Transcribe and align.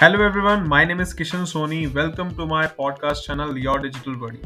Hello 0.00 0.20
everyone, 0.22 0.68
my 0.68 0.84
name 0.84 1.00
is 1.00 1.14
Kishan 1.14 1.42
Soni. 1.48 1.76
Welcome 1.94 2.30
to 2.34 2.46
my 2.46 2.66
podcast 2.66 3.22
channel 3.26 3.56
Your 3.56 3.78
Digital 3.78 4.16
Buddy. 4.22 4.40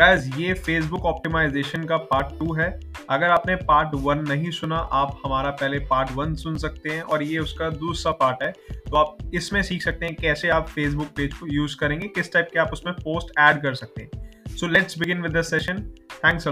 Guys, 0.00 0.26
ये 0.38 0.54
Facebook 0.54 1.04
optimisation 1.04 1.84
का 1.84 1.96
part 2.10 2.38
two 2.38 2.54
है। 2.54 2.68
अगर 3.10 3.26
आपने 3.26 3.56
part 3.56 3.94
one 3.94 4.18
नहीं 4.28 4.50
सुना 4.50 4.76
आप 4.76 5.22
हमारा 5.24 5.50
पहले 5.50 5.78
पार्ट 5.78 6.12
वन 6.12 6.34
सुन 6.34 6.56
सकते 6.56 6.90
हैं 6.90 7.02
और 7.02 7.22
ये 7.22 7.38
उसका 7.38 7.70
दूसरा 7.70 8.12
पार्ट 8.12 8.42
है। 8.42 8.52
तो 8.72 8.96
आप 8.96 9.16
इसमें 9.34 9.62
सीख 9.62 9.82
सकते 9.82 10.06
हैं 10.06 10.16
कैसे 10.16 10.48
आप 10.48 10.68
फेसबुक 10.68 11.08
पेज 11.16 11.34
को 11.34 11.46
यूज़ 11.46 11.76
करेंगे 11.76 12.08
किस 12.08 12.32
टाइप 12.32 12.48
के 12.52 12.58
आप 12.58 12.72
उसमें 12.72 12.94
पोस्ट 12.94 13.38
ऐड 13.38 13.62
कर 13.62 13.74
सकते 13.74 14.02
हैं। 14.02 14.56
So 14.56 14.66
let's 14.66 14.98
begin 14.98 15.22
with 15.22 15.36
the 15.36 15.42
session 15.42 15.82
thanks 16.24 16.48
uh 16.48 16.50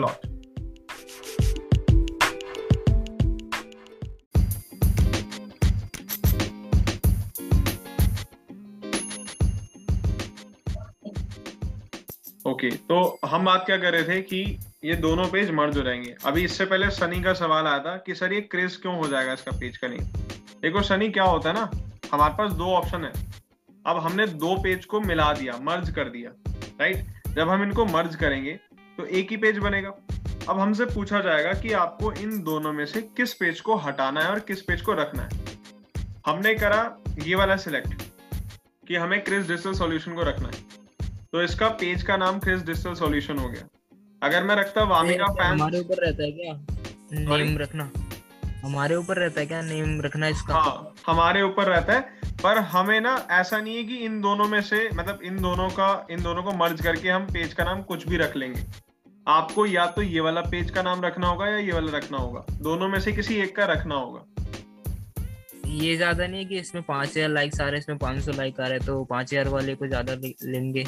okay 12.59 12.71
तो 12.89 12.97
हम 13.25 13.45
बात 13.45 13.65
क्या 13.67 13.77
कर 13.79 13.93
रहे 13.93 14.03
थे 14.05 14.21
कि 14.23 14.39
ये 14.85 14.95
दोनों 14.97 15.27
पेज 15.29 15.51
मर्ज 15.51 15.77
हो 15.77 15.83
जाएँगे। 15.83 16.15
अभी 16.27 16.45
इससे 16.45 16.65
पहले 16.65 16.89
सनी 16.91 17.21
का 17.23 17.33
सवाल 17.33 17.67
आया 17.67 17.79
था 17.79 17.97
कि 18.07 18.15
सर 18.15 18.33
ये 18.33 18.41
क्रेज 18.45 18.77
क्यों 18.77 18.97
हो 18.97 19.09
जाएगा 19.09 19.33
इसका 19.33 19.53
पेज 19.59 19.77
का 19.77 19.89
नहीं 19.89 19.99
देखो, 20.63 20.83
सनी 20.83 21.09
क्या 21.09 21.25
होता 21.25 21.49
है 21.49 21.55
ना, 21.55 21.71
हमारे 22.13 22.35
पास 22.39 22.53
दो 22.53 22.73
ऑप्शन 22.75 23.05
है। 23.05 23.13
अब 23.87 23.99
हमने 23.99 24.27
दो 24.27 24.55
पेज 24.63 24.85
को 24.85 25.01
मिला 25.01 25.33
दिया 25.33 25.57
मर्ज 25.63 25.91
कर 25.91 26.09
दिया 26.09 26.31
राइट 26.81 27.05
जब 27.37 27.49
हम 27.49 27.63
इनको 27.63 27.85
मर्ज 27.87 28.17
करेंगे 28.17 28.59
तो 28.99 29.05
एक 29.07 29.31
ही 29.31 29.37
पेज 29.37 29.59
बनेगा। 29.59 29.93
अब 30.49 30.61
हमसे 30.61 30.85
पूछा 30.87 31.21
जाएगा 31.21 31.53
कि 31.61 31.73
आपको 31.75 32.13
इन 32.15 32.43
दोनों 32.45 32.73
में 32.73 32.85
से 32.87 33.03
किस 33.17 33.35
पेज 33.35 33.61
को 33.61 33.77
हटाना 33.77 34.21
है 34.21 34.31
और 34.31 34.41
किस 34.41 34.63
पेज 34.63 34.81
को 34.81 34.95
रखना 34.95 35.23
है। 35.23 35.29
हमने 36.27 36.55
करा 36.55 36.83
ये 37.23 37.35
वाला 37.35 37.57
सिलेक्ट 37.59 38.03
कि 38.89 38.97
हमें 38.97 39.23
क्रिस 39.25 39.47
डिजिटल 39.49 39.73
सॉल्यूशन 39.75 40.15
को 40.15 40.23
रखना 40.23 40.49
है। 40.49 40.78
तो 41.33 41.43
इसका 41.43 41.69
पेज 41.71 42.03
का 42.03 42.17
नाम 42.17 42.39
क्रिस 42.41 42.63
डिजिटल 42.63 42.95
सॉल्यूशन 42.95 43.39
हो 43.39 43.49
गया। 43.49 43.67
अगर 44.23 44.45
मैं 44.45 44.55
रखता 44.57 44.83
वामिका 44.85 45.27
फ़ैन 45.33 45.53
हमारे 45.53 45.81
ऊपर 45.81 46.05
रहता 46.05 46.23
है 46.23 46.31
क्या? 46.33 46.53
नेम 47.13 47.59
रखना। 47.59 47.91
हमारे 48.63 48.95
ऊपर 48.97 49.17
रहता 49.17 49.41
है 49.41 49.47
क्या? 49.47 49.61
नेम 49.63 50.01
रखना 50.01 50.29
इसका। 50.29 50.55
हाँ 50.55 50.95
हमारे 51.07 51.43
ऊपर 51.43 51.67
रहता 51.67 51.93
है 51.93 52.17
पर 52.43 52.59
हमें 52.73 53.01
ना 53.01 53.15
ऐसा 53.31 53.61
नहीं 53.61 53.77
है 53.77 53.83
कि 53.85 53.97
इन 53.99 54.21
दोनों 54.21 54.47
में 54.49 54.61
से 54.63 54.89
मतलब 54.91 55.21
इन 55.25 55.41
दोनों 55.43 55.69
का 55.71 56.07
इन 56.11 56.23
दोनों 56.23 56.43
को 56.43 56.53
मर्ज 56.55 56.81
करके 56.83 57.09
हम 57.09 57.27
पेज 57.33 57.53
का 57.55 57.65
नाम 57.65 57.83
कुछ 57.83 58.07
भी 58.09 58.17
रख 58.17 58.37
लेंगे। 58.37 58.65
आपको 59.27 59.67
या 59.67 59.87
तो 59.89 60.03
ये 60.03 60.21
वाला 60.21 60.41
पेज 60.51 60.71
का 60.71 60.83
नाम 60.83 61.05
रखना 61.05 61.29
होगा 61.29 61.47
या 61.47 61.57
ये 61.59 61.73
वाला 61.73 61.97
रखना 61.97 62.19
होगा। 62.19 62.45
दोनों 62.61 62.89
में 62.89 62.99
से 63.01 63.13
किसी 63.13 63.35
एक 63.39 63.55
का 63.57 63.65
रखना 63.67 63.95
होगा। 63.95 64.25
ये 65.67 65.97
ज़्यादा 65.97 66.27
नहीं 66.27 66.41
है 66.41 66.45
कि 66.45 66.59
इसमें 66.59 66.83
पाँच 66.85 67.09
हज़ार 67.09 67.29
लाइक्स 67.31 67.61
आ 67.61 67.65
रहे 67.65 67.73
हैं 67.73 67.79
इसमें 67.79 67.99
पाँच 67.99 68.23
सौ 68.25 68.33
लाइक 68.33 68.61
आ 68.61 68.65
रहे 68.65 68.79
हैं 68.79 68.87
तो 68.87 69.03
पाँच 69.05 69.33
हज़ार 69.33 69.49
वाले 69.49 69.75
को 69.75 69.87
ज़्यादा 69.87 70.15
लेंगे। 70.45 70.87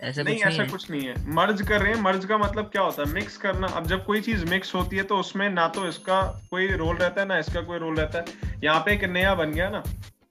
ऐसा 0.00 0.22
नहीं 0.22 0.34
कुछ 0.34 0.44
ऐसा 0.44 0.62
नहीं 0.62 0.70
कुछ 0.70 0.90
नहीं 0.90 1.02
है। 1.02 1.14
मर्ज 1.34 1.60
कर 1.62 1.80
रहे 1.80 1.92
हैं। 1.92 2.00
मर्ज 2.00 2.24
का 2.24 2.38
मतलब 2.38 2.64
क्या 2.64 2.82
होता 2.82 3.02
है? 3.02 3.12
मिक्स 3.12 3.36
करना। 3.36 3.66
अब 3.68 3.86
जब 3.86 4.04
कोई 4.04 4.20
चीज़ 4.20 4.44
मिक्स 4.46 4.74
होती 4.74 4.96
है 4.96 5.02
तो 5.02 5.16
उसमें 5.16 5.48
ना 5.50 5.66
तो 5.68 5.86
इसका 5.88 6.20
कोई 6.50 6.66
रोल 6.72 6.96
रहता 6.96 7.20
है 7.20 7.26
ना 7.28 7.38
इसका 7.38 7.60
कोई 7.62 7.78
रोल 7.78 7.96
रहता 7.96 8.18
है। 8.18 8.58
यहाँ 8.64 8.80
पे 8.80 8.92
एक 8.92 9.04
नया 9.06 9.34
बन 9.34 9.52
गया 9.52 9.68
ना। 9.70 9.82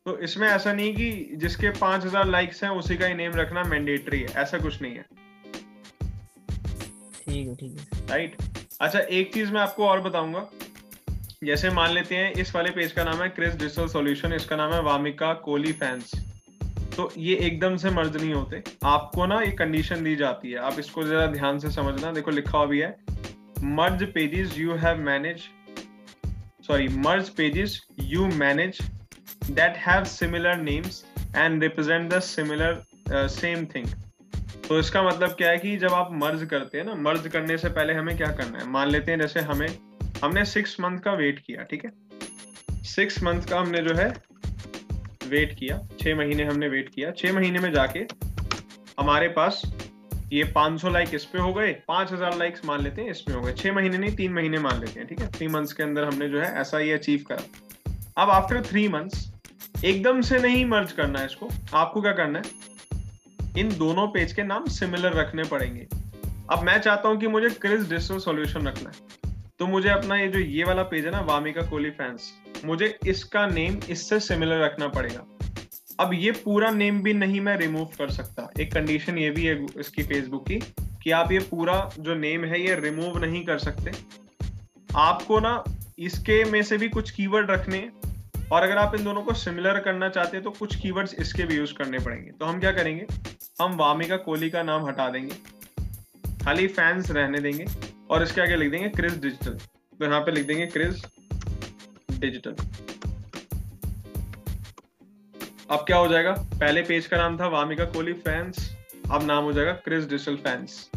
तो 0.06 0.18
इसमें 0.20 0.48
ऐसा 0.48 0.74
नहीं 0.74 0.94
कि 0.96 1.38
जिसके 1.38 1.70
पाँच 1.72 2.06
हज़ार 2.06 2.28
लाइक्स 2.28 2.64
हैं 2.64 2.70
उसी 2.72 2.98
का 2.98 3.06
ही 3.06 3.14
नेम 3.14 3.36
रखना 3.36 3.64
मैंडेटरी 3.66 4.20
है। 4.22 4.34
ऐसा 4.38 4.58
कुछ 4.58 4.82
नहीं 4.82 4.96
है। 4.96 5.06
ठीक 7.20 7.48
है 7.48 7.56
ठीक 7.56 7.78
है। 7.78 8.08
राइट 8.10 8.36
अच्छा 8.82 9.00
एक 9.00 9.34
चीज़ 9.34 9.52
मैं 9.52 9.62
आपको 9.62 9.88
और 9.88 10.02
बताऊँगा। 10.02 10.48
जैसे 11.44 11.70
मान 11.72 11.92
लेते 11.92 12.16
हैं 12.16 12.32
इस 12.34 12.54
वाले 12.56 12.70
पेज 12.72 12.92
का 12.92 13.04
नाम 13.04 13.22
है 13.22 13.30
क्रिस 13.30 13.56
डिजिटल 13.56 13.88
सॉल्यूशन 13.88 14.34
इसका 14.34 14.56
नाम 14.56 14.74
है 14.74 14.82
वामिका 14.84 15.34
कोली 15.44 15.72
फैंस 15.74 16.12
तो 16.96 17.12
ये 17.18 17.36
एकदम 17.38 17.76
से 17.78 17.90
मर्ज 17.90 18.18
नहीं 18.18 18.34
होते। 18.34 18.62
आपको 18.86 19.26
ना 19.26 19.40
ये 19.42 19.52
कंडीशन 19.54 20.04
दी 20.04 20.16
जाती 20.16 20.52
है। 20.52 20.58
आप 20.60 20.80
इसको 20.80 21.04
जरा 21.04 21.26
ध्यान 21.28 21.60
से 21.60 21.72
समझना। 21.72 22.12
देखो, 22.12 22.32
लिखा 22.32 22.58
हुआ 22.58 22.66
भी 22.66 22.80
है। 22.80 22.96
Merge 23.66 24.04
pages 24.14 24.58
you 24.58 24.76
have 24.76 24.98
manage 25.02 25.42
sorry 26.68 26.88
merge 26.98 27.30
pages 27.30 27.80
you 28.02 28.26
manage 28.28 28.78
that 29.52 29.78
have 29.78 30.04
similar 30.06 30.58
names 30.58 31.04
and 31.36 31.64
represent 31.64 32.10
the 32.14 32.20
similar 32.22 33.28
same 33.30 33.66
thing 33.66 33.88
तो 34.68 34.80
इसका 34.80 35.02
मतलब 35.04 35.30
क्या 35.30 35.50
है 35.50 35.58
कि 35.58 35.76
जब 35.78 35.94
आप 35.94 36.10
मर्ज 36.14 36.44
करते 36.46 36.78
हैं 36.78 36.86
ना, 36.86 36.94
मर्ज 36.96 37.28
करने 37.28 37.58
से 37.58 37.70
पहले 37.70 37.94
हमें 37.94 38.16
क्या 38.18 38.32
करना 38.32 38.60
है? 38.60 38.68
मान 38.68 38.90
लेते 38.90 39.12
हैं 39.12 39.20
जैसे 39.20 39.40
हमें 39.42 39.68
हमने 40.24 40.44
सिक्स 40.46 40.80
मंथ 40.80 41.00
का 41.00 41.14
वेट 41.14 41.40
किया, 41.40 41.64
ठीक 41.64 41.86
है? 41.86 41.92
सिक्स 42.86 43.22
मंथ 43.24 43.42
का 43.42 43.60
हमने 43.60 43.82
जो 43.84 43.96
है 43.96 44.14
वेट 45.34 45.56
किया। 45.60 45.78
छह 46.00 46.16
महीने 46.16 46.44
हमने 46.44 46.68
वेट 46.68 46.90
किया। 46.90 47.12
छह 47.12 47.34
महीने 47.34 47.60
में 47.60 47.72
जाके 47.74 48.06
हमारे 49.00 49.28
पास 49.28 49.62
ये 50.34 50.44
500 50.44 50.90
लाइक 50.90 51.14
इस 51.14 51.26
पे 51.26 51.40
हो 51.40 51.54
गए। 51.54 51.72
5000 51.88 52.38
लाइक्स 52.38 52.66
मान 52.66 52.82
लेते 52.82 53.02
हैं 53.02 53.12
इसमें 53.12 53.36
हो 53.36 53.42
गए। 53.42 53.54
छह 53.54 53.74
महीने 53.74 53.98
नहीं, 53.98 54.16
तीन 54.16 54.34
महीने 54.34 54.60
मान 54.60 54.80
लेते 54.80 55.00
हैं, 55.00 55.08
ठीक 55.10 55.20
है? 55.20 55.28
थ्री 55.32 55.48
मंथ्स 55.48 55.74
के 55.74 55.84
अंदर 55.84 56.04
हमने 56.04 56.30
जो 56.30 56.40
है 56.40 56.54
ऐसा 56.54 56.78
ही 56.78 56.92
अचीव 56.92 57.24
करा। 57.28 57.44
अब 58.18 58.30
आफ्टर 58.30 58.62
थ्री 58.62 58.88
मंथ्स 58.88 59.32
एकदम 59.86 60.22
से 60.22 60.40
नहीं 60.40 60.66
मर्ज 60.66 60.92
करना 60.92 61.20
है 61.20 61.26
इसको। 61.26 61.50
आपको 61.74 62.02
क्या 62.02 62.12
करना 62.12 62.40
है? 62.40 62.46
इन 63.58 63.70
दोनों 63.78 64.08
पेज 64.08 64.34
के 64.34 64.44
नाम 64.44 64.66
सिमिलर 64.66 65.14
रखने 65.14 65.44
पड़ेंगे। 65.44 65.88
अब 66.52 66.64
मैं 66.64 66.78
चाहता 66.80 67.10
हूँ 67.10 67.18
कि 67.18 67.28
मुझे 67.28 67.50
क्रिस 67.50 67.90
डिजिटल 67.90 68.18
सॉल्यूशन 68.18 68.68
रखना 68.68 68.90
है। 68.90 69.32
तो 69.60 69.68
मुझे 69.68 69.90
अपना 69.90 70.16
ये 70.16 70.28
जो 70.28 70.40
ये 70.40 70.64
वाला 70.64 70.84
पेज 70.84 71.06
है 71.06 71.12
ना 71.12 71.20
वामिका 71.22 71.62
कोहली 71.62 71.90
फैंस 71.90 72.32
मुझे 72.66 72.98
इसका 73.08 73.46
नेम 73.48 73.80
इससे 73.90 74.20
सिमिलर 74.22 74.64
रखना 74.64 74.88
पड़ेगा। 74.90 75.26
अब 76.00 76.14
ये 76.14 76.32
पूरा 76.34 76.70
नेम 76.72 77.02
भी 77.04 77.14
नहीं 77.14 77.42
मैं 77.42 77.56
रिमूव 77.58 77.86
कर 77.98 78.12
सकता। 78.12 78.50
एक 78.60 78.74
कंडीशन 78.74 79.18
ये 79.18 79.30
भी 79.30 79.46
है 79.46 79.56
इसकी 79.80 80.04
फेसबुक 80.04 80.48
की 80.48 80.60
कि 81.04 81.12
आप 81.12 81.32
ये 81.32 81.40
पूरा 81.50 81.78
जो 82.00 82.16
नेम 82.16 82.46
है 82.46 82.62
ये 82.62 82.76
रिमूव 82.80 83.18
नहीं 83.20 83.44
कर 83.46 83.58
सकते। 83.60 83.92
आपको 84.90 85.40
ना 85.40 85.64
इसके 86.00 86.44
में 86.44 86.62
से 86.64 86.78
भी 86.78 86.90
कुछ 86.90 87.12
कीवर्ड 87.12 87.52
रखने 87.52 87.88
और 88.52 88.64
अगर 88.64 88.78
आप 88.78 88.96
इन 88.96 89.04
दोनों 89.04 89.22
को 89.22 89.34
सिमिलर 89.36 89.80
करना 89.80 90.10
चाहते 90.10 90.38
हैं 90.38 90.44
तो 90.44 90.52
कुछ 90.52 90.76
कीवर्ड्स 90.76 91.14
इसके 91.16 91.44
भी 91.44 91.56
यूज़ 91.56 91.74
करने 91.74 92.00
पड़ेंगे। 92.00 92.32
तो 92.32 92.46
हम 92.46 92.60
क्या 92.60 92.72
करेंगे? 92.72 93.06
हम 93.62 93.76
वामिका 93.78 94.18
कोहली 94.20 94.50
का 94.50 94.64
नाम 94.64 94.86
हटा 94.88 95.10
देंगे। 95.10 95.36
खाली 96.44 96.68
फैंस 96.70 97.12
रहने 97.12 97.40
देंगे 97.40 97.66
और 98.10 98.24
इसके 98.24 98.42
आगे 98.42 98.56
लिख 98.56 98.72
देंगे 98.72 98.90
क्रिस 98.92 99.22
डिजिटल 99.22 99.52
तो 99.52 100.06
यहाँ 100.06 100.22
पे 100.22 100.32
लिख 100.32 100.48
देंगे 100.48 100.66
क्रिस 100.68 101.04
डिजिटल 102.24 102.56
अब 105.70 105.80
क्या 105.80 105.98
हो 105.98 106.08
जाएगा? 106.08 106.32
पहले 106.32 106.82
पेज 106.82 107.06
का 107.08 107.18
नाम 107.18 107.38
था 107.40 107.48
वामिका 107.50 107.86
कोहली 107.86 108.14
फैंस 108.14 108.76
अब 109.12 109.24
नाम 109.24 109.44
हो 109.44 109.54
जाएगा 109.54 109.72
क्रिस 109.86 110.10
डिजिटल 110.10 110.36
फैंस 110.36 110.90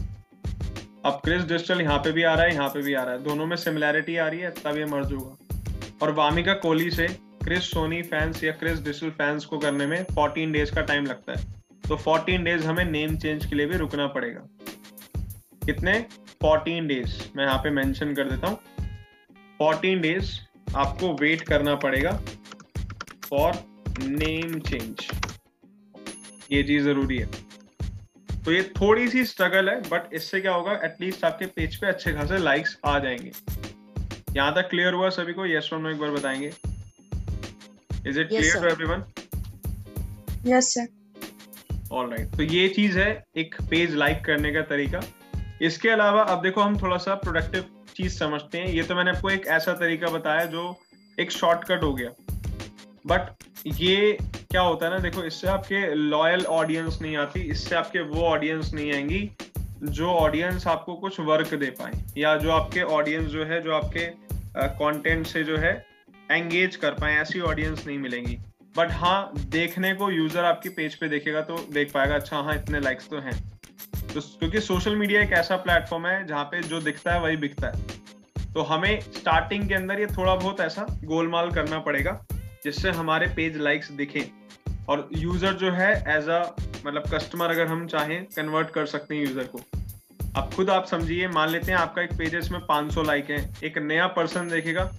अब 1.05 1.21
क्रिस 1.25 1.43
डिजिटल 1.43 1.81
यहाँ 1.81 1.99
पे 1.99 2.13
भी 2.13 2.23
आ 2.23 2.35
रहा 2.35 2.45
है, 2.45 2.53
यहाँ 2.55 2.69
पे 2.69 2.83
भी 2.83 2.95
आ 2.95 3.03
रहा 3.03 3.15
है। 3.15 3.23
दोनों 3.23 3.47
में 3.47 3.57
सिमिलैरिटी 3.57 4.17
आ 4.17 4.27
रही 4.29 4.41
है, 4.41 4.51
तब 4.51 4.77
ये 4.77 4.85
मर्ज 4.85 5.13
होगा। 5.13 5.99
और 6.03 6.11
वामिका 6.13 6.55
कोहली 6.55 6.91
से 6.91 7.07
क्रिस 7.45 7.71
सोनी 7.71 8.01
फैंस 8.03 8.43
या 8.45 8.53
क्रिस 8.53 8.81
डिजिटल 8.81 9.11
फैंस 9.11 9.45
को 9.45 9.59
करने 9.59 9.87
में 9.87 10.05
14 10.11 10.53
डेज़ 10.53 10.75
का 10.75 10.83
टाइम 10.83 11.07
लगता 11.07 11.33
है। 11.33 11.45
तो 11.89 11.97
14 11.97 12.45
डेज़ 12.45 12.67
हमें 12.67 12.85
नेम 12.85 13.17
चेंज 13.17 13.47
के 13.47 13.57
लिए 13.57 13.67
भी 13.67 13.77
रुकना 13.77 14.07
पड़ेगा। 14.07 14.41
कितने? 15.67 15.95
14 16.45 16.89
डेज़ 16.89 17.15
मैं 17.37 17.45
यहाँ 17.45 17.59
पे 17.59 17.71
मेंशन 17.71 18.15
कर 18.15 18.31
देता 18.31 18.49
हूँ। 18.49 18.59
14 19.61 20.01
डेज़ 20.01 20.33
आपको 20.77 21.13
वेट 21.21 21.43
करना 21.49 21.75
पड़ेगा 21.85 22.11
फॉर 23.25 23.53
नेम 24.01 24.59
चेंज 24.61 25.07
ये 26.53 26.63
चीज़ 26.63 26.85
ज़रूरी 26.85 27.19
है। 27.19 27.27
तो 28.45 28.53
ये 28.53 28.63
थोड़ी 28.77 29.09
सी 29.09 29.25
स्ट्रगल 29.25 29.69
है 29.69 29.81
बट 29.83 30.13
इससे 30.15 30.41
क्या 30.41 30.53
होगा 30.53 30.73
एटलीस्ट 30.85 31.25
आपके 31.25 31.47
पेज 31.57 31.77
पे 31.77 31.87
अच्छे 31.87 32.13
खासे 32.13 32.39
लाइक्स 32.39 32.77
आ 32.87 32.99
जाएँगे। 32.99 33.33
यहाँ 34.37 34.55
तक 34.55 34.69
क्लियर 34.71 34.95
हुआ 34.95 35.09
सभी 35.11 35.33
को? 35.33 35.47
यस 35.47 35.71
और 35.73 35.81
नो 35.81 35.91
एक 35.91 35.99
बार 35.99 36.11
बताएँगे। 36.11 36.53
Is 38.09 38.21
it 38.21 38.29
clear 38.29 38.61
to 38.61 38.69
everyone 38.69 39.05
yes 40.47 40.73
sir 40.75 40.87
alright 41.93 42.37
तो 42.37 42.43
ये 42.43 42.69
चीज़ 42.69 42.99
है 42.99 43.25
एक 43.37 43.55
पेज 43.71 43.95
लाइक 43.95 44.25
करने 44.25 44.53
का 44.53 44.63
तरीका। 44.71 45.01
इसके 45.63 45.89
अलावा 45.91 46.23
अब 46.25 46.43
देखो 46.43 46.61
हम 46.61 46.81
थोड़ा 46.83 46.97
सा 46.99 47.15
प्रोडक्टिव 47.17 47.65
चीज़ 47.97 48.19
समझते 48.19 48.59
हैं। 48.59 48.69
ये 48.69 48.83
तो 48.83 48.95
मैंने 48.95 49.11
आपको 49.11 49.31
एक 49.31 49.47
ऐसा 49.49 49.73
तरीका 49.75 50.11
बताया 50.11 50.45
जो 50.47 50.75
एक 51.19 51.31
शॉर्टकट 51.33 51.83
हो 51.83 51.93
गया। 51.95 52.11
बट 53.07 53.45
ये 53.69 54.19
क्या 54.51 54.61
होता 54.63 54.87
है 54.87 54.93
ना, 54.93 54.99
देखो, 54.99 55.23
इससे 55.25 55.49
आपके 55.49 55.95
लॉयल 55.95 56.45
ऑडियंस 56.47 56.99
नहीं 57.03 57.17
आती, 57.17 57.41
इससे 57.43 57.75
आपके 57.77 58.01
वो 58.05 58.23
ऑडियंस 58.23 58.73
नहीं 58.75 58.93
आएँगी, 58.93 59.31
जो 59.83 60.11
ऑडियंस 60.11 60.67
आपको 60.67 60.95
कुछ 60.97 61.21
वर्क 61.23 61.55
दे 61.55 61.71
पाए, 61.71 61.93
या 62.19 62.37
जो 62.37 62.51
आपके 62.53 62.83
ऑडियंस 62.83 63.31
जो 63.31 63.45
है, 63.45 63.61
जो 63.63 63.75
आपके 63.75 64.07
कंटेंट 64.57 65.27
से 65.27 65.43
जो 65.45 65.57
है 65.57 65.73
एंगेज 66.31 66.77
कर 66.77 66.91
पाए, 66.93 67.17
ऐसी 67.17 67.41
ऑडियंस 67.43 67.87
नहीं 67.87 67.99
मिलेंगी। 67.99 68.39
बट 68.75 68.91
हाँ 68.93 69.33
देखने 69.49 69.93
को 69.95 70.11
यूज़र 70.11 70.45
आपकी 70.45 70.69
पेज 70.71 70.95
पे 70.95 71.09
देखेगा 71.09 71.41
तो 71.41 71.57
देख 71.73 71.93
पाएगा 71.93 72.15
अच्छा 72.15 72.37
हाँ 72.37 72.55
इतने 72.55 72.81
लाइक्स 72.81 73.09
तो 73.09 73.21
हैं। 73.21 73.39
तो 74.17 74.21
क्योंकि 74.39 74.61
सोशल 74.61 74.95
मीडिया 74.97 75.23
एक 75.23 75.33
ऐसा 75.35 75.57
प्लेटफॉर्म 75.59 76.07
है 76.07 76.27
जहाँ 76.27 76.45
पे 76.45 76.61
जो 76.63 76.81
दिखता 76.81 77.13
है 77.15 77.21
वही 77.21 77.37
बिकता 77.37 77.69
है। 77.69 78.53
तो 78.53 78.63
हमें 78.63 79.01
स्टार्टिंग 79.01 79.69
के 79.69 79.75
अंदर 79.75 80.01
ये 80.01 80.07
थोड़ा 80.09 80.35
बहुत 80.35 80.61
ऐसा 80.61 80.87
गोलमाल 81.05 81.51
करना 81.51 81.79
पड़ेगा, 81.79 82.13
जिससे 82.65 82.91
हमारे 82.91 83.27
पेज 83.37 83.57
लाइक्स 83.59 83.91
दिखे। 83.93 84.25
और 84.89 85.09
यूज़र 85.15 85.53
जो 85.55 85.71
है 85.73 85.91
एज 86.17 86.29
अ 86.29 86.41
मतलब 86.87 87.03
कस्टमर 87.15 87.51
अगर 87.51 87.67
हम 87.67 87.87
चाहें 87.87 88.25
कन्वर्ट 88.37 88.71
कर 88.71 88.87
सकते 88.87 89.15
हैं 89.15 89.23
यूज़र 89.23 89.45
को। 89.47 89.61
अब 90.37 90.51
खुद 90.55 90.71
आप 90.71 90.87
समझिए, 90.87 91.29
मान 91.29 91.49
लेते 91.49 91.73
हैं 91.73 91.79
आपका 91.79 92.03
एक 92.03 92.17
पेज 92.19 92.35
है 92.35 92.41
इसमें 92.41 92.61
500 92.67 93.03
लाइक 93.03 93.31
है, 93.31 93.45
एक 93.65 93.79
नया 93.81 94.07
पर्सन 94.17 94.49
देखेगा, 94.49 94.91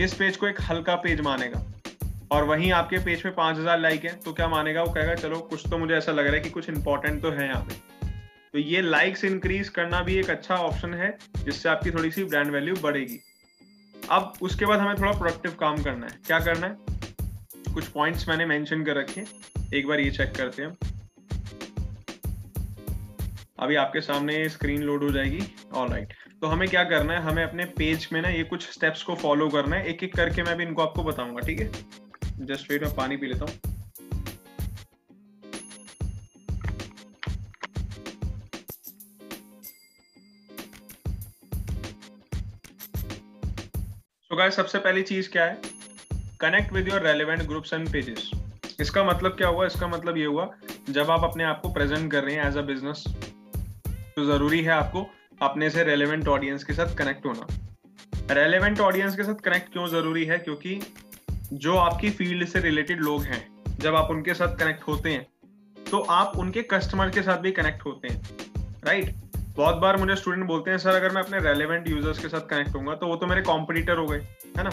इस 0.00 0.14
पेज 0.14 0.36
को 0.36 0.46
एक 0.46 0.60
हल्का 0.70 0.96
पेज 0.98 1.20
मानेगा। 1.20 1.66
और 2.32 2.44
वहीं 2.44 2.72
आपके 2.72 2.98
पेज 3.04 3.22
पे 3.22 3.30
5000 3.32 3.78
लाइक 3.78 4.04
है 4.04 4.18
तो 4.20 4.32
क्या 4.32 4.48
मानेगा? 4.48 4.82
वो 4.82 4.92
कहेगा, 4.92 5.14
चलो, 5.16 5.38
कुछ 5.40 5.68
तो 5.70 5.78
मुझे 5.78 5.94
ऐसा 5.94 6.12
लग 6.12 6.26
रहा 6.26 6.34
है 6.34 6.40
कि 6.40 6.50
कुछ 6.50 6.68
इंपॉर्टेंट 6.70 7.22
तो 7.22 7.30
है 7.30 7.48
यहाँ 7.48 7.62
पे। 7.62 7.89
तो 8.54 8.58
ये 8.58 8.80
लाइक्स 8.82 9.24
इंक्रीज 9.24 9.68
करना 9.68 10.02
भी 10.02 10.14
एक 10.14 10.30
अच्छा 10.30 10.54
ऑप्शन 10.54 10.94
है, 10.94 11.18
जिससे 11.44 11.68
आपकी 11.68 11.90
थोड़ी 11.90 12.10
सी 12.10 12.24
ब्रांड 12.24 12.50
वैल्यू 12.50 12.74
बढ़ेगी। 12.82 13.20
अब 14.10 14.32
उसके 14.42 14.66
बाद 14.66 14.78
हमें 14.78 14.94
थोड़ा 14.94 15.12
प्रोडक्टिव 15.12 15.52
काम 15.60 15.82
करना 15.82 16.06
है। 16.06 16.18
क्या 16.26 16.40
करना 16.40 16.66
है? 16.66 16.76
कुछ 17.74 17.84
पॉइंट्स 17.84 18.28
मैंने 18.28 18.46
मेंशन 18.46 18.84
कर 18.84 18.96
रखे 18.96 19.24
एक 19.74 19.86
बार 19.86 20.00
ये 20.00 20.10
चेक 20.10 20.32
करते 20.36 20.62
हैं। 20.62 20.76
अभी 23.58 23.74
आपके 23.74 24.00
सामने 24.00 24.48
स्क्रीन 24.48 24.82
लोड 24.82 25.02
हो 25.02 25.10
जाएगी। 25.10 25.40
All 25.72 25.88
right 25.88 26.08
right. 26.08 26.40
तो 26.40 26.46
हमें 26.46 26.68
क्या 26.68 26.84
करना 26.84 27.12
है? 27.12 27.20
हमें 27.20 27.44
अपने 27.44 27.64
पेज 27.64 28.08
में 28.12 28.22
ना 28.22 28.28
ये 28.28 28.44
कुछ 28.44 28.70
स्टेप्स 28.70 29.02
को 29.02 29.14
फॉलो 29.14 29.48
करना 29.48 29.76
है। 29.76 29.86
एक 29.86 30.02
एक 30.04 30.14
करके 30.14 30.42
मैं 30.42 30.56
भी 30.56 30.64
इनको 30.64 30.82
आपको 30.82 31.02
बताऊँगा, 31.02 31.40
ठीक 31.40 31.60
है? 31.60 31.72
जस्ट 32.46 32.70
वेट 32.70 32.82
मैं 32.82 32.94
पानी 32.94 33.16
पी 33.16 33.26
लेता 33.26 33.44
हूँ। 33.44 33.69
गाइस 44.40 44.54
सबसे 44.56 44.78
पहली 44.78 45.02
चीज़ 45.02 45.28
क्या 45.30 45.44
है? 45.44 45.56
Connect 46.40 46.72
with 46.72 46.88
your 46.88 47.02
relevant 47.02 47.42
groups 47.48 47.72
and 47.72 47.88
pages 47.92 48.30
इसका 48.80 49.02
मतलब 49.04 49.32
क्या 49.32 49.48
हुआ? 49.48 49.66
इसका 49.66 49.88
मतलब 49.88 50.16
ये 50.18 50.24
हुआ, 50.24 50.48
जब 50.90 51.10
आप 51.10 51.24
अपने 51.24 51.44
आप 51.44 51.60
को 51.62 51.72
प्रेजेंट 51.72 52.10
कर 52.12 52.24
रहे 52.24 52.34
हैं 52.34 52.46
एज 52.46 52.56
अ 52.56 52.62
बिज़नेस 52.70 53.04
तो 53.88 54.24
ज़रूरी 54.26 54.60
है 54.62 54.72
आपको 54.72 55.06
अपने 55.42 55.70
से 55.70 55.84
रेलिवेंट 55.84 56.28
ऑडियंस 56.28 56.64
के 56.64 56.72
साथ 56.72 56.96
कनेक्ट 56.98 57.26
होना। 57.26 58.34
रेलिवेंट 58.34 58.80
ऑडियंस 58.80 59.16
के 59.16 59.24
साथ 59.24 59.44
कनेक्ट 59.44 59.72
क्यों 59.72 59.86
ज़रूरी 59.88 60.24
है? 60.24 60.38
क्योंकि 60.38 60.80
जो 61.52 61.76
आपकी 61.76 62.10
फ़ील्ड 62.10 62.48
से 62.48 62.60
रिलेटेड 62.60 63.00
लोग 63.00 63.22
हैं, 63.22 63.46
जब 63.80 63.94
आप 63.94 64.10
उनके 64.10 64.34
साथ 64.34 64.56
कनेक्ट 64.58 64.88
होते 64.88 65.10
हैं 65.10 65.26
तो 65.90 66.00
आप 66.12 66.38
उनके 66.38 66.62
कस्टमर 66.70 67.10
के 67.10 67.22
साथ 67.22 67.38
भी 67.38 67.52
कनेक्ट 67.52 67.84
होते 67.86 68.08
हैं 68.08 68.22
राइट 68.84 69.14
बहुत 69.56 69.76
बार 69.76 69.96
मुझे 69.96 70.14
स्टूडेंट 70.16 70.46
बोलते 70.46 70.70
हैं, 70.70 70.78
सर, 70.78 70.90
अगर 70.90 71.12
मैं 71.12 71.22
अपने 71.22 71.38
रेलिवेंट 71.40 71.88
यूज़र्स 71.88 72.18
के 72.18 72.28
साथ 72.28 72.48
कनेक्ट 72.50 72.74
होऊँगा 72.74 72.94
तो 72.94 73.06
वो 73.06 73.16
तो 73.16 73.26
मेरे 73.26 73.42
कॉम्पिटिटर 73.42 73.98
हो 73.98 74.06
गए, 74.06 74.18
है 74.58 74.64
ना? 74.64 74.70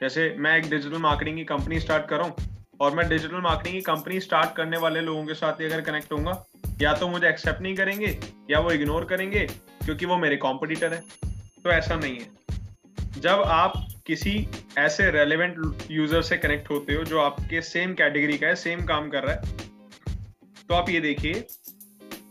जैसे 0.00 0.34
मैं 0.38 0.56
एक 0.58 0.68
डिजिटल 0.70 0.98
मार्केटिंग 0.98 1.36
की 1.36 1.44
कंपनी 1.44 1.80
स्टार्ट 1.80 2.06
कर 2.06 2.16
रहा 2.16 2.26
हूँ, 2.26 2.34
और 2.80 2.94
मैं 2.94 3.08
डिजिटल 3.08 3.40
मार्केटिंग 3.40 3.74
की 3.74 3.80
कंपनी 3.82 4.20
स्टार्ट 4.20 4.54
करने 4.56 4.76
वाले 4.76 5.00
लोगों 5.00 5.24
के 5.26 5.34
साथ 5.34 5.60
ही 5.60 5.66
अगर 5.66 5.80
कनेक्ट 5.80 6.12
होऊँगा, 6.12 6.44
या 6.82 6.92
तो 6.92 7.08
मुझे 7.08 7.28
एक्सेप्ट 7.28 7.62
नहीं 7.62 7.74
करेंगे, 7.76 8.18
या 8.50 8.60
वो 8.60 8.70
इग्नोर 8.70 9.04
करेंगे, 9.04 9.46
क्योंकि 9.84 10.06
वो 10.06 10.16
मेरे 10.16 10.36
कॉम्पिटिटर 10.36 10.92
है। 10.92 11.00
तो 11.64 11.70
ऐसा 11.70 11.94
नहीं 11.96 12.18
है। 12.18 13.20
जब 13.20 13.42
आप 13.42 13.72
किसी 14.06 14.48
ऐसे 14.78 15.10
रेलिवेंट 15.10 15.56
यूज़र 15.90 16.22
से 16.22 16.36
कनेक्ट 16.36 16.70
होते 16.70 16.94
हो, 16.94 17.04
जो 17.04 17.20
आपके 17.20 17.60
सेम 17.62 17.94
कैटेगरी 17.94 18.38
का 18.38 18.46
है 18.46 18.54
सेम 18.56 18.84
काम 18.84 19.08
कर 19.10 19.24
रहा 19.24 19.34
है 19.34 19.64
तो 20.68 20.74
आप 20.74 20.88
ये 20.90 21.00
देखिए 21.00 21.46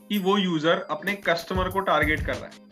कि 0.10 0.18
वो 0.20 0.38
यूज़र 0.38 0.86
अपने 0.92 1.14
कस्टमर 1.26 1.70
को 1.70 1.80
टारगेट 1.82 2.26
कर 2.26 2.34
रहा 2.34 2.46
है। 2.46 2.64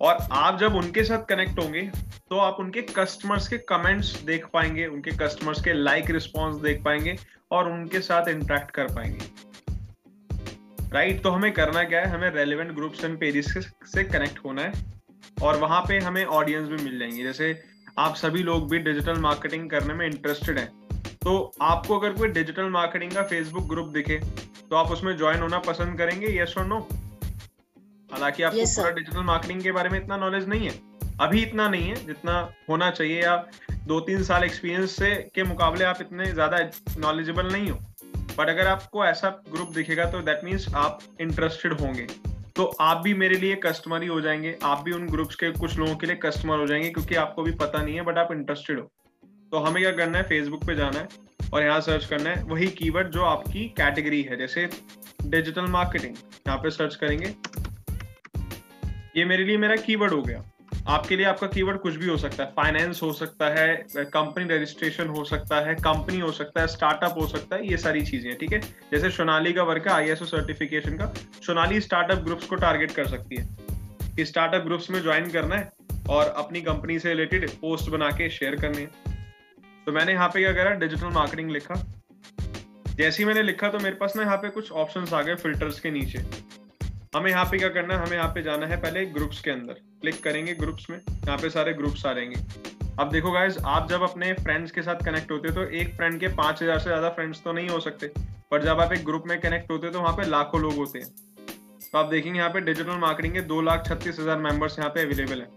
और 0.00 0.18
आप 0.32 0.58
जब 0.58 0.74
उनके 0.76 1.04
साथ 1.04 1.24
कनेक्ट 1.28 1.58
होंगे 1.58 1.82
तो 2.30 2.38
आप 2.38 2.56
उनके 2.60 2.82
कस्टमर्स 2.90 3.48
के 3.48 3.58
कमेंट्स 3.68 4.14
देख 4.22 4.46
पाएँगे, 4.52 4.86
उनके 4.86 5.10
कस्टमर्स 5.16 5.60
के 5.60 5.72
लाइक 5.72 6.10
रिस्पॉन्स 6.10 6.60
देख 6.62 6.82
पाएँगे 6.84 7.16
और 7.50 7.70
उनके 7.72 8.00
साथ 8.00 8.28
इंटरेक्ट 8.28 8.70
कर 8.70 8.94
पाएँगे। 8.94 9.48
Right 10.84 11.08
right? 11.08 11.22
तो 11.22 11.30
हमें 11.30 11.52
करना 11.52 11.82
क्या 11.84 12.00
है? 12.00 12.06
हमें 12.06 12.30
रेलिवेंट 12.30 12.70
ग्रुप्स 12.74 13.04
एंड 13.04 13.18
पेजेस 13.20 13.54
से 13.86 14.04
कनेक्ट 14.04 14.38
होना 14.44 14.62
है 14.62 14.72
और 15.42 15.56
वहाँ 15.58 15.80
पे 15.88 15.98
हमें 15.98 16.24
ऑडियंस 16.24 16.68
भी 16.68 16.82
मिल 16.84 16.98
जाएँगे। 16.98 17.22
जैसे 17.22 17.62
आप 17.98 18.14
सभी 18.16 18.42
लोग 18.42 18.70
भी 18.70 18.78
डिजिटल 18.80 19.18
मार्केटिंग 19.20 19.68
करने 19.70 19.94
में 19.94 20.06
इंटरेस्टेड 20.06 20.58
हैं 20.58 20.68
तो 21.16 21.52
आपको 21.62 21.98
अगर 21.98 22.12
कोई 22.12 22.28
डिजिटल 22.30 22.68
मार्केटिंग 22.70 23.12
का 23.12 23.22
फेसबुक 23.24 23.68
ग्रुप 23.68 23.88
दिखे 23.88 24.20
तो 24.70 24.76
आप 24.76 24.90
उसमें 24.90 25.16
ज्वाइन 25.16 25.40
होना 25.40 25.58
पसंद 25.58 25.98
करेंगे? 25.98 26.26
यस 26.40 26.54
और 26.58 26.66
नो 26.66 26.78
हालाँकि 28.10 28.42
आपको 28.42 28.58
yes, 28.58 28.76
पूरा 28.76 28.90
डिजिटल 28.90 29.22
मार्केटिंग 29.22 29.62
के 29.62 29.72
बारे 29.72 29.88
में 29.88 29.98
इतना 30.00 30.16
नॉलेज 30.16 30.48
नहीं 30.48 30.68
है। 30.68 30.74
अभी 31.20 31.42
इतना 31.42 31.68
नहीं 31.68 31.88
है 31.88 31.94
जितना 32.06 32.34
होना 32.68 32.90
चाहिए 32.90 33.22
या 33.22 33.36
दो 33.86 34.00
तीन 34.00 34.22
साल 34.22 34.44
एक्सपीरियंस 34.44 34.96
से 34.96 35.14
के 35.34 35.42
मुकाबले 35.42 35.84
आप 35.84 35.98
इतने 36.00 36.26
ज़्यादा 36.32 36.58
नॉलेजेबल 36.98 37.52
नहीं 37.52 37.70
हो। 37.70 37.78
बट 38.38 38.48
अगर 38.48 38.66
आपको 38.66 39.04
ऐसा 39.04 39.28
ग्रुप 39.52 39.72
दिखेगा 39.74 40.04
तो 40.10 40.20
दैट 40.20 40.44
मीन्स 40.44 40.74
आप 40.74 41.00
इंटरेस्टेड 41.20 41.72
होंगे। 41.72 42.06
तो 42.56 42.64
आप 42.80 43.02
भी 43.02 43.14
मेरे 43.14 43.36
लिए 43.36 43.54
कस्टमर 43.56 44.02
ही 44.02 44.08
हो 44.08 44.20
जाएँगे। 44.20 44.56
आप 44.62 44.82
भी 44.84 44.92
उन 44.92 45.06
ग्रुप्स 45.06 45.34
के 45.34 45.50
कुछ 45.50 45.76
लोगों 45.78 45.96
के 45.96 46.06
लिए 46.06 46.16
कस्टमर 46.16 46.58
हो 46.58 46.66
जाएँगे 46.66 46.90
क्योंकि 46.90 47.14
आपको 47.14 47.42
भी 47.42 47.52
पता 47.52 47.82
नहीं 47.82 47.94
है 47.94 48.02
बट 48.02 48.18
आप 48.18 48.32
इंटरेस्टेड 48.32 48.78
हो। 48.78 48.90
तो 49.52 49.58
हमें 49.58 49.82
क्या 49.82 49.92
करना 49.92 50.18
है? 50.18 50.24
फेसबुक 50.24 50.64
पे 50.64 50.74
जाना 50.74 50.98
है। 50.98 51.08
और 51.52 51.62
यहाँ 51.62 51.80
सर्च 51.80 52.04
करना 52.04 52.30
है, 52.30 52.42
वही 52.44 52.66
कीवर्ड 52.68 53.10
जो 53.10 53.22
आपकी 53.24 53.64
कैटेगरी 53.76 54.22
है, 54.22 54.36
जैसे 54.36 54.68
डिजिटल 55.24 55.66
मार्केटिंग 55.70 56.14
यहाँ 56.46 56.58
पे 56.58 56.70
सर्च 56.70 56.94
करेंगे। 56.96 57.34
ये 59.16 59.24
मेरे 59.24 59.44
लिए 59.44 59.56
मेरा 59.58 59.76
कीवर्ड 59.78 60.12
हो 60.12 60.22
गया। 60.22 60.44
आपके 60.88 61.16
लिए 61.16 61.26
आपका 61.26 61.46
कीवर्ड 61.46 61.78
कुछ 61.78 61.94
भी 61.96 62.06
हो 62.06 62.16
सकता 62.16 62.44
है। 62.44 62.50
फाइनेंस 62.50 63.02
हो 63.02 63.12
सकता 63.12 63.48
है 63.50 63.74
कंपनी 64.06 64.44
रजिस्ट्रेशन 64.46 65.08
हो 65.08 65.24
सकता 65.24 65.60
है 65.60 65.74
कंपनी 65.76 66.18
हो 66.20 66.30
सकता 66.32 66.60
है 66.60 66.66
स्टार्टअप 66.66 67.18
हो 67.18 67.26
सकता 67.26 67.56
है, 67.56 67.66
ये 67.70 67.76
सारी 67.76 68.02
चीज़ें 68.02 68.36
ठीक 68.38 68.52
है? 68.52 68.60
जैसे 68.92 69.10
सोनाली 69.10 69.52
का 69.52 69.62
वर्क 69.62 69.88
है 69.88 69.92
आईएसओ 69.94 70.24
सर्टिफिकेशन 70.26 70.96
का। 70.98 71.12
सोनाली 71.46 71.80
स्टार्टअप 71.80 72.24
ग्रुप्स 72.24 72.46
को 72.46 72.56
टारगेट 72.56 72.90
कर 72.90 73.06
सकती 73.06 73.36
है 73.36 73.48
कि 74.16 74.24
स्टार्टअप 74.24 74.64
ग्रुप्स 74.64 74.90
में 74.90 75.00
ज्वाइन 75.02 75.30
करना 75.30 75.56
है 75.56 75.70
और 76.10 76.34
अपनी 76.36 76.60
कंपनी 76.62 76.98
से 76.98 77.08
रिलेटेड 77.08 77.50
पोस्ट 77.50 77.90
बना 77.90 78.10
के 78.10 78.30
शेयर 78.30 78.56
करने 78.56 78.80
है। 78.80 79.09
तो 79.86 79.92
मैंने 79.92 80.12
यहाँ 80.12 80.28
पे 80.28 80.40
क्या 80.40 80.52
करा? 80.54 80.70
डिजिटल 80.76 81.12
मार्केटिंग 81.12 81.50
लिखा। 81.50 81.74
जैसे 82.96 83.22
ही 83.22 83.26
मैंने 83.26 83.42
लिखा 83.42 83.68
तो 83.68 83.78
मेरे 83.78 83.96
पास 83.96 84.16
ना 84.16 84.22
यहाँ 84.22 84.36
पे 84.38 84.48
कुछ 84.50 84.70
ऑप्शन 84.74 85.14
आ 85.14 85.20
गए 85.22 85.34
फिल्टर्स 85.36 85.80
के 85.80 85.90
नीचे। 85.90 86.18
हमें 87.14 87.30
यहाँ 87.30 87.44
पे 87.44 87.58
क्या 87.58 87.68
करना 87.68 87.94
है? 87.94 88.00
हमें 88.00 88.16
यहाँ 88.16 88.28
पे 88.34 88.42
जाना 88.42 88.66
है 88.66 88.76
पहले 88.82 89.04
ग्रुप्स 89.08 89.40
के 89.40 89.50
अंदर। 89.50 89.80
क्लिक 90.00 90.22
करेंगे 90.24 90.54
ग्रुप्स 90.56 90.90
में। 90.90 90.96
यहाँ 90.98 91.36
पे 91.38 91.50
सारे 91.50 91.72
ग्रुप्स 91.74 92.06
आ 92.06 92.12
रहेंगे 92.12 92.68
अब 92.98 93.10
देखो 93.10 93.30
गाइज़ 93.32 93.58
आप 93.66 93.88
जब 93.90 94.02
अपने 94.02 94.32
फ्रेंड्स 94.34 94.70
के 94.72 94.82
साथ 94.82 95.04
कनेक्ट 95.04 95.30
होते 95.32 95.48
हो 95.48 95.54
तो 95.54 95.64
एक 95.72 95.94
फ्रेंड 95.96 96.18
के 96.20 96.28
पाँच 96.36 96.62
हज़ार 96.62 96.78
से 96.78 96.84
ज़्यादा 96.84 97.08
फ्रेंड्स 97.10 97.42
तो 97.44 97.52
नहीं 97.52 97.68
हो 97.68 97.80
सकते। 97.80 98.06
पर 98.50 98.62
जब 98.62 98.80
आप 98.80 98.92
एक 98.92 99.04
ग्रुप 99.04 99.24
में 99.26 99.38
कनेक्ट 99.40 99.70
होते 99.70 99.86
हो 99.86 99.92
तो 99.92 100.00
वहाँ 100.00 100.12
पे 100.16 100.28
लाखों 100.28 100.60
लोग 100.60 100.74
होते 100.74 100.98
हैं। 100.98 101.08
तो 101.82 101.98
आप 101.98 102.06
देखेंगे 102.06 102.38
यहाँ 102.38 102.50
पे 102.50 102.60
डिजिटल 102.62 102.98
मार्केटिंग 102.98 103.34
के 103.34 103.40
दो 103.42 103.60
लाख 103.62 103.86
छत्तीस 103.86 104.18
हज़ार 104.20 104.38
मेंबर्स 104.40 104.78
यहाँ 104.78 104.90
पे 104.90 105.02
अवेलेबल 105.02 105.40
है। 105.40 105.48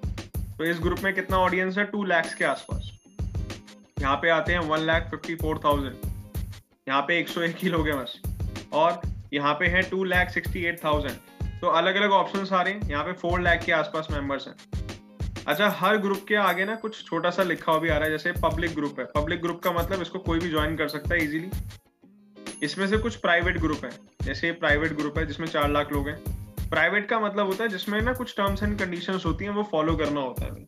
तो 0.57 0.65
इस 0.65 0.79
ग्रुप 0.81 0.99
में 1.03 1.13
कितना 1.13 1.37
ऑडियंस 1.39 1.77
है? 1.77 1.85
टू 1.85 2.03
लैक्स 2.05 2.35
के 2.35 2.45
आसपास। 2.45 2.91
यहाँ 4.03 4.15
पे 4.15 4.29
आते 4.29 4.53
हैं 4.53 4.59
one 4.59 4.79
lakh 4.79 5.03
fifty 5.11 5.35
four 5.35 5.59
thousand. 5.65 5.95
यहाँ 6.87 7.01
पे 7.01 7.17
एक 7.19 7.29
सौ 7.29 7.41
एक 7.41 7.57
ही 7.57 7.69
लोग 7.69 7.87
हैं 7.87 7.97
बस। 7.97 8.19
और 8.73 9.01
यहाँ 9.33 9.53
पे 9.53 9.67
है 9.67 9.81
two 9.89 10.03
lakh 10.03 10.29
sixty 10.29 10.63
eight 10.65 10.83
thousand. 10.83 11.59
तो 11.61 11.67
अलग 11.71 11.95
अलग 11.95 12.11
ऑप्शन 12.11 12.55
आ 12.55 12.61
रहे 12.61 12.73
हैं। 12.73 12.89
यहाँ 12.89 13.03
पे 13.03 13.13
फोर 13.13 13.41
लैख 13.41 13.63
के 13.65 13.71
आसपास 13.71 14.07
मेंबर्स 14.11 14.47
हैं। 14.47 14.55
अच्छा 15.47 15.69
हर 15.79 15.97
ग्रुप 15.97 16.25
के 16.27 16.35
आगे 16.37 16.65
ना 16.65 16.75
कुछ 16.75 17.03
छोटा 17.05 17.29
सा 17.29 17.43
लिखा 17.43 17.71
हुआ 17.71 17.81
भी 17.81 17.89
आ 17.89 17.97
रहा 17.97 18.05
है, 18.05 18.11
जैसे 18.11 18.31
पब्लिक 18.41 18.75
ग्रुप 18.75 18.99
है। 18.99 19.05
पब्लिक 19.15 19.41
ग्रुप 19.41 19.61
का 19.63 19.71
मतलब 19.71 20.01
इसको 20.01 20.19
कोई 20.19 20.39
भी 20.39 20.49
ज्वाइन 20.49 20.75
कर 20.77 20.87
सकता 20.87 21.13
है 21.15 21.23
इजीली 21.23 21.49
इसमें 22.63 22.85
से 22.87 22.97
कुछ 22.97 23.15
प्राइवेट 23.15 23.57
ग्रुप 23.57 23.85
है। 23.85 23.91
जैसे 24.23 24.51
प्राइवेट 24.51 24.93
ग्रुप 24.93 25.17
है, 25.17 25.25
जिसमें 25.25 25.47
चार 25.47 25.69
लाख 25.69 25.91
लोग 25.91 26.07
हैं। 26.09 26.17
प्राइवेट 26.69 27.09
का 27.09 27.19
मतलब 27.19 27.47
होता 27.47 27.63
है, 27.63 27.69
जिसमें 27.69 28.01
ना 28.01 28.13
कुछ 28.13 28.35
टर्म्स 28.37 28.63
एंड 28.63 28.77
कंडीशन 28.79 29.19
होती 29.25 29.45
हैं, 29.45 29.51
वो 29.51 29.63
फॉलो 29.71 29.95
करना 29.95 30.21
होता 30.21 30.45
है। 30.45 30.65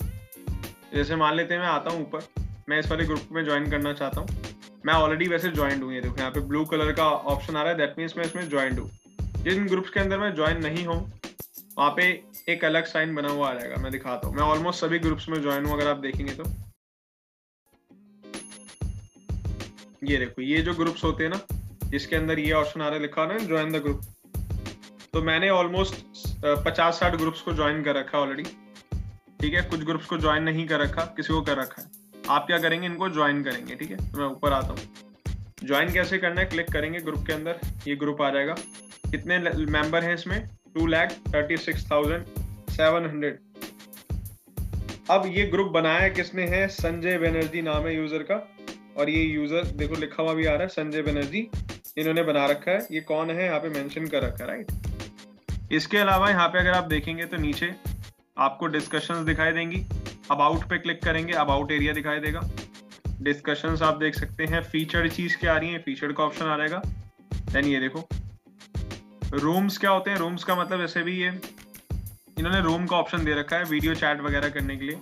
जैसे 0.93 1.15
मान 1.15 1.35
लेते 1.35 1.53
हैं, 1.53 1.61
मैं 1.61 1.67
आता 1.67 1.91
हूँ 1.91 2.01
ऊपर। 2.01 2.44
मैं 2.67 2.77
इस 2.79 2.89
वाले 2.91 3.03
ग्रुप 3.05 3.27
में 3.31 3.43
ज्वाइन 3.45 3.69
करना 3.71 3.91
चाहता 3.93 4.21
हूँ। 4.21 4.27
मैं 4.85 4.93
ऑलरेडी 4.93 5.27
वैसे 5.27 5.49
ज्वाइंट 5.51 5.83
हूँ, 5.83 5.93
ये 5.93 6.01
देखो, 6.01 6.15
यहाँ 6.17 6.31
पे 6.31 6.39
ब्लू 6.41 6.63
कलर 6.65 6.91
का 6.93 7.03
ऑप्शन 7.03 7.55
आ 7.55 7.61
रहा 7.61 7.71
है 7.71 7.77
दैट 7.77 7.95
मीन्स 7.97 8.17
मैं 8.17 8.25
इसमें 8.25 8.47
ज्वाइंट 8.49 8.79
हूँ। 8.79 8.89
जिन 9.43 9.67
ग्रुप्स 9.67 9.89
के 9.89 9.99
अंदर 9.99 10.19
मैं 10.19 10.33
ज्वाइन 10.35 10.61
नहीं 10.63 10.85
हूँ, 10.85 10.97
वहाँ 11.77 11.89
पे 11.97 12.03
एक 12.49 12.63
अलग 12.65 12.85
साइन 12.85 13.13
बना 13.15 13.29
हुआ 13.29 13.49
आ 13.49 13.53
जाएगा, 13.53 13.75
मैं 13.75 13.91
दिखाता 13.91 14.27
हूँ। 14.27 14.35
मैं 14.35 14.43
ऑलमोस्ट 14.43 14.79
सभी 14.81 14.99
ग्रुप्स 14.99 15.27
में 15.29 15.41
ज्वाइन 15.41 15.65
हूँ, 15.65 15.73
अगर 15.73 15.89
आप 15.89 15.97
देखेंगे 15.97 16.33
तो। 16.33 16.43
ये 20.03 20.17
देखो, 20.17 20.41
ये 20.41 20.61
जो 20.61 20.73
ग्रुप्स 20.73 21.03
होते 21.03 21.23
हैं 21.23 21.31
ना, 21.31 21.39
जिसके 21.85 22.15
अंदर 22.15 22.39
ये 22.39 22.51
ऑप्शन 22.53 22.81
आ 22.81 22.85
रहा 22.85 22.95
है, 22.95 23.01
लिखा 23.01 23.25
ना 23.25 23.37
ज्वाइन 23.39 23.71
द 23.71 23.81
ग्रुप 23.83 24.01
तो 25.13 25.21
मैंने 25.21 25.49
ऑलमोस्ट 25.49 25.95
पचास 26.65 26.99
साठ 26.99 27.15
ग्रुप्स 27.15 27.41
को 27.41 27.53
ज्वाइन 27.53 27.83
कर 27.83 27.95
रखा 27.95 28.17
है 28.17 28.23
ऑलरेडी 28.23 28.43
ठीक 29.41 29.53
है, 29.53 29.61
कुछ 29.61 29.83
ग्रुप्स 29.83 30.05
को 30.05 30.17
ज्वाइन 30.17 30.43
नहीं 30.43 30.65
कर 30.67 30.79
रखा, 30.79 31.05
किसी 31.15 31.33
को 31.33 31.41
कर 31.41 31.57
रखा 31.57 31.81
है। 31.81 31.87
आप 32.29 32.45
क्या 32.47 32.57
करेंगे? 32.59 32.85
इनको 32.87 33.09
ज्वाइन 33.09 33.43
करेंगे, 33.43 33.75
ठीक 33.75 33.91
है? 33.91 33.97
तो 34.11 34.17
मैं 34.17 34.25
ऊपर 34.27 34.53
आता 34.53 34.67
हूँ। 34.69 34.77
ज्वाइन 35.63 35.91
कैसे 35.93 36.17
करना 36.17 36.41
है? 36.41 36.47
क्लिक 36.47 36.71
करेंगे 36.71 36.99
ग्रुप 37.01 37.25
के 37.27 37.33
अंदर। 37.33 37.59
ये 37.87 37.95
ग्रुप 37.95 38.21
आ 38.21 38.29
जाएगा। 38.31 38.55
कितने 39.11 39.37
मेंबर 39.71 40.03
हैं 40.03 40.13
इसमें? 40.13 40.39
Two 40.75 40.85
lakh 40.87 41.11
thirty 41.27 41.57
six 41.57 41.89
thousand 41.91 42.25
seven 42.71 43.05
hundred 43.05 43.39
अब 45.09 45.25
ये 45.27 45.45
ग्रुप 45.47 45.67
बनाया 45.71 46.07
किसने? 46.09 46.45
है 46.47 46.67
संजय 46.69 47.17
बनर्जी 47.19 47.61
नाम 47.61 47.85
है 47.87 47.95
यूज़र 47.95 48.23
का। 48.23 48.35
और 48.97 49.09
ये 49.09 49.21
यूज़र 49.23 49.65
देखो 49.77 49.95
लिखा 49.95 50.23
हुआ 50.23 50.33
भी 50.33 50.45
आ 50.45 50.51
रहा 50.51 50.61
है, 50.61 50.67
संजय 50.69 51.01
बनर्जी। 51.03 51.47
इन्होंने 51.97 52.23
बना 52.23 52.45
रखा 52.47 52.71
है। 52.71 52.87
ये 52.91 53.01
कौन 53.03 53.29
है? 53.31 53.45
यहाँ 53.45 53.59
पे 53.59 53.69
मेंशन 53.71 54.07
कर 54.07 54.23
रखा 54.23 54.43
है 54.43 54.49
राइट 54.49 55.71
इसके 55.71 55.97
अलावा 55.97 56.29
यहाँ 56.29 56.47
पे 56.47 56.59
अगर 56.59 56.71
आप 56.71 56.83
देखेंगे 56.85 57.25
तो 57.25 57.37
नीचे 57.37 57.73
आपको 58.37 58.67
डिस्कशंस 58.67 59.25
दिखाई 59.25 59.51
देंगी। 59.51 59.85
अबाउट 60.31 60.63
पे 60.69 60.77
क्लिक 60.77 61.03
करेंगे 61.03 61.33
अबाउट 61.33 61.71
एरिया 61.71 61.93
दिखाई 61.93 62.19
देगा। 62.19 62.41
डिस्कशंस 63.21 63.81
आप 63.81 63.97
देख 63.97 64.15
सकते 64.15 64.45
हैं 64.45 64.61
फीचर्ड 64.63 65.11
चीज़ 65.11 65.37
क्या 65.37 65.53
आ 65.53 65.57
रही 65.57 65.69
है? 65.69 65.79
फीचर्ड 65.79 66.15
का 66.15 66.23
ऑप्शन 66.23 66.45
आ 66.45 66.57
जाएगा 66.57 66.81
देन 67.51 67.65
ये 67.65 67.79
देखो। 67.79 68.07
रूम्स 69.33 69.77
क्या 69.77 69.91
होते 69.91 70.11
हैं? 70.11 70.17
रूम्स 70.17 70.43
का 70.43 70.55
मतलब 70.55 70.81
ऐसे 70.81 71.01
भी 71.01 71.19
ये। 71.21 71.29
इन्होंने 72.39 72.61
रूम 72.61 72.85
का 72.85 72.97
ऑप्शन 72.97 73.25
दे 73.25 73.33
रखा 73.33 73.57
है 73.57 73.63
वीडियो 73.63 73.93
चैट 73.95 74.21
वगैरह 74.21 74.49
करने 74.49 74.75
के 74.77 74.85
लिए। 74.85 74.99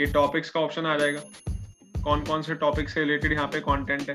ये 0.00 0.06
टॉपिक्स 0.06 0.50
का 0.50 0.60
ऑप्शन 0.60 0.86
आ 0.86 0.96
जाएगा। 0.98 1.20
कौन 2.04 2.20
कौन 2.20 2.42
से 2.42 2.54
टॉपिक 2.54 2.88
से 2.88 3.00
रिलेटेड 3.00 3.32
यहाँ 3.32 3.46
पे 3.46 3.60
कंटेंट 3.60 4.10
है? 4.10 4.14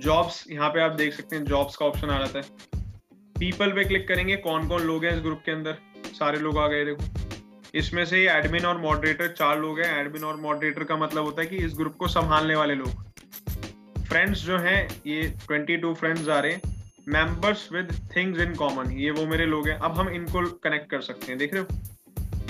जॉब्स 0.00 0.44
यहाँ 0.50 0.70
पे 0.70 0.80
आप 0.80 0.92
देख 0.92 1.14
सकते 1.14 1.36
हैं 1.36 1.44
जॉब्स 1.44 1.76
का 1.76 1.86
ऑप्शन 1.86 2.10
आ 2.10 2.18
जाता 2.18 2.38
है। 2.38 2.82
पीपल 3.38 3.72
पे 3.72 3.84
क्लिक 3.84 4.08
करेंगे, 4.08 4.36
कौन 4.36 4.68
कौन 4.68 4.82
लोग 4.82 5.04
हैं 5.04 5.16
इस 5.16 5.20
ग्रुप 5.22 5.42
के 5.44 5.52
अंदर? 5.52 5.78
सारे 6.06 6.38
लोग 6.38 6.58
आ 6.58 6.66
गए, 6.66 6.84
देखो। 6.84 7.29
इसमें 7.74 8.04
से 8.04 8.24
एडमिन 8.28 8.64
और 8.66 8.78
मॉडरेटर 8.78 9.28
चार 9.28 9.58
लोग 9.58 9.80
हैं। 9.80 10.00
एडमिन 10.00 10.24
और 10.24 10.36
मॉडरेटर 10.36 10.84
का 10.84 10.96
मतलब 10.96 11.24
होता 11.24 11.42
है 11.42 11.48
कि 11.48 11.56
इस 11.56 11.74
ग्रुप 11.76 11.96
को 11.96 12.08
संभालने 12.08 12.54
वाले 12.54 12.74
लोग। 12.74 13.08
फ्रेंड्स 14.08 14.40
जो 14.40 14.58
हैं, 14.58 14.88
ये 15.06 15.22
22 15.48 15.94
फ्रेंड्स 15.94 16.28
आ 16.28 16.38
रहे 16.38 16.52
हैं। 16.52 16.78
Members 17.08 17.68
with 17.72 17.92
things 18.16 18.40
in 18.40 18.54
common 18.54 18.90
ये 18.92 19.10
वो 19.10 19.26
मेरे 19.26 19.46
लोग 19.46 19.68
हैं। 19.68 19.78
अब 19.78 19.92
हम 19.92 20.08
इनको 20.08 20.40
कनेक्ट 20.64 20.90
कर 20.90 21.00
सकते 21.00 21.26
हैं, 21.26 21.38
देख 21.38 21.54
रहे 21.54 21.62
हो? 21.62 21.78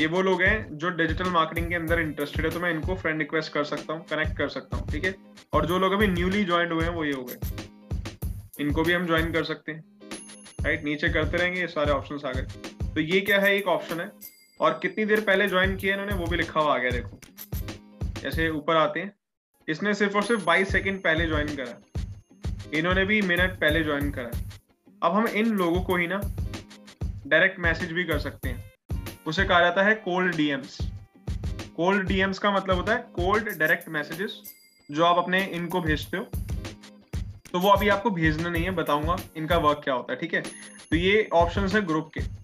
ये 0.01 0.07
वो 0.07 0.23
लोग 0.23 0.43
हैं 0.43 0.79
जो 0.79 0.91
डिजिटल 0.91 1.31
मार्केटिंग 1.31 1.69
के 1.69 1.75
अंदर 1.75 2.01
इंटरेस्टेड 2.01 2.45
है 2.47 2.51
तो 2.51 2.61
मैं 2.61 2.71
इनको 2.71 2.95
फ्रेंड 2.95 3.19
रिक्वेस्ट 3.19 3.53
कर 3.53 3.65
सकता 3.65 3.93
हूँ 3.93 4.05
कनेक्ट 4.11 4.37
कर 4.39 4.49
सकता 4.49 4.77
हूँ, 4.77 4.89
ठीक 4.89 5.05
है? 5.05 5.15
और 5.53 5.67
जो 5.67 5.79
लोग 5.79 5.93
अभी 5.93 6.07
न्यूली 6.07 6.45
ज्वाइन 6.45 6.73
हुए 6.73 6.85
हैं, 6.85 6.91
वो 6.91 7.05
ये 7.05 7.13
हो 7.13 7.25
गए। 7.25 7.39
इनको 8.61 8.83
भी 8.83 8.93
हम 8.93 9.07
ज्वाइन 9.07 9.33
कर 9.33 9.45
सकते 9.45 9.73
हैं 9.73 9.85
राइट 10.65 10.85
नीचे 10.85 11.09
करते 11.09 11.37
रहेंगे, 11.37 11.61
ये 11.61 11.67
सारे 11.67 11.93
ऑप्शन 11.93 12.29
आ 12.29 12.33
गए। 12.33 12.43
तो 12.95 13.01
ये 13.01 13.21
क्या 13.21 13.41
है, 13.41 13.55
एक 13.57 13.69
ऑप्शन 13.69 14.01
है। 14.01 14.40
और 14.61 14.79
कितनी 14.83 15.05
देर 15.05 15.21
पहले 15.21 15.49
ज्वाइन 15.49 15.77
किया 15.77 15.93
इन्होंने, 15.93 16.15
वो 16.15 16.27
भी 16.27 16.37
लिखा 16.37 16.61
हुआ 16.61 16.75
आ 16.75 16.79
गया 16.79 16.91
देखो। 16.91 17.21
जैसे 18.21 18.49
ऊपर 18.51 18.77
आते 18.77 19.01
हैं। 19.01 19.13
इसने 19.69 19.95
सिर्फ़ 19.95 20.17
और 20.17 20.23
सिर्फ़ 20.23 20.45
22 20.45 20.69
सेकंड 20.69 21.03
पहले 21.03 21.27
ज्वाइन 21.27 21.47
करा। 21.47 22.01
इन्होंने 22.75 23.05
भी 23.05 23.23
मिनट 23.23 23.51
पहले 23.51 23.85
ज्वाइन 23.85 24.11
करा। 24.11 24.31
अब 25.03 25.13
हम 25.13 25.27
इन 25.27 25.47
लोगों 25.47 25.83
को 25.83 25.97
ही 25.97 26.07
ना 26.07 26.21
डायरेक्ट 27.27 27.59
मैसेज 27.59 27.93
भी 27.93 28.05
कर 28.05 28.19
सकते 28.19 28.49
हैं। 28.49 28.73
उसे 29.27 29.45
कहा 29.45 29.61
जाता 29.61 29.83
है 29.83 29.95
कोल्ड 29.95 30.37
डीएम्स 30.37 30.79
कोल्ड 31.77 32.07
डीएम्स 32.07 32.39
का 32.39 32.51
मतलब 32.51 32.77
होता 32.77 32.93
है 32.93 32.99
कोल्ड 33.01 33.59
डायरेक्ट 33.59 33.89
मैसेजेस 33.89 34.43
जो 34.91 35.05
आप 35.05 35.19
अपने 35.19 35.47
इनको 35.47 35.81
भेजते 35.81 36.17
हो। 36.17 36.25
तो 37.53 37.59
वो 37.59 37.71
अभी 37.71 37.89
आपको 37.89 38.11
भेजना 38.11 38.49
नहीं 38.49 38.65
है, 38.65 38.71
बताऊँगा 38.71 39.17
इनका 39.37 39.59
वर्क 39.59 39.81
क्या 39.85 39.95
होता 39.95 40.13
है, 40.13 40.19
ठीक 40.19 40.35
है? 40.35 40.41
तो 40.91 40.97
ये 40.97 41.29
ऑप्शन 41.33 41.67
है 41.67 41.87
ग्रुप 41.87 42.11
के। 42.19 42.40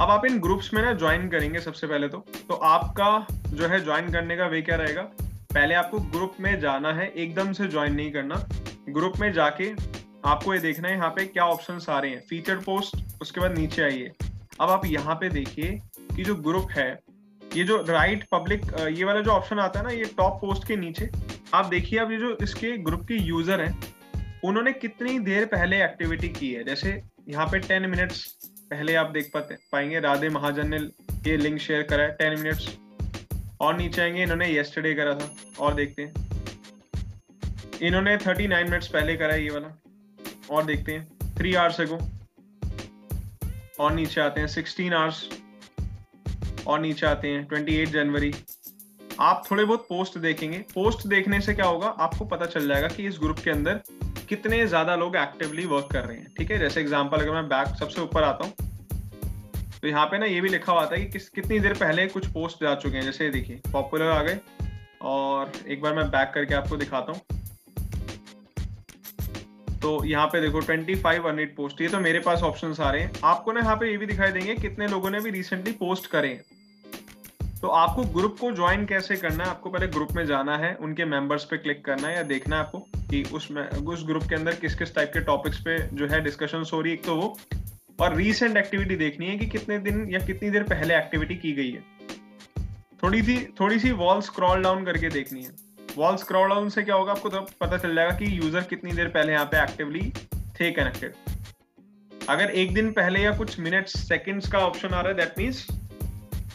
अब 0.00 0.10
आप 0.10 0.24
इन 0.26 0.38
ग्रुप्स 0.40 0.72
में 0.74 0.80
ना 0.82 0.92
ज्वाइन 0.92 1.28
करेंगे 1.28 1.60
सबसे 1.60 1.86
पहले 1.86 2.06
तो। 2.08 2.18
तो 2.48 2.54
आपका 2.54 3.26
जो 3.50 3.66
है 3.68 3.78
ज्वाइन 3.84 4.10
करने 4.12 4.36
का 4.36 4.46
वे 4.46 4.60
क्या 4.62 4.76
रहेगा? 4.76 5.02
पहले 5.54 5.74
आपको 5.74 5.98
ग्रुप 5.98 6.36
में 6.40 6.58
जाना 6.60 6.92
है, 6.92 7.06
एकदम 7.08 7.52
से 7.52 7.66
ज्वाइन 7.66 7.94
नहीं 7.94 8.12
करना। 8.12 8.34
ग्रुप 8.88 9.18
में 9.20 9.32
जाके 9.32 9.70
आपको 10.24 10.54
ये 10.54 10.60
देखना 10.60 10.88
है 10.88 10.94
यहाँ 10.94 11.10
पे 11.10 11.24
क्या 11.26 11.44
ऑप्शन 11.46 11.78
आ 11.90 11.98
रहे 11.98 12.10
हैं। 12.10 12.20
फीचर 12.20 12.56
पोस्ट 12.56 13.22
उसके 13.22 13.40
बाद 13.40 13.56
नीचे 13.58 13.82
आइए। 13.82 14.10
अब 14.60 14.70
आप 14.70 14.86
यहाँ 14.86 15.14
पे 15.14 15.28
देखिए 15.30 15.78
कि 16.16 16.24
जो 16.24 16.34
ग्रुप 16.36 16.70
है, 16.70 16.90
ये 17.42 17.64
जो 17.64 17.76
राइट 17.88 18.24
पब्लिक 18.32 18.62
ये 18.88 19.04
वाला 19.04 19.20
जो 19.20 19.30
ऑप्शन 19.30 19.58
आता 19.58 19.80
है 19.80 19.86
ना, 19.86 19.92
ये 19.92 20.04
टॉप 20.16 20.40
पोस्ट 20.40 20.66
के 20.68 20.76
नीचे, 20.76 21.08
आप 21.54 21.66
देखिए 21.66 21.98
अब 21.98 22.10
ये 22.12 22.18
जो 22.18 22.36
इसके 22.42 22.76
ग्रुप 22.78 23.04
के 23.08 23.14
यूज़र 23.16 23.60
हैं, 23.60 23.78
उन्होंने 24.44 24.72
कितनी 24.72 25.18
देर 25.20 25.44
पहले 25.46 25.82
एक्टिविटी 25.84 26.28
की 26.30 26.52
है? 26.52 26.64
जैसे 26.64 27.00
यहाँ 27.28 27.46
पे 27.46 27.58
टेन 27.58 27.88
मिनट्स 27.90 28.26
पहले 28.70 28.94
आप 28.94 29.10
देख 29.10 29.30
पाते, 29.34 29.54
पाएँगे 29.72 30.00
राधे 30.00 30.28
महाजन 30.28 30.68
ने 30.68 30.78
ये 31.26 31.36
लिंक 31.36 31.58
शेयर 31.60 31.82
करा 31.82 32.02
है 32.02 32.12
टेन 32.12 32.38
मिनट्स 32.40 32.68
और 33.60 33.76
नीचे 33.76 34.02
आएँगे, 34.02 34.22
इन्होंने 34.22 34.48
येस्टरडे 34.48 34.94
करा 34.94 35.14
था, 35.14 35.28
और 35.58 35.74
देखते 35.74 36.02
हैं। 36.02 36.12
इन्होंने 37.82 38.16
थर्टी 38.16 38.46
नाइन 38.48 38.70
मिनट्स 38.70 38.88
पहले 38.88 39.16
करा 39.16 39.34
है 39.34 39.42
ये 39.42 39.50
वाला, 39.50 39.68
और 40.50 40.64
देखते 40.64 40.92
हैं 40.92 41.34
थ्री 41.36 41.54
आवर्स 41.54 41.80
एगो 41.80 41.98
और 43.80 43.92
नीचे 43.92 44.20
आते 44.20 44.40
हैं 44.40 44.48
सिक्सटीन 44.48 44.92
आवर्स 44.92 45.28
और 46.66 46.80
नीचे 46.80 47.06
आते 47.06 47.28
हैं 47.28 47.44
ट्वेंटी 47.44 47.74
एट 47.74 47.88
जनवरी। 47.88 48.32
आप 49.20 49.44
थोड़े 49.50 49.64
बहुत 49.64 49.86
पोस्ट 49.88 50.18
देखेंगे। 50.18 50.58
पोस्ट 50.74 51.06
देखने 51.06 51.40
से 51.40 51.54
क्या 51.54 51.66
होगा, 51.66 51.86
आपको 51.88 52.24
पता 52.24 52.46
चल 52.46 52.68
जाएगा 52.68 52.88
कि 52.88 53.06
इस 53.06 53.18
ग्रुप 53.20 53.38
के 53.38 53.50
अंदर 53.50 53.80
कितने 54.24 54.66
ज़्यादा 54.66 54.94
लोग 54.96 55.16
एक्टिवली 55.16 55.64
वर्क 55.66 55.88
कर 55.92 56.04
रहे 56.04 56.16
हैं, 56.16 56.32
ठीक 56.38 56.50
है? 56.50 56.58
जैसे 56.58 56.80
एग्जांपल 56.80 57.18
अगर 57.18 57.32
मैं 57.32 57.48
बैक 57.48 57.76
सबसे 57.78 58.00
ऊपर 58.00 58.22
आता 58.24 58.44
हूँ 58.44 58.52
तो 59.74 59.88
यहाँ 59.88 60.06
पे 60.06 60.18
ना 60.18 60.26
ये 60.26 60.40
भी 60.40 60.48
लिखा 60.48 60.72
हुआ 60.72 60.84
था 60.86 60.96
कि 60.96 61.04
किस, 61.06 61.28
कितनी 61.28 61.58
देर 61.60 61.72
पहले 61.74 62.06
कुछ 62.08 62.26
पोस्ट 62.32 62.62
जा 62.62 62.74
चुके 62.74 62.96
हैं, 62.96 63.04
जैसे 63.04 63.28
देखिए 63.30 63.60
पॉपुलर 63.72 64.10
आ 64.10 64.22
गए, 64.22 64.38
और 65.02 65.52
एक 65.68 65.82
बार 65.82 65.94
मैं 65.94 66.06
बैक 66.10 66.30
करके 66.34 66.54
आपको 66.54 66.76
दिखाता 66.76 67.12
हूँ। 67.12 67.20
तो 69.82 70.04
यहाँ 70.04 70.26
पे 70.26 70.40
देखो 70.40 70.60
25 70.62 71.26
अर्निट 71.26 71.54
पोस्ट 71.56 71.80
ये 71.80 71.88
तो 71.88 72.00
मेरे 72.00 72.18
पास 72.20 72.42
ऑप्शन 72.42 72.74
आ 72.80 72.90
रहे 72.90 73.02
हैं। 73.02 73.12
आपको 73.24 73.52
ना 73.52 73.60
यहाँ 73.60 73.76
पे 73.76 73.90
ये 73.90 73.96
भी 73.96 74.06
दिखाई 74.06 74.32
देंगे 74.32 74.54
कितने 74.56 74.86
लोगों 74.88 75.10
ने 75.10 75.20
भी 75.20 75.30
रिसेंटली 75.30 75.72
पोस्ट 75.74 76.06
करे 76.06 76.28
तो 77.64 77.68
आपको 77.70 78.02
ग्रुप 78.14 78.36
को 78.40 78.50
ज्वाइन 78.52 78.84
कैसे 78.86 79.16
करना 79.16 79.44
है? 79.44 79.50
आपको 79.50 79.70
पहले 79.70 79.86
ग्रुप 79.88 80.10
में 80.12 80.24
जाना 80.26 80.56
है, 80.56 80.74
उनके 80.76 81.04
मेंबर्स 81.04 81.44
पे 81.44 81.56
क्लिक 81.56 81.84
करना 81.84 82.08
है 82.08 82.16
या 82.16 82.22
देखना 82.22 82.56
है 82.56 82.62
आपको 82.62 82.78
कि 83.10 83.22
उसमें 83.34 83.62
उस 83.62 84.04
ग्रुप 84.06 84.22
के 84.22 84.34
अंदर 84.34 84.54
किस 84.54 84.74
किस 84.74 84.94
टाइप 84.94 85.10
के 85.12 85.20
टॉपिक्स 85.20 85.60
पे 85.60 85.76
जो 85.92 86.06
है 86.06 86.20
डिस्कशन 86.20 86.64
हो 86.72 86.80
रही 86.80 86.92
है। 86.92 86.98
एक 86.98 87.04
तो 87.04 87.14
वो, 87.16 87.36
और 88.00 88.16
रीसेंट 88.16 88.56
एक्टिविटी 88.56 88.96
देखनी 88.96 89.26
है 89.26 89.36
कि 89.38 89.46
कितने 89.46 89.78
दिन 89.78 90.06
या 90.10 90.18
कितनी 90.26 90.50
देर 90.50 90.62
पहले 90.62 90.96
एक्टिविटी 90.96 91.36
की 91.36 91.52
गई 91.52 91.70
है। 91.70 91.82
थोड़ी 93.02 93.22
सी 93.22 93.36
थोड़ी 93.60 93.78
सी 93.78 93.92
वॉल 93.94 94.20
स्क्रॉल 94.20 94.62
डाउन 94.62 94.84
करके 94.84 95.08
देखनी 95.10 95.44
है। 95.44 95.50
वॉल 95.96 96.16
स्क्रॉल 96.16 96.48
डाउन 96.48 96.68
से 96.68 96.82
क्या 96.82 96.94
होगा? 96.94 97.12
आपको 97.12 97.28
तो 97.28 97.40
पता 97.60 97.76
चल 97.76 97.94
जाएगा 97.94 98.16
कि 98.18 98.38
यूज़र 98.38 98.64
कितनी 98.70 98.92
देर 98.92 99.08
पहले 99.08 99.32
यहाँ 99.32 99.46
पे 99.46 99.62
एक्टिवली 99.62 100.10
थे 100.60 100.70
कनेक्टेड 100.72 101.14
अगर 102.28 102.50
एक 102.50 102.74
दिन 102.74 102.92
पहले 102.92 103.20
या 103.20 103.36
कुछ 103.36 103.58
मिनट्स 103.60 103.96
सेकंड्स 104.08 104.52
का 104.52 104.58
ऑप्शन 104.58 104.88
आ 104.88 105.00
रहा 105.00 105.08
है 105.08 105.14
दैट 105.14 105.38
मीन्स 105.38 105.66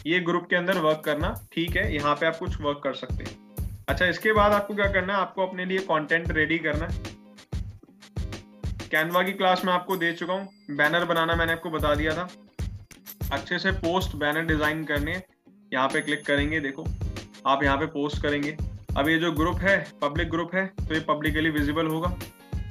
ये 0.06 0.18
ग्रुप 0.20 0.46
के 0.50 0.56
अंदर 0.56 0.78
वर्क 0.78 1.02
करना, 1.04 1.34
ठीक 1.52 1.76
है, 1.76 1.94
यहाँ 1.94 2.14
पे 2.14 2.26
आप 2.26 2.36
कुछ 2.36 2.60
वर्क 2.60 2.80
कर 2.84 2.94
सकते 2.94 3.24
हैं। 3.24 3.66
अच्छा 3.88 4.06
इसके 4.06 4.32
बाद 4.32 4.52
आपको 4.52 4.74
क्या 4.74 4.86
करना 4.92 5.14
है? 5.14 5.20
आपको 5.20 5.46
अपने 5.46 5.64
लिए 5.64 5.78
कंटेंट 5.80 6.30
रेडी 6.32 6.58
करना 6.58 6.86
है। 6.86 7.08
कैनवा 8.90 9.22
की 9.22 9.32
क्लास 9.32 9.64
में 9.64 9.72
आपको 9.72 9.96
दे 9.96 10.12
चुका 10.12 10.32
हूँ। 10.32 10.76
बैनर 10.76 11.04
बनाना 11.04 11.34
मैंने 11.36 11.52
आपको 11.52 11.70
बता 11.70 11.94
दिया 11.94 12.14
था। 12.14 12.28
अच्छे 13.32 13.58
से 13.58 13.72
पोस्ट 13.74 14.16
बैनर 14.16 14.46
डिज़ाइन 14.46 14.84
करने 14.84 15.12
यहाँ 15.72 15.88
पे 15.88 16.00
क्लिक 16.00 16.24
करेंगे, 16.26 16.60
देखो। 16.60 16.84
आप 17.46 17.62
यहाँ 17.64 17.76
पे 17.78 17.86
पोस्ट 17.88 18.22
करेंगे। 18.22 18.56
अब 18.98 19.08
ये 19.08 19.18
जो 19.18 19.30
ग्रुप 19.32 19.58
है 19.58 19.78
पब्लिक 20.02 20.30
ग्रुप 20.30 20.54
है 20.54 20.66
तो 20.78 20.94
ये 20.94 21.00
पब्लिकली 21.08 21.50
विजिबल 21.50 21.86
होगा। 21.86 22.08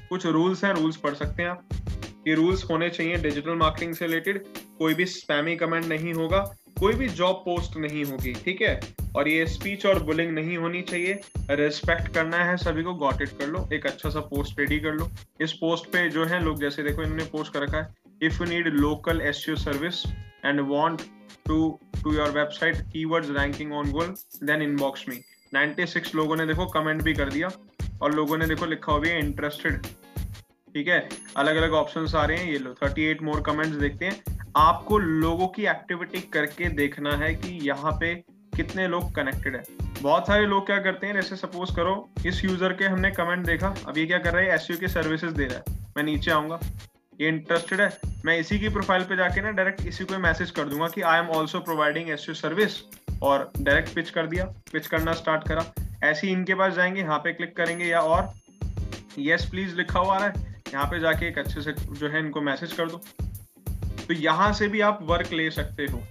कुछ 0.10 0.26
रूल्स 0.28 0.64
हैं 0.64 0.74
रूल्स 0.74 0.98
पढ़ 0.98 1.14
सकते 1.16 1.44
हैं 1.44 1.50
आप। 1.50 1.70
ये 2.28 2.34
रूल्स 2.36 2.64
होने 2.70 2.90
चाहिए 2.90 3.18
डिजिटल 3.20 3.56
मार्केटिंग 3.58 3.94
से 3.96 4.06
रिलेटेड 4.06 4.44
कोई 4.80 4.94
भी 4.94 5.06
स्पैमी 5.08 5.56
कमेंट 5.56 5.86
नहीं 5.86 6.14
होगा। 6.14 6.44
कोई 6.80 6.94
भी 6.94 7.08
जॉब 7.10 7.36
पोस्ट 7.36 7.78
नहीं 7.78 8.06
होगी, 8.06 8.34
ठीक 8.34 8.62
है? 8.62 8.80
और 9.16 9.28
ये 9.28 9.46
स्पीच 9.46 9.86
और 9.86 10.04
बुलिंग 10.04 10.32
नहीं 10.32 10.58
होनी 10.58 10.82
चाहिए। 10.82 11.20
रिस्पेक्ट 11.52 12.14
करना 12.14 12.38
है 12.38 12.58
सभी 12.58 12.84
को 12.84 12.94
गॉट 12.94 13.22
इट 13.22 13.30
कर 13.30 13.48
लो, 13.48 13.70
एक 13.74 13.86
अच्छा 13.88 14.10
सा 14.10 14.20
पोस्ट 14.20 14.60
रेडी 14.60 14.80
कर 14.80 14.92
लो। 14.92 15.10
इस 15.42 15.54
पोस्ट 15.54 15.86
पे 15.86 16.10
जो 16.10 16.26
है, 16.26 16.44
लोग 16.44 16.62
जैसे 16.62 16.84
देखो, 16.84 17.02
इन्होंने 17.02 17.24
पोस्ट 17.24 17.54
कर 17.54 17.62
रखा 17.62 17.78
है। 17.78 17.96
If 18.24 18.44
you 18.44 18.50
need 18.50 18.68
local 18.68 19.22
S 19.22 19.46
service 19.50 20.04
and 20.46 20.60
want 20.60 21.02
to 21.48 21.80
to 22.04 22.14
your 22.14 22.30
website 22.30 22.76
keywords 22.76 23.30
ranking 23.30 23.74
on 23.74 23.92
goal 23.92 24.16
then 24.44 24.62
inbox 24.62 25.06
me 25.10 25.16
96 25.54 26.16
लोगों 26.16 26.36
ने 26.36 26.46
देखो 26.46 26.66
कमेंट 26.66 27.02
भी 27.02 27.14
कर 27.14 27.30
दिया। 27.30 27.50
और 28.02 28.14
लोगों 28.14 28.38
ने 28.38 28.46
देखो, 28.46 28.66
लिखा 28.66 28.92
हुआ 28.92 29.08
है 29.08 29.20
इंटरेस्टेड 29.20 29.86
ठीक 30.74 30.88
है? 30.88 31.10
अलग 31.38 31.56
अलग 31.56 31.72
ऑप्शन 31.72 32.18
आ 32.18 32.26
रहे 32.26 32.38
हैं, 32.38 32.52
ये 32.52 32.58
लो। 32.58 32.74
38 32.74 33.22
मोर 33.22 33.42
कमेंट्स 33.42 33.78
देखते 33.78 34.06
हैं। 34.06 34.39
आपको 34.58 34.98
लोगों 34.98 35.48
की 35.48 35.66
एक्टिविटी 35.66 36.20
करके 36.34 36.70
देखना 36.70 37.16
है 37.18 37.34
कि 37.36 37.50
यहाँ 37.68 37.92
पे 37.92 38.14
कितने 38.56 38.88
लोग 38.88 39.14
कनेक्टेड 39.16 39.56
है। 39.56 39.64
बहुत 40.02 40.28
सारे 40.28 40.46
लोग 40.46 40.66
क्या 40.66 40.78
करते 40.78 41.08
हैं, 41.08 41.14
जैसे 41.14 41.36
सपोज़ 41.36 41.76
करो, 41.76 42.10
इस 42.26 42.44
यूज़र 42.46 42.74
के 42.74 42.86
हमने 42.86 43.12
कमेंट 43.12 43.46
देखा। 43.46 43.74
अब 43.88 43.98
ये 43.98 44.06
क्या 44.06 44.18
कर 44.18 44.34
रहा 44.34 44.42
है 44.42 44.56
एसयू 44.56 44.78
के 44.78 44.88
सर्विसेज़ 44.88 45.34
दे 45.34 45.46
रहा 45.46 45.58
है। 45.58 45.78
मैं 45.98 46.04
नीचे 46.04 46.32
आऊँगा। 46.32 46.60
ये 47.22 47.28
इंटरेस्टेड 47.28 47.82
है। 47.82 47.90
मैं 48.26 48.38
इसी 48.38 48.60
की 48.60 48.70
प्रोफ़ाइल 48.70 49.04
पे 49.04 49.16
जाके 49.16 49.42
ना 49.42 49.52
डायरेक्ट 49.52 49.86
इसी 49.86 50.04
को 50.04 50.18
मैसेज 50.18 50.52
कर 50.52 50.64
दूँगा 50.64 50.88
कि 50.88 51.02
I 51.02 51.20
am 51.20 51.30
also 51.30 51.60
providing 51.60 52.10
SU 52.10 52.36
service 52.36 52.82
और 53.24 53.52
डायरेक्ट 53.58 53.94
पिच 53.96 54.10
कर 54.10 54.28
दिया। 54.28 54.46
पिच 54.74 54.88
करना 54.88 55.14
स्टार्ट 55.14 55.48
करा। 55.48 55.66
ऐसे 56.04 56.28
ही 56.28 56.34
इनके 56.34 56.56
पास 56.56 56.74
जाएँगे, 56.74 57.02
यहाँ 57.02 57.20
पे 57.20 57.34
क्लिक 57.34 57.56
करेंगे 57.58 57.86
या 57.86 58.00
और। 58.00 58.34
यस 59.20 59.46
प्लीज़ 59.46 59.76
लिखा 59.76 60.00
हुआ 60.00 60.16
आ 60.16 60.18
रहा 60.18 60.28
है। 60.28 60.62
यहाँ 60.74 60.86
पे 60.86 61.00
जाके 61.00 61.28
एक 61.28 61.38
अच्छे 61.38 61.62
से 61.62 61.72
जो 61.72 62.10
है 62.10 62.20
इनको 62.20 62.42
मैसेज 62.42 62.74
कर 62.74 62.90
दो। 62.90 63.02
तो 64.10 64.14
यहाँ 64.14 64.52
से 64.54 64.68
भी 64.68 64.80
आप 64.82 65.00
वर्क 65.02 65.32
ले 65.34 65.50
सकते 65.52 65.86
हो। 65.86 66.02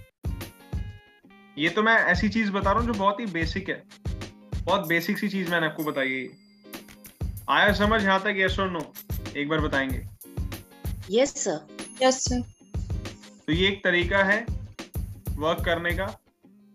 ये 1.57 1.69
तो 1.69 1.81
मैं 1.83 1.95
ऐसी 2.11 2.29
चीज़ 2.29 2.51
बता 2.51 2.71
रहा 2.71 2.79
हूँ 2.79 2.87
जो 2.87 2.99
बहुत 2.99 3.19
ही 3.19 3.25
बेसिक 3.25 3.69
है। 3.69 3.83
बहुत 4.55 4.87
बेसिक 4.87 5.17
सी 5.17 5.29
चीज़ 5.29 5.49
मैंने 5.51 5.65
आपको 5.67 5.83
बताई 5.83 6.11
है। 6.11 6.27
आया 7.49 7.73
समझ 7.73 8.03
यहाँ 8.03 8.19
तक 8.19 8.35
यस 8.37 8.59
और 8.59 8.69
नो 8.71 8.81
एक 9.37 9.49
बार 9.49 9.59
बताएँगे। 9.59 10.01
यस 11.11 11.35
सर 11.43 11.67
यस 12.03 12.23
सर 12.23 12.41
तो 13.47 13.53
ये 13.53 13.67
एक 13.67 13.83
तरीका 13.83 14.23
है 14.23 14.39
वर्क 15.37 15.63
करने 15.65 15.91
का। 15.91 16.07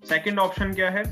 सेकंड 0.03 0.39
ऑप्शन 0.39 0.75
क्या 0.75 0.91
है? 0.91 1.03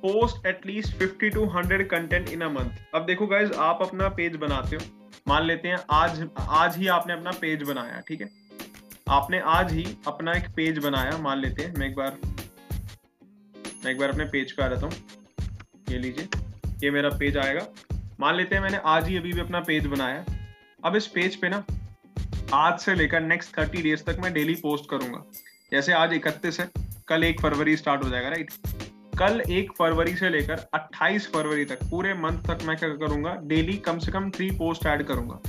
Post 0.00 0.46
at least 0.46 0.98
50 1.02 1.32
to 1.34 1.46
100 1.48 1.88
content 1.90 2.28
in 2.28 2.40
a 2.40 2.48
month 2.48 2.94
अब 2.94 3.06
देखो 3.06 3.26
गाइज़ 3.26 3.52
आप 3.62 3.82
अपना 3.82 4.08
पेज 4.16 4.36
बनाते 4.36 4.76
हो। 4.76 4.82
मान 5.28 5.44
लेते 5.46 5.68
हैं 5.68 5.78
आज 5.92 6.28
आज 6.38 6.76
ही 6.76 6.86
आपने 6.94 7.12
अपना 7.12 7.30
पेज 7.40 7.62
बनाया 7.62 8.00
ठीक 8.08 8.20
है? 8.20 8.41
आपने 9.12 9.38
आज 9.40 9.72
ही 9.72 9.84
अपना 10.06 10.32
एक 10.32 10.44
पेज 10.56 10.78
बनाया, 10.78 11.16
मान 11.18 11.38
लेते 11.38 11.62
हैं, 11.62 11.74
मैं 11.78 11.86
एक 11.86 11.96
बार, 11.96 12.16
मैं 13.84 13.90
एक 13.90 13.98
बार 13.98 14.08
अपने 14.08 14.24
पेज 14.24 14.52
का 14.52 14.64
आ 14.64 14.68
जाता 14.68 14.86
हूँ। 14.86 14.92
ये 15.90 15.98
लीजिए, 15.98 16.28
ये 16.82 16.90
मेरा 16.90 17.08
पेज 17.08 17.36
आएगा। 17.36 17.66
मान 18.20 18.36
लेते 18.36 18.54
हैं 18.54 18.62
मैंने 18.62 18.78
आज 18.84 19.08
ही 19.08 19.16
अभी 19.16 19.32
भी 19.32 19.40
अपना 19.40 19.60
पेज 19.60 19.86
बनाया। 19.86 20.24
अब 20.84 20.96
इस 20.96 21.06
पेज 21.06 21.36
पे 21.36 21.48
ना, 21.48 21.62
आज 22.54 22.78
से 22.78 22.94
लेकर 22.94 23.20
नेक्स्ट 23.20 23.58
थर्टी 23.58 23.82
डेज़ 23.82 24.04
तक 24.04 24.16
मैं 24.22 24.32
डेली 24.32 24.54
पोस्ट 24.54 24.90
करूँगा। 24.90 25.22
जैसे 25.72 25.92
आज 25.92 26.12
इकतीस 26.12 26.60
है, 26.60 26.70
कल 27.08 27.24
एक 27.24 27.40
फरवरी 27.40 27.76
स्टार्ट 27.76 28.04
हो 28.04 28.08
जाएगा 28.08 28.28
राइट 28.28 28.50
कल 29.18 29.42
एक 29.50 29.72
फरवरी 29.78 30.16
से 30.16 30.28
लेकर 30.30 30.66
28 30.74 31.26
फरवरी 31.26 31.64
तक, 31.64 31.82
पूरे 31.90 32.14
मंथ 32.14 32.38
तक 32.38 32.64
मैं 32.64 32.76
क्या 32.76 32.88
करूँगा 32.88 33.34
डेली 33.44 33.76
कम 33.78 33.98
से 33.98 34.12
कम 34.12 34.30
थ्री 34.30 34.50
पोस्ट 34.50 34.86
ऐड 34.86 35.02
करूँगा। 35.02 35.40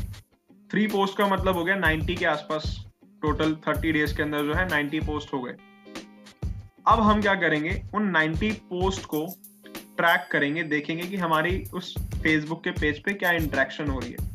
थ्री 0.72 0.88
पोस्ट 0.88 1.18
का 1.18 1.28
मतलब 1.28 1.56
हो 1.56 1.64
गया 1.64 1.76
90 1.76 2.16
के 2.16 2.26
आसपास। 2.26 2.86
टोटल 3.24 3.56
30 3.68 3.92
डेज़ 3.92 4.16
के 4.18 4.24
अंदर 4.24 4.46
जो 4.46 4.54
है 4.54 4.68
90 4.70 5.00
पोस्ट 5.06 5.34
हो 5.34 5.42
गए। 5.42 5.56
अब 6.88 7.00
हम 7.02 7.22
क्या 7.22 7.36
करेंगे? 7.36 7.82
उन 7.96 8.12
90 8.12 8.52
पोस्ट 8.70 9.06
को 9.06 9.26
ट्रैक 9.98 10.28
करेंगे, 10.32 10.64
देखेंगे 10.66 11.04
कि 11.04 11.18
हमारी 11.18 11.64
उस 11.74 11.94
फेसबुक 12.14 12.64
के 12.64 12.72
पेज 12.72 13.00
पे 13.04 13.14
क्या 13.14 13.32
इंटरेक्शन 13.34 13.88
हो 13.88 14.00
रही 14.00 14.12
है। 14.12 14.32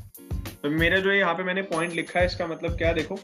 तो 0.62 0.70
मेरा 0.70 0.98
जो 0.98 1.12
यहाँ 1.12 1.34
पे 1.34 1.42
मैंने 1.42 1.62
पॉइंट 1.64 1.92
लिखा 1.94 2.20
है, 2.20 2.26
इसका 2.26 2.46
मतलब 2.46 2.76
क्या 2.78 2.92
देखो? 2.92 3.14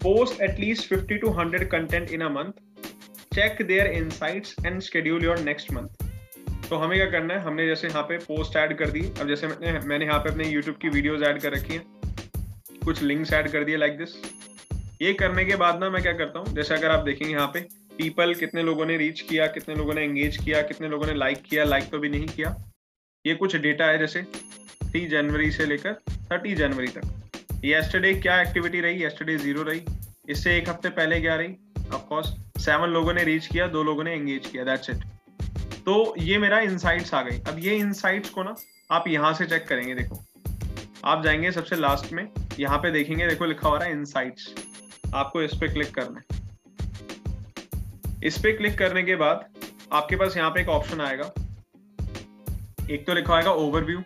Post 0.00 0.40
at least 0.42 0.92
50 0.92 1.18
to 1.20 1.28
100 1.32 1.64
content 1.70 2.10
in 2.10 2.20
a 2.20 2.28
month 2.30 2.52
check 3.34 3.62
their 3.66 3.86
insights 3.92 4.54
and 4.66 4.80
schedule 4.82 5.24
your 5.24 5.38
next 5.40 5.72
month 5.72 6.02
तो 6.68 6.76
हमें 6.76 6.96
क्या 6.98 7.10
करना 7.10 7.34
है? 7.34 7.40
हमने 7.40 7.66
जैसे 7.66 7.88
यहाँ 7.88 8.02
पे 8.02 8.16
पोस्ट 8.18 8.56
ऐड 8.56 8.76
कर 8.78 8.90
दी। 8.90 9.00
अब 9.20 9.28
जैसे 9.28 9.46
मैंने 9.46 9.78
मैंने 9.80 10.04
यहाँ 10.04 10.18
पे 10.18 10.30
अपने 10.30 10.48
यूट्यूब 10.48 10.76
की 10.82 10.88
वीडियोस 10.88 11.22
ऐड 11.22 11.40
कर 11.40 11.52
रखी 11.52 11.74
हैं। 11.74 11.84
कुछ 12.84 13.02
लिंक्स 13.02 13.32
ऐड 13.32 13.48
कर 13.48 13.64
दिए 13.64 13.76
लाइक 13.76 13.98
दिस 13.98 14.14
ये 15.04 15.12
करने 15.14 15.44
के 15.44 15.56
बाद 15.56 15.80
ना 15.80 15.88
मैं 15.90 16.00
क्या 16.02 16.12
करता 16.12 16.38
हूँ, 16.38 16.54
जैसे 16.54 16.74
अगर 16.74 16.90
आप 16.90 17.00
देखेंगे 17.04 17.32
यहाँ 17.32 17.50
पे 17.54 17.60
पीपल 17.98 18.34
कितने 18.34 18.62
लोगों 18.62 18.84
ने 18.86 18.96
रीच 18.96 19.20
किया, 19.20 19.46
कितने 19.46 19.74
लोगों 19.74 19.94
ने 19.94 20.02
एंगेज 20.02 20.36
किया, 20.36 20.62
कितने 20.62 20.88
लोगों 20.88 21.06
ने 21.06 21.14
लाइक 21.14 21.42
किया 21.42 21.64
लाइक 21.64 21.90
तो 21.90 21.98
भी 21.98 22.08
नहीं 22.08 22.26
किया। 22.28 22.54
ये 23.24 23.34
कुछ 23.34 23.56
डेटा 23.56 23.86
है 23.86 23.98
जैसे 23.98 24.22
थ्री 24.22 25.06
जनवरी 25.08 25.50
से 25.50 25.66
लेकर 25.66 25.94
थर्टी 26.32 26.54
जनवरी 26.54 26.88
तक। 26.88 27.60
येस्टरडे 27.64 28.14
क्या 28.14 28.40
एक्टिविटी 28.40 28.80
रही? 28.80 29.02
येस्टरडे 29.02 29.36
ज़ीरो 29.38 29.62
रही। 29.62 29.84
इससे 30.28 30.56
एक 30.56 30.68
हफ़्ते 30.68 30.88
पहले 30.90 31.20
क्या 31.20 31.36
रही? 31.36 31.54
ऑफकोर्स 31.86 32.34
सेवन 32.64 32.88
लोगों 32.90 33.12
ने 33.14 33.24
रीच 33.24 33.46
किया, 33.46 33.66
दो 33.68 33.82
लोगों 33.82 34.04
ने 34.04 34.14
एंगेज 34.14 34.46
किया 34.46 34.64
दैट्स 34.64 34.90
इट 34.90 35.04
तो 35.86 36.14
ये 36.18 36.38
मेरा 36.38 36.58
इनसाइट्स 36.62 37.14
आ 37.14 37.22
गई। 37.22 37.38
अब 37.48 37.58
ये 37.58 37.76
इनसाइट्स 37.76 38.30
को 38.30 38.42
ना 38.42 38.54
आप 38.90 39.08
यहाँ 39.08 39.32
से 39.34 39.46
चेक 39.46 39.66
करेंगे, 39.68 39.94
देखो। 39.94 40.24
आप 41.04 41.24
जाएँगे 41.24 41.50
सबसे 41.52 41.76
लास्ट 41.76 42.12
में, 42.12 42.28
यहाँ 42.58 42.78
पे 42.78 42.90
देखेंगे, 42.90 43.26
देखो 43.26 43.46
लिखा 43.46 43.68
हो 43.68 43.76
रहा 43.76 43.84
है 43.84 43.92
इनसाइट्स 43.92 44.54
आपको 45.14 45.42
इस 45.42 45.54
पे 45.54 45.68
क्लिक 45.68 45.94
करना 45.94 46.20
है। 46.20 46.42
इस 48.22 48.38
पे 48.38 48.52
क्लिक 48.52 48.78
करने 48.78 49.02
के 49.02 49.16
बाद 49.16 49.44
आपके 49.92 50.16
पास 50.16 50.36
यहाँ 50.36 50.50
पे 50.50 50.60
एक 50.60 50.68
ऑप्शन 50.70 51.00
आएगा। 51.00 51.32
एक 52.90 53.06
तो 53.06 53.14
लिखा 53.14 53.34
आएगा 53.36 53.50
ओवरव्यू 53.52 54.02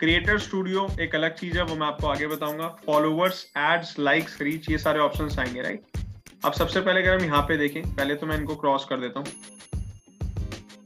क्रिएटर 0.00 0.38
स्टूडियो 0.38 0.88
एक 1.00 1.14
अलग 1.14 1.34
चीज़ 1.34 1.56
है, 1.58 1.64
वो 1.64 1.74
मैं 1.76 1.86
आपको 1.86 2.06
आगे 2.06 2.26
बताऊँगा। 2.26 2.68
फॉलोवर्स 2.86 3.44
एड्स 3.58 3.98
लाइक्स 3.98 4.40
रीच 4.42 4.70
ये 4.70 4.78
सारे 4.78 5.00
ऑप्शन 5.00 5.28
आएँगे 5.40 5.62
राइट 5.62 5.98
अब 6.44 6.52
सबसे 6.52 6.80
पहले 6.80 7.00
अगर 7.02 7.14
हम 7.14 7.24
यहाँ 7.24 7.42
पे 7.42 7.56
देखें, 7.56 7.82
पहले 7.86 8.14
तो 8.14 8.26
मैं 8.26 8.36
इनको 8.36 8.54
क्रॉस 8.56 8.86
कर 8.90 9.00
देता 9.00 9.20
हूँ। 9.20 9.26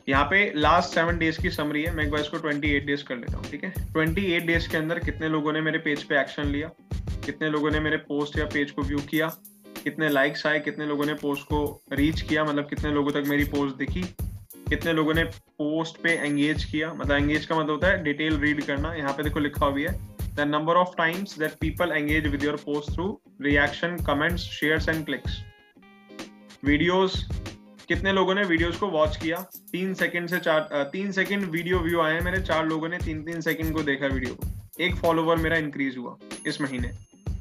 यहाँ 0.09 0.25
पे 0.25 0.53
लास्ट 0.57 0.95
सेवन 0.95 1.19
डेज़ 1.19 1.41
की 1.43 1.51
समरी 1.51 1.83
है, 1.83 1.95
मैं 1.95 2.05
एक 2.05 2.11
बार 2.11 2.21
इसको 2.21 2.39
ट्वेंटी 2.39 2.71
एट 2.71 2.87
डेज़ 2.87 3.05
कर 3.05 3.17
लेता 3.17 3.37
हूँ, 3.37 3.51
ठीक 3.51 3.65
है? 3.65 3.71
ट्वेंटी 3.93 4.25
एट 4.33 4.47
डेज़ 4.47 4.69
के 4.71 4.77
अंदर 4.77 4.99
कितने 4.99 5.29
लोगों 5.29 5.53
ने 5.53 5.61
मेरे 5.61 5.79
पेज 5.79 6.03
पे 6.03 6.21
एक्शन 6.21 6.47
लिया? 6.47 6.71
कितने 7.25 7.51
लोगों 7.51 7.71
ने 7.71 7.81
मेरे 7.81 7.97
पोस्ट 7.97 8.39
या 8.39 8.45
पेज 8.45 8.71
को 8.71 8.83
व्यू 8.83 8.99
किया 9.11 9.29
कितने 9.83 10.09
लाइक्स 10.09 10.47
आए 10.47 10.61
कितने 10.61 10.87
लोगों 10.87 11.07
ने 11.07 11.15
पोस्ट 11.15 11.43
को 11.43 11.83
रीच 11.93 12.21
किया 12.21 12.45
मतलब 12.45 12.69
कितने 12.69 12.91
लोगों 12.91 13.11
तक 13.11 13.29
मेरी 13.29 13.45
पोस्ट 13.45 13.77
दिखी 13.77 14.03
कितने 14.69 14.93
लोगों 14.93 15.15
ने 15.15 15.25
पोस्ट 15.59 16.03
पे 16.03 16.13
एंगेज 16.13 16.65
किया 16.65 16.93
मतलब 16.95 17.17
एंगेज 17.17 17.47
का 17.47 17.55
मतलब 17.55 17.71
होता 17.71 17.89
है 17.89 18.03
डिटेल 18.05 18.39
रीड 18.41 18.65
करना 18.65 18.95
यहाँ 18.95 19.13
पे 19.13 19.23
देखो 19.23 19.41
लिखा 19.41 19.67
हुआ 19.67 19.91
है 19.91 20.13
the 20.37 20.45
number 20.45 20.75
of 20.77 20.97
times 20.97 21.35
that 21.37 21.53
people 21.61 21.93
engage 21.93 22.25
with 22.31 22.43
your 22.43 22.57
post 22.59 22.93
through 22.93 23.11
reaction, 23.39 23.93
comments, 24.03 24.47
shares 24.55 24.89
and 24.89 25.07
clicks. 25.07 25.37
Videos 26.67 27.19
कितने 27.89 28.13
लोगों 28.13 28.35
ने 28.35 28.43
वीडियोस 28.43 28.77
को 28.77 28.87
वॉच 28.89 29.17
किया? 29.17 29.37
तीन 29.73 29.95
सेकंड 29.95 30.29
से 30.29 30.39
चार 30.39 30.89
तीन 30.93 31.13
सेकंड 31.13 31.45
वीडियो 31.51 31.79
व्यू 31.79 32.01
आए 32.01 32.21
मेरे 32.21 32.41
चार 32.43 32.67
लोगों 32.67 32.89
ने 32.89 32.99
तीन 32.99 33.23
तीन 33.25 33.41
सेकंड 33.41 33.73
को 33.73 33.83
देखा 33.83 34.07
वीडियो 34.07 34.35
को। 34.35 34.83
एक 34.85 34.95
फॉलोवर 34.97 35.37
मेरा 35.37 35.57
इंक्रीज 35.57 35.97
हुआ 35.99 36.17
इस 36.47 36.61
महीने। 36.61 36.91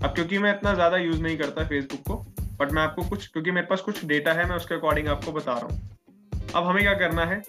अब 0.03 0.13
क्योंकि 0.15 0.37
मैं 0.37 0.53
इतना 0.55 0.73
ज़्यादा 0.73 0.97
यूज़ 0.97 1.21
नहीं 1.21 1.37
करता 1.37 1.63
फेसबुक 1.65 2.01
को 2.07 2.15
बट 2.59 2.71
मैं 2.71 2.81
आपको 2.81 3.03
कुछ 3.09 3.27
क्योंकि 3.27 3.51
मेरे 3.51 3.67
पास 3.67 3.81
कुछ 3.81 4.03
डेटा 4.05 4.31
है, 4.33 4.47
मैं 4.49 4.55
उसके 4.55 4.75
अकॉर्डिंग 4.75 5.07
आपको 5.07 5.31
बता 5.31 5.53
रहा 5.53 5.65
हूँ। 5.65 6.51
अब 6.55 6.63
हमें 6.63 6.81
क्या 6.83 6.93
करना 6.95 7.25
है? 7.25 7.41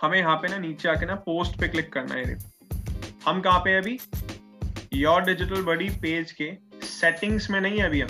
हमें 0.00 0.18
यहाँ 0.18 0.36
पे 0.36 0.48
ना 0.48 0.58
नीचे 0.58 0.88
आके 0.88 1.06
ना 1.06 1.14
पोस्ट 1.24 1.58
पे 1.60 1.68
क्लिक 1.68 1.92
करना 1.92 2.14
है। 2.14 2.38
हम 3.26 3.40
कहाँ 3.40 3.60
पे 3.60 3.76
अभी? 3.76 3.98
योर 4.94 5.22
डिजिटल 5.22 5.62
बडी 5.62 5.88
पेज 6.02 6.32
के 6.32 6.50
सेटिंग्स 6.82 7.50
में 7.50 7.60
नहीं 7.60 7.78
है 7.78 7.86
अभी 7.86 8.00
हम। 8.00 8.08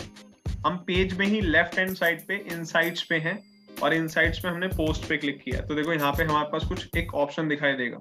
हम 0.67 0.77
पेज 0.87 1.19
में 1.19 1.27
ही 1.27 1.41
लेफ़्ट 1.41 1.79
हैंड 1.79 1.95
साइड 1.97 2.27
पे 2.27 2.37
इनसाइट्स 2.53 3.03
पे 3.03 3.17
हैं 3.19 3.39
और 3.83 3.95
इनसाइट्स 3.95 4.45
में 4.45 4.51
हमने 4.51 4.69
पोस्ट 4.69 5.09
पे 5.09 5.17
क्लिक 5.17 5.41
किया 5.43 5.61
तो 5.61 5.75
देखो 5.75 5.93
यहाँ 5.93 6.13
पे 6.13 6.25
हमारे 6.25 6.49
पास 6.53 6.69
कुछ 6.69 6.97
एक 6.97 7.15
ऑप्शन 7.17 7.49
दिखाई 7.49 7.73
देगा। 7.75 7.97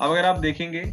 अब 0.00 0.10
अगर 0.10 0.24
आप 0.24 0.38
देखेंगे 0.40 0.84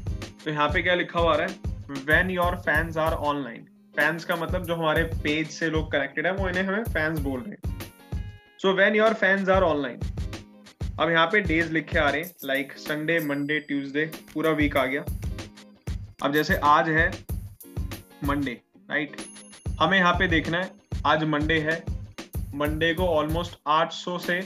तो 0.43 0.51
यहाँ 0.51 0.67
पे 0.69 0.81
क्या 0.81 0.95
लिखा 0.95 1.19
हुआ 1.19 1.37
है? 1.37 1.47
When 1.89 2.29
your 2.29 2.55
fans 2.55 2.97
are 2.97 3.13
online 3.13 3.65
fans 3.95 4.25
का 4.25 4.35
मतलब 4.35 4.65
जो 4.65 4.75
हमारे 4.75 5.03
पेज 5.03 5.49
से 5.49 5.69
लोग 5.69 5.91
कनेक्टेड 5.91 6.25
है, 6.27 6.31
वो 6.33 6.49
इन्हें 6.49 6.63
हमें 6.63 6.83
फैंस 6.83 7.19
बोल 7.19 7.39
रहे 7.41 7.51
हैं। 7.51 7.91
So 8.61 8.73
when 8.73 8.95
your 8.95 9.13
fans 9.13 9.49
are 9.49 9.63
online 9.63 9.99
अब 10.99 11.09
यहाँ 11.09 11.25
पे 11.27 11.39
डेज़ 11.41 11.71
लिखे 11.71 11.99
आ 11.99 12.09
रहे 12.09 12.21
हैं 12.21 12.31
लाइक 12.43 12.73
संडे 12.77 13.19
मंडे 13.19 13.59
ट्यूसडे 13.59 14.05
पूरा 14.33 14.51
वीक 14.51 14.77
आ 14.77 14.85
गया। 14.85 15.01
अब 16.23 16.33
जैसे 16.33 16.55
आज 16.63 16.89
है 16.89 17.11
मंडे 18.23 18.61
राइट 18.91 19.15
हमें 19.79 19.97
यहाँ 19.97 20.13
पे 20.13 20.27
देखना 20.27 20.57
है, 20.57 20.69
आज 21.05 21.23
मंडे 21.23 21.59
है। 21.59 21.83
मंडे 22.55 22.93
को 22.93 23.07
ऑलमोस्ट 23.07 23.59
800 23.67 24.17
से 24.19 24.39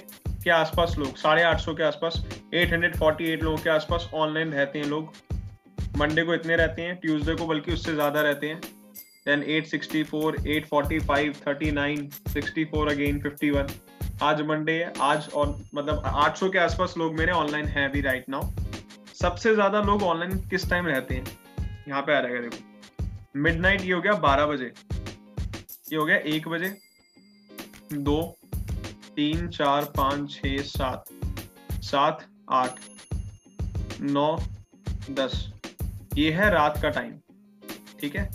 के 0.43 0.49
आसपास 0.49 0.95
लोग, 0.99 1.15
साढ़े 1.17 1.43
आठ 1.43 1.61
के 1.67 1.83
आसपास 1.83 2.23
848 2.53 3.43
लोगों 3.43 3.57
के 3.57 3.69
आसपास 3.69 4.09
ऑनलाइन 4.13 4.51
रहते 4.53 4.79
हैं 4.79 4.85
लोग। 4.85 5.13
मंडे 5.97 6.23
को 6.23 6.33
इतने 6.33 6.55
रहते 6.55 6.81
हैं 6.81 6.95
ट्यूसडे 7.01 7.35
को 7.35 7.47
बल्कि 7.47 7.73
उससे 7.73 7.93
ज़्यादा 7.93 8.21
रहते 8.21 8.47
हैं। 8.47 8.59
देन 9.25 9.43
864, 9.51 10.35
845, 10.47 11.41
39, 11.43 12.03
64 12.29 12.89
अगेन 12.89 13.19
51 13.21 13.71
आज 14.23 14.41
मंडे 14.41 14.73
है 14.73 14.93
आज 15.01 15.29
और 15.35 15.57
मतलब 15.75 16.03
800 16.17 16.49
के 16.51 16.59
आसपास 16.59 16.93
लोग 16.97 17.17
मेरे 17.17 17.31
ऑनलाइन 17.33 17.65
हैं 17.67 17.89
अभी 17.89 18.01
राइट 18.01 18.29
नाउ 18.29 18.49
सबसे 19.15 19.53
ज़्यादा 19.55 19.81
लोग 19.81 20.03
ऑनलाइन 20.03 20.37
किस 20.49 20.69
टाइम 20.69 20.87
रहते 20.87 21.15
हैं? 21.15 21.25
यहाँ 21.87 22.01
पे 22.01 22.15
आ 22.15 22.21
जाएगा 22.21 22.39
देखो। 22.39 23.39
मिड 23.39 23.59
नाइट 23.59 23.81
ये 23.81 23.91
हो 23.91 24.01
गया 24.01 24.13
बारह 24.21 24.45
बजे। 24.45 24.65
ये 25.91 25.97
हो 25.97 26.05
गया 26.05 26.17
एक 26.27 26.47
बजे। 26.47 26.73
दो 27.93 28.21
तीन 29.15 29.47
चार 29.49 29.85
पाँच 29.97 30.31
छ 30.33 30.57
सात। 30.67 31.05
सात 31.83 32.25
आठ। 32.53 32.79
नौ 34.01 34.35
दस। 35.11 35.45
ये 36.17 36.29
है 36.31 36.49
रात 36.49 36.81
का 36.81 36.89
टाइम 36.89 37.11
ठीक 37.99 38.15
है? 38.15 38.29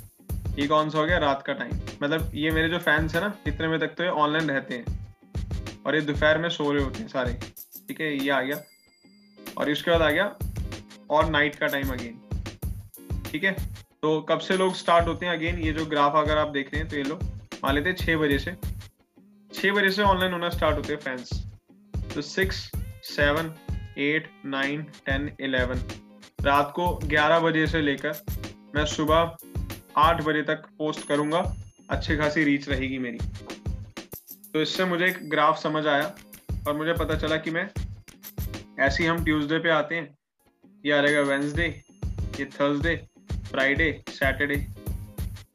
ये 0.59 0.67
कौन 0.69 0.91
सा 0.91 0.99
हो 0.99 1.05
गया? 1.07 1.19
रात 1.19 1.43
का 1.43 1.53
टाइम 1.53 1.71
मतलब 2.03 2.31
ये 2.35 2.51
मेरे 2.51 2.69
जो 2.69 2.79
फैंस 2.79 3.15
है 3.15 3.21
ना 3.21 3.33
इतने 3.47 3.69
बजे 3.69 3.87
तक 3.87 3.95
तो 3.95 4.05
ये 4.05 4.11
ऑनलाइन 4.11 4.51
रहते 4.51 4.75
हैं। 4.75 5.85
और 5.87 5.95
ये 5.95 6.01
दोपहर 6.03 6.39
में 6.39 6.49
सो 6.49 6.71
रहे 6.73 6.83
होते 6.85 6.99
हैं 6.99 7.09
सारे, 7.09 7.33
ठीक 7.89 8.01
है? 8.01 8.13
ये 8.15 8.31
आ 8.31 8.41
गया। 8.41 8.63
और 9.59 9.71
इसके 9.71 9.91
बाद 9.91 10.03
आ 10.03 10.11
गया, 10.11 10.27
और 11.11 11.31
नाइट 11.31 11.55
का 11.55 11.67
टाइम 11.67 11.93
अगेन 11.93 12.19
ठीक 13.31 13.45
है? 13.45 13.53
तो 14.03 14.21
कब 14.29 14.39
से 14.41 14.57
लोग 14.57 14.75
स्टार्ट 14.75 15.07
होते 15.09 15.27
हैं 15.27 15.33
अगेन 15.33 15.59
ये 15.59 15.73
जो 15.73 15.87
ग्राफ 15.87 16.17
अगर 16.17 16.39
आप 16.39 16.49
देख 16.51 16.73
रहे 16.73 16.83
हैं 16.83 16.91
तो 16.91 16.97
ये 16.97 17.03
लोग 17.03 17.23
मान 17.65 17.75
लेते 17.75 17.89
हैं 17.89 17.97
छह 17.97 18.17
बजे 18.17 18.39
से, 18.39 18.57
छह 19.51 19.73
बजे 19.73 19.91
से 19.91 20.03
ऑनलाइन 20.03 20.33
होना 20.33 20.49
स्टार्ट 20.51 20.77
होते 20.77 20.93
हैं 20.93 21.01
फैंस 21.01 21.31
तो 22.15 22.23
six 22.23 22.71
seven 23.11 23.55
eight 23.99 24.31
nine 24.47 24.83
ten 25.07 25.31
eleven 25.41 25.83
रात 26.45 26.73
को 26.77 26.89
ग्यारह 27.05 27.41
बजे 27.41 27.67
से 27.67 27.81
लेकर 27.83 28.21
मैं 28.75 28.85
सुबह 28.87 29.37
आठ 29.99 30.23
बजे 30.25 30.43
तक 30.43 30.63
पोस्ट 30.79 31.07
करूँगा। 31.09 31.41
अच्छी 31.91 32.17
खासी 32.17 32.45
रीच 32.45 32.69
रहेगी 32.69 32.99
मेरी। 32.99 33.19
तो 34.53 34.61
इससे 34.63 34.85
मुझे 34.85 35.07
एक 35.07 35.19
ग्राफ 35.31 35.59
समझ 35.59 35.87
आया 35.87 36.15
और 36.67 36.77
मुझे 36.77 36.93
पता 36.95 37.15
चला 37.17 37.37
कि 37.37 37.51
मैं 37.51 37.69
ऐसे 38.79 39.03
ही 39.03 39.09
हम 39.09 39.25
ट्यूसडे 39.25 39.59
पे 39.59 39.71
आते 39.71 39.95
हैं। 39.95 40.09
ये 40.85 40.93
आ 40.93 41.01
रहेगा 41.01 41.21
वेंसडे 41.29 41.67
ये 42.39 42.45
थर्सडे 42.51 42.97
फ्राइडे 43.31 43.93
सैटरडे 44.11 44.57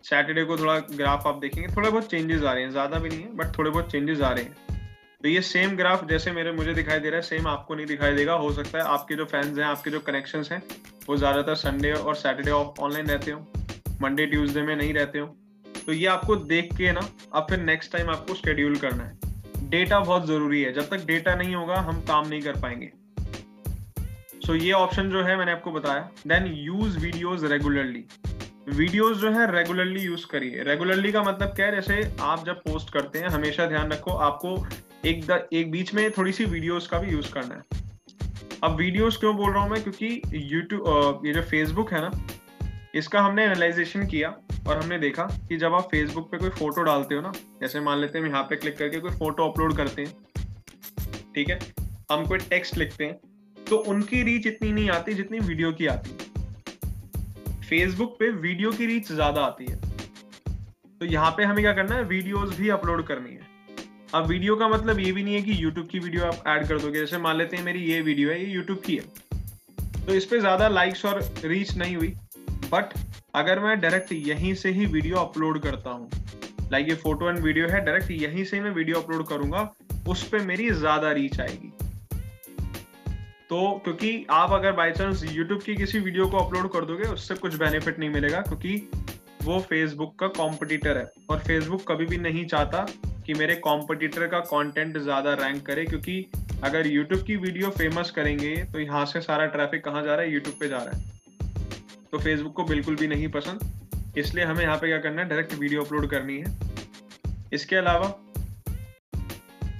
सैटरडे 0.03 0.43
को 0.43 0.57
थोड़ा 0.57 0.77
ग्राफ 0.79 1.27
आप 1.27 1.39
देखेंगे, 1.39 1.67
थोड़े 1.75 1.89
बहुत 1.89 2.09
चेंजेस 2.09 2.43
आ 2.43 2.51
रहे 2.53 2.63
हैं, 2.63 2.71
ज़्यादा 2.71 2.99
भी 2.99 3.09
नहीं 3.09 3.21
है 3.21 3.35
बट 3.37 3.57
थोड़े 3.57 3.69
बहुत 3.69 3.91
चेंजेस 3.91 4.21
आ 4.21 4.31
रहे 4.31 4.43
हैं। 4.43 4.76
तो 5.21 5.29
ये 5.29 5.41
सेम 5.41 5.75
ग्राफ 5.77 6.03
जैसे 6.09 6.31
मेरे 6.31 6.51
मुझे 6.51 6.73
दिखाई 6.73 6.99
दे 6.99 7.09
रहा 7.09 7.17
है 7.17 7.21
सेम 7.21 7.47
आपको 7.47 7.75
नहीं 7.75 7.85
दिखाई 7.85 8.13
देगा। 8.13 8.33
हो 8.33 8.51
सकता 8.53 8.77
है 8.77 8.83
आपके 8.85 9.15
जो 9.15 9.25
फैंस 9.25 9.57
हैं 9.57 9.65
आपके 9.65 9.89
जो 9.91 9.99
कनेक्शन 9.99 10.43
हैं 10.51 10.61
वो 11.07 11.15
ज़्यादातर 11.17 11.55
संडे 11.55 11.91
और 11.93 12.15
सैटरडे 12.15 12.51
ऑफ़ 12.51 12.81
ऑनलाइन 12.81 13.07
रहते 13.07 13.31
हो 13.31 13.39
मंडे 14.01 14.25
ट्यूसडे 14.25 14.61
में 14.61 14.75
नहीं 14.75 14.93
रहते 14.93 15.19
हो। 15.19 15.27
तो 15.85 15.93
ये 15.93 16.05
आपको 16.07 16.35
देख 16.45 16.73
के 16.77 16.91
ना 16.91 17.07
अब 17.33 17.47
फिर 17.49 17.59
नेक्स्ट 17.59 17.91
टाइम 17.91 18.09
आपको 18.09 18.33
शेड्यूल 18.35 18.75
करना 18.77 19.03
है। 19.03 19.69
डेटा 19.69 19.99
बहुत 19.99 20.27
ज़रूरी 20.27 20.61
है। 20.61 20.73
जब 20.73 20.89
तक 20.89 21.05
डेटा 21.05 21.35
नहीं 21.35 21.55
होगा 21.55 21.79
हम 21.81 22.01
काम 22.03 22.27
नहीं 22.27 22.41
कर 22.41 22.59
पाएँगे। 22.61 22.91
सो 24.37 24.53
so, 24.53 24.61
ये 24.61 24.71
ऑप्शन 24.73 25.09
जो 25.09 25.23
है 25.23 25.37
मैंने 25.37 25.51
आपको 25.51 25.71
बताया। 25.71 26.09
Then 26.27 26.45
use 26.55 26.97
videos 26.99 27.45
regularly 27.45 28.05
videos 28.69 29.17
जो 29.17 29.31
है 29.31 29.51
रेगुलरली 29.51 30.01
यूज़ 30.01 30.25
करिए। 30.27 30.63
रेगुलरली 30.63 31.11
का 31.11 31.23
मतलब 31.23 31.55
क्या 31.55 31.65
है? 31.65 31.75
जैसे 31.75 32.11
आप 32.21 32.45
जब 32.45 32.61
पोस्ट 32.61 32.93
करते 32.93 33.19
हैं 33.19 33.29
हमेशा 33.29 33.65
ध्यान 33.65 33.91
रखो 33.91 34.11
आपको 34.11 34.55
एक 35.05 35.25
द, 35.25 35.47
एक 35.53 35.71
बीच 35.71 35.93
में 35.93 36.09
थोड़ी 36.11 36.31
सी 36.31 36.45
वीडियोस 36.45 36.87
का 36.87 36.99
भी 36.99 37.11
यूज़ 37.11 37.31
करना 37.33 37.55
है। 37.55 37.61
अब 38.63 38.75
वीडियोस 38.77 39.17
क्यों 39.17 39.35
बोल 39.37 39.51
रहा 39.51 39.63
हूँ 39.63 39.71
मैं? 39.71 39.81
क्योंकि 39.83 40.21
यूट्यूब 40.33 41.25
ये 41.25 41.33
जो 41.33 41.41
फेसबुक 41.43 41.93
है 41.93 42.01
ना 42.01 42.11
इसका 42.95 43.21
हमने 43.21 43.43
एनालाइजेशन 43.45 44.05
किया 44.07 44.29
और 44.67 44.77
हमने 44.77 44.97
देखा 44.99 45.23
कि 45.49 45.57
जब 45.57 45.73
आप 45.73 45.87
फेसबुक 45.91 46.29
पे 46.31 46.37
कोई 46.37 46.49
फ़ोटो 46.51 46.83
डालते 46.83 47.15
हो 47.15 47.21
ना 47.21 47.31
जैसे 47.61 47.79
मान 47.79 47.99
लेते 47.99 48.17
हैं 48.17 48.25
हम 48.25 48.31
यहाँ 48.31 48.43
पे 48.43 48.55
क्लिक 48.55 48.77
करके 48.77 48.99
कोई 48.99 49.11
फ़ोटो 49.13 49.49
अपलोड 49.49 49.75
करते 49.77 50.01
हैं 50.01 50.13
ठीक 51.35 51.49
है? 51.49 51.59
हम 52.11 52.25
कोई 52.25 52.37
टेक्स्ट 52.39 52.77
लिखते 52.77 53.05
हैं 53.05 53.19
तो 53.57 53.77
उनकी 53.91 54.21
रीच 54.23 54.47
इतनी 54.47 54.71
नहीं 54.71 54.89
आती 54.89 55.13
जितनी 55.13 55.39
वीडियो 55.41 55.71
की 55.73 55.87
आती 55.87 56.09
है। 56.11 56.17
फेसबुक 57.61 58.15
पे 58.19 58.29
वीडियो 58.31 58.71
की 58.71 58.85
रीच 58.85 59.11
ज़्यादा 59.11 59.41
आती 59.41 59.65
है। 59.65 59.75
तो 61.01 61.05
यहाँ 61.05 61.31
पे 61.31 61.43
हमें 61.43 61.61
क्या 61.61 61.73
करना 61.73 61.95
है? 61.95 62.03
वीडियोस 62.05 62.57
भी 62.59 62.69
अपलोड 62.69 63.05
करनी 63.07 63.31
है। 63.31 63.55
अब 64.15 64.25
वीडियो 64.25 64.55
का 64.55 64.67
मतलब 64.67 64.99
ये 64.99 65.11
भी 65.11 65.23
नहीं 65.23 65.33
है 65.35 65.41
कि 65.41 65.63
यूट्यूब 65.63 65.87
की 65.87 65.99
वीडियो 65.99 66.25
आप 66.25 66.43
ऐड 66.47 66.67
कर 66.67 66.79
दोगे। 66.79 66.99
जैसे 66.99 67.17
मान 67.17 67.37
लेते 67.37 67.57
हैं 67.57 67.63
मेरी 67.63 67.79
ये 67.81 67.99
वीडियो 68.01 68.29
है, 68.29 68.39
ये 68.39 68.51
यूट्यूब 68.51 68.81
की 68.85 68.95
है। 68.95 70.05
तो 70.05 70.13
इस 70.13 70.25
पर 70.25 70.39
ज़्यादा 70.39 70.67
लाइक्स 70.69 71.05
और 71.05 71.21
रीच 71.43 71.75
नहीं 71.77 71.95
हुई। 71.95 72.13
बट 72.71 72.93
अगर 73.35 73.59
मैं 73.59 73.79
डायरेक्ट 73.81 74.11
यहीं 74.11 74.53
से 74.55 74.69
ही 74.71 74.85
वीडियो 74.85 75.17
अपलोड 75.17 75.61
करता 75.61 75.89
हूँ 75.89 76.09
लाइक 76.71 76.89
ये 76.89 76.95
फ़ोटो 76.95 77.29
एंड 77.29 77.39
वीडियो 77.39 77.67
है 77.67 77.83
डायरेक्ट 77.85 78.11
यहीं 78.11 78.43
से 78.45 78.59
मैं 78.61 78.71
वीडियो 78.71 78.99
अपलोड 78.99 79.27
करूँगा, 79.27 79.69
उस 80.07 80.23
पर 80.23 80.41
मेरी 80.43 80.69
ज़्यादा 80.71 81.11
रीच 81.11 81.39
आएगी। 81.41 81.71
तो 83.49 83.59
क्योंकि 83.83 84.25
आप 84.31 84.51
अगर 84.53 84.71
बाई 84.73 84.91
चांस 84.91 85.23
यूट्यूब 85.25 85.61
की 85.61 85.75
किसी 85.75 85.99
वीडियो 85.99 86.27
को 86.27 86.37
अपलोड 86.37 86.71
कर 86.71 86.85
दोगे, 86.85 87.03
उससे 87.05 87.35
कुछ 87.35 87.55
बेनिफिट 87.55 87.99
नहीं 87.99 88.09
मिलेगा, 88.09 88.41
क्योंकि 88.41 88.89
वो 89.43 89.59
फेसबुक 89.61 90.17
का 90.19 90.27
कॉम्पिटिटर 90.37 90.97
है। 90.97 91.11
और 91.29 91.39
फेसबुक 91.39 91.83
कभी 91.87 92.05
भी 92.05 92.17
नहीं 92.19 92.45
चाहता 92.45 92.85
कि 93.27 93.33
मेरे 93.33 93.55
कॉम्पिटिटर 93.57 94.27
का 94.27 94.39
कंटेंट 94.41 94.97
ज़्यादा 94.97 95.33
रैंक 95.35 95.65
करे, 95.65 95.85
क्योंकि 95.85 96.25
अगर 96.63 96.87
यूट्यूब 96.87 97.23
की 97.23 97.35
वीडियो 97.37 97.69
फ़ेमस 97.71 98.11
करेंगे 98.11 98.55
तो 98.63 98.79
यहाँ 98.79 99.05
से 99.05 99.21
सारा 99.21 99.45
ट्रैफ़िक 99.47 99.83
कहाँ 99.85 100.03
जा 100.03 100.15
रहा 100.15 100.25
है? 100.25 100.33
यूट्यूब 100.33 100.55
पे 100.59 100.67
जा 100.67 100.77
रहा 100.77 100.97
है। 100.97 101.15
तो 102.11 102.17
फेसबुक 102.17 102.55
को 102.55 102.63
बिल्कुल 102.65 102.95
भी 102.95 103.07
नहीं 103.07 103.27
पसंद। 103.29 104.13
इसलिए 104.17 104.45
हमें 104.45 104.63
यहाँ 104.63 104.77
पे 104.77 104.87
क्या 104.87 104.99
करना 104.99 105.21
है? 105.21 105.27
डायरेक्ट 105.29 105.53
वीडियो 105.55 105.83
अपलोड 105.83 106.09
करनी 106.11 106.37
है। 106.37 106.55
इसके 107.53 107.75
अलावा 107.75 108.13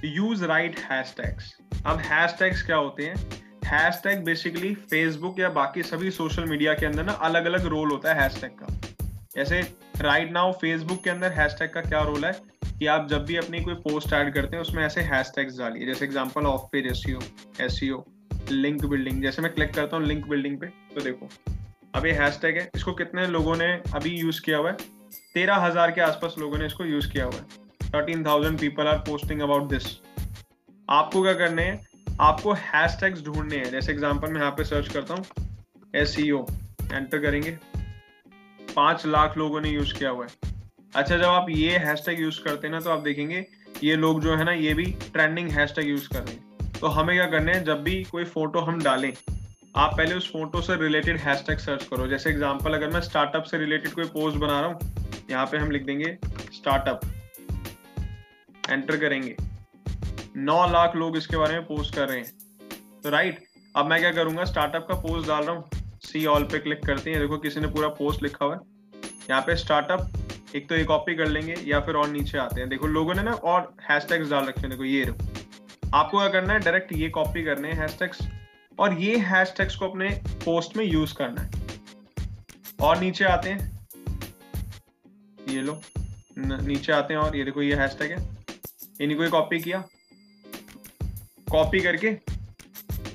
यूज़ 0.06 0.44
राइट 0.44 0.78
हैशटैग्स 0.80 1.56
अब 1.86 1.98
हैश 1.98 2.10
हैशटैग्स 2.10 2.62
क्या 2.62 2.76
होते 2.76 3.04
हैं? 3.04 3.16
हैशटैग 3.64 4.24
बेसिकली 4.24 4.74
फेसबुक 4.74 5.38
या 5.40 5.48
बाकी 5.50 5.82
सभी 5.82 6.10
सोशल 6.10 6.44
मीडिया 6.44 6.74
के 6.74 6.86
अंदर 6.86 7.04
ना 7.04 7.12
अलग 7.24 7.46
अलग 7.46 7.66
रोल 7.66 7.90
होता 7.90 8.12
है 8.14 8.22
हैशटैग 8.22 8.50
का। 8.52 8.66
जैसे 9.34 9.60
राइट 10.00 10.30
नाउ 10.32 10.52
फेसबुक 10.52 11.02
के 11.04 11.10
अंदर 11.10 11.32
हैशटैग 11.32 11.70
का 11.70 11.80
क्या 11.80 12.02
रोल 12.02 12.24
है? 12.24 12.32
कि 12.78 12.86
आप 12.86 13.06
जब 13.10 13.24
भी 13.26 13.36
अपनी 13.36 13.60
कोई 13.60 13.74
पोस्ट 13.76 14.12
ऐड 14.12 14.32
करते 14.34 14.56
हैं, 14.56 14.62
उसमें 14.62 14.84
ऐसे 14.84 15.00
हैश 15.00 15.10
हैशटैग्स 15.10 15.58
डालिए। 15.58 15.86
जैसे 15.86 16.04
example 16.04 16.46
of 16.46 16.62
page 16.72 16.86
SEO 16.86 17.20
SEO 17.60 18.02
link 18.50 18.84
building 18.84 19.22
जैसे 19.22 19.42
मैं 19.42 19.52
क्लिक 19.54 19.72
करता 19.74 19.96
हूँ 19.96 20.06
लिंक 20.06 20.26
बिल्डिंग 20.28 20.58
पे 20.60 20.66
तो 20.94 21.00
देखो, 21.00 21.28
अब 21.94 22.06
ये 22.06 22.12
हैशटैग 22.14 22.58
है। 22.58 22.68
इसको 22.76 22.92
कितने 22.94 23.26
लोगों 23.28 23.56
ने 23.56 23.66
अभी 23.94 24.10
यूज़ 24.10 24.40
किया 24.42 24.58
हुआ 24.58 24.70
है? 24.70 24.76
तेरह 25.34 25.56
हज़ार 25.56 25.90
के 25.90 26.00
आसपास 26.00 26.34
लोगों 26.38 26.58
ने 26.58 26.66
इसको 26.66 26.84
यूज़ 26.84 27.10
किया 27.12 27.24
हुआ 27.24 27.34
है। 27.34 27.90
Thirteen 27.90 28.24
thousand 28.24 28.58
people 28.60 28.86
are 28.86 28.98
posting 29.06 29.40
about 29.40 29.68
this 29.68 29.86
आपको 30.88 31.22
क्या 31.22 31.34
करने 31.36 31.62
हैं? 31.62 31.80
आपको 32.20 32.52
हैश 32.52 32.74
हैशटैग्स 32.74 33.24
ढूँढने 33.24 33.56
हैं। 33.56 33.70
जैसे 33.70 33.92
एग्जांपल 33.92 34.32
मैं 34.32 34.40
यहाँ 34.40 34.52
पे 34.52 34.64
सर्च 34.64 34.88
करता 34.88 35.14
हूँ 35.14 35.24
एस 35.94 36.18
एंटर 36.18 37.18
करेंगे। 37.18 37.58
पाँच 38.68 39.06
लाख 39.06 39.36
लोगों 39.38 39.60
ने 39.60 39.70
यूज़ 39.70 39.94
किया 39.94 40.10
हुआ 40.10 40.26
है। 40.26 40.47
अच्छा 40.92 41.16
जब 41.16 41.24
आप 41.24 41.46
ये 41.50 41.78
हैशटैग 41.78 42.20
यूज़ 42.20 42.40
करते 42.42 42.66
हैं 42.66 42.74
ना 42.74 42.80
तो 42.80 42.90
आप 42.90 43.00
देखेंगे, 43.00 43.44
ये 43.82 43.96
लोग 43.96 44.20
जो 44.22 44.36
है 44.36 44.44
ना, 44.44 44.52
ये 44.52 44.74
भी 44.74 44.84
ट्रेंडिंग 45.12 45.50
हैशटैग 45.50 45.88
यूज़ 45.88 46.08
कर 46.08 46.20
रहे 46.20 46.34
हैं। 46.34 46.72
तो 46.80 46.86
हमें 46.88 47.14
क्या 47.16 47.26
करना 47.30 47.52
है, 47.52 47.64
जब 47.64 47.82
भी 47.82 48.02
कोई 48.04 48.24
फ़ोटो 48.26 48.60
हम 48.60 48.82
डालें, 48.82 49.12
आप 49.76 49.96
पहले 49.96 50.14
उस 50.14 50.30
फ़ोटो 50.32 50.60
से 50.60 50.76
रिलेटेड 50.76 51.18
हैशटैग 51.20 51.58
सर्च 51.58 51.84
करो। 51.84 52.06
जैसे 52.08 52.30
एग्जांपल 52.30 52.74
अगर 52.74 52.90
मैं 52.90 53.00
स्टार्टअप 53.00 53.44
से 53.44 53.58
रिलेटेड 53.58 53.92
कोई 53.92 54.04
पोस्ट 54.06 54.36
बना 54.36 54.60
रहा 54.60 54.70
हूँ, 54.70 54.78
यहाँ 55.30 55.46
पे 55.46 55.58
हम 55.58 55.70
लिख 55.70 55.84
देंगे 55.84 56.16
स्टार्टअप 56.52 57.00
एंटर 58.64 58.96
करेंगे। 58.96 59.36
नौ 60.36 60.66
लाख 60.70 60.96
लोग 60.96 61.16
इसके 61.16 61.36
बारे 61.36 61.54
में 61.54 61.66
पोस्ट 61.66 61.94
कर 61.94 62.08
रहे 62.08 62.18
हैं। 62.18 63.00
तो 63.02 63.10
राइट 63.10 63.44
अब 63.74 63.86
मैं 63.86 63.98
क्या 64.00 64.12
करूँगा 64.12 64.44
स्टार्टअप 64.44 64.86
का 64.88 64.94
पोस्ट 64.96 65.28
डाल 65.28 65.44
रहा 65.44 65.54
हूँ। 65.54 65.68
सी 66.02 66.24
ऑल 66.26 66.44
पे 66.44 66.58
क्लिक 66.58 66.84
करते 66.86 67.10
हैं। 67.10 67.20
देखो, 67.20 67.38
किसी 67.38 67.60
ने 67.60 67.66
पूरा 67.68 67.88
पोस्ट 67.94 68.22
लिखा 68.22 68.44
हुआ 68.44 68.54
है। 68.54 68.60
यहाँ 69.30 69.40
पे 69.42 69.56
स्टार्टअप 69.56 70.10
एक 70.56 70.68
तो 70.68 70.76
ये 70.76 70.84
कॉपी 70.84 71.14
कर 71.14 71.26
लेंगे 71.26 71.54
या 71.64 71.80
फिर 71.80 71.94
और 71.94 72.08
नीचे 72.08 72.38
आते 72.38 72.60
हैं। 72.60 72.70
देखो, 72.70 72.86
लोगों 72.86 73.14
ने 73.14 73.22
ना 73.22 73.32
और 73.32 73.76
हैशटैग्स 73.90 74.30
डाल 74.30 74.44
रखे 74.44 74.60
हैं। 74.60 74.70
देखो, 74.70 74.84
ये 74.84 75.14
आपको 75.94 76.18
क्या 76.18 76.28
करना 76.28 76.52
है? 76.52 76.60
डायरेक्ट 76.60 76.92
ये 76.92 77.08
कॉपी 77.08 77.44
करने 77.44 77.68
हैं 77.68 77.80
हैशटैग्स 77.80 78.18
और 78.78 78.98
ये 78.98 79.16
हैशटैग्स 79.16 79.76
को 79.76 79.88
अपने 79.88 80.08
पोस्ट 80.26 80.76
में 80.76 80.84
यूज़ 80.84 81.14
करना 81.14 81.42
है। 81.42 81.50
और 82.80 82.98
नीचे 82.98 83.24
आते 83.24 83.50
हैं। 83.50 83.88
ये 85.48 85.60
लो। 85.60 85.80
नीचे 86.38 86.92
आते 86.92 87.14
हैं 87.14 87.20
और 87.20 87.36
ये 87.36 87.44
देखो, 87.44 87.62
ये 87.62 87.74
हैशटैग 87.74 88.18
है। 88.18 88.28
इन्हीं 89.00 89.18
को 89.18 89.30
कॉपी 89.30 89.60
किया। 89.60 89.84
कॉपी 91.50 91.80
करके 91.80 92.18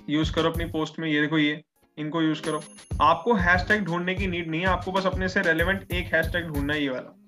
यूज़ 0.09 0.33
करो 0.33 0.49
अपनी 0.49 0.65
पोस्ट 0.65 0.99
में। 0.99 1.09
ये 1.09 1.21
देखो, 1.21 1.37
ये, 1.37 1.63
इनको 1.97 2.21
यूज़ 2.21 2.41
करो। 2.41 2.63
आपको 3.01 3.33
हैशटैग 3.33 3.81
ढूँढने 3.81 4.15
की 4.15 4.27
नीड 4.27 4.49
नहीं 4.49 4.61
है। 4.61 4.67
आपको 4.67 4.91
बस 4.91 5.05
अपने 5.05 5.29
से 5.29 5.41
रेलेवेंट 5.41 5.91
एक 5.91 6.13
हैशटैग 6.15 6.45
ढूंढना 6.45 6.73
है, 6.73 6.83
ये 6.83 6.89
वाला। 6.89 7.19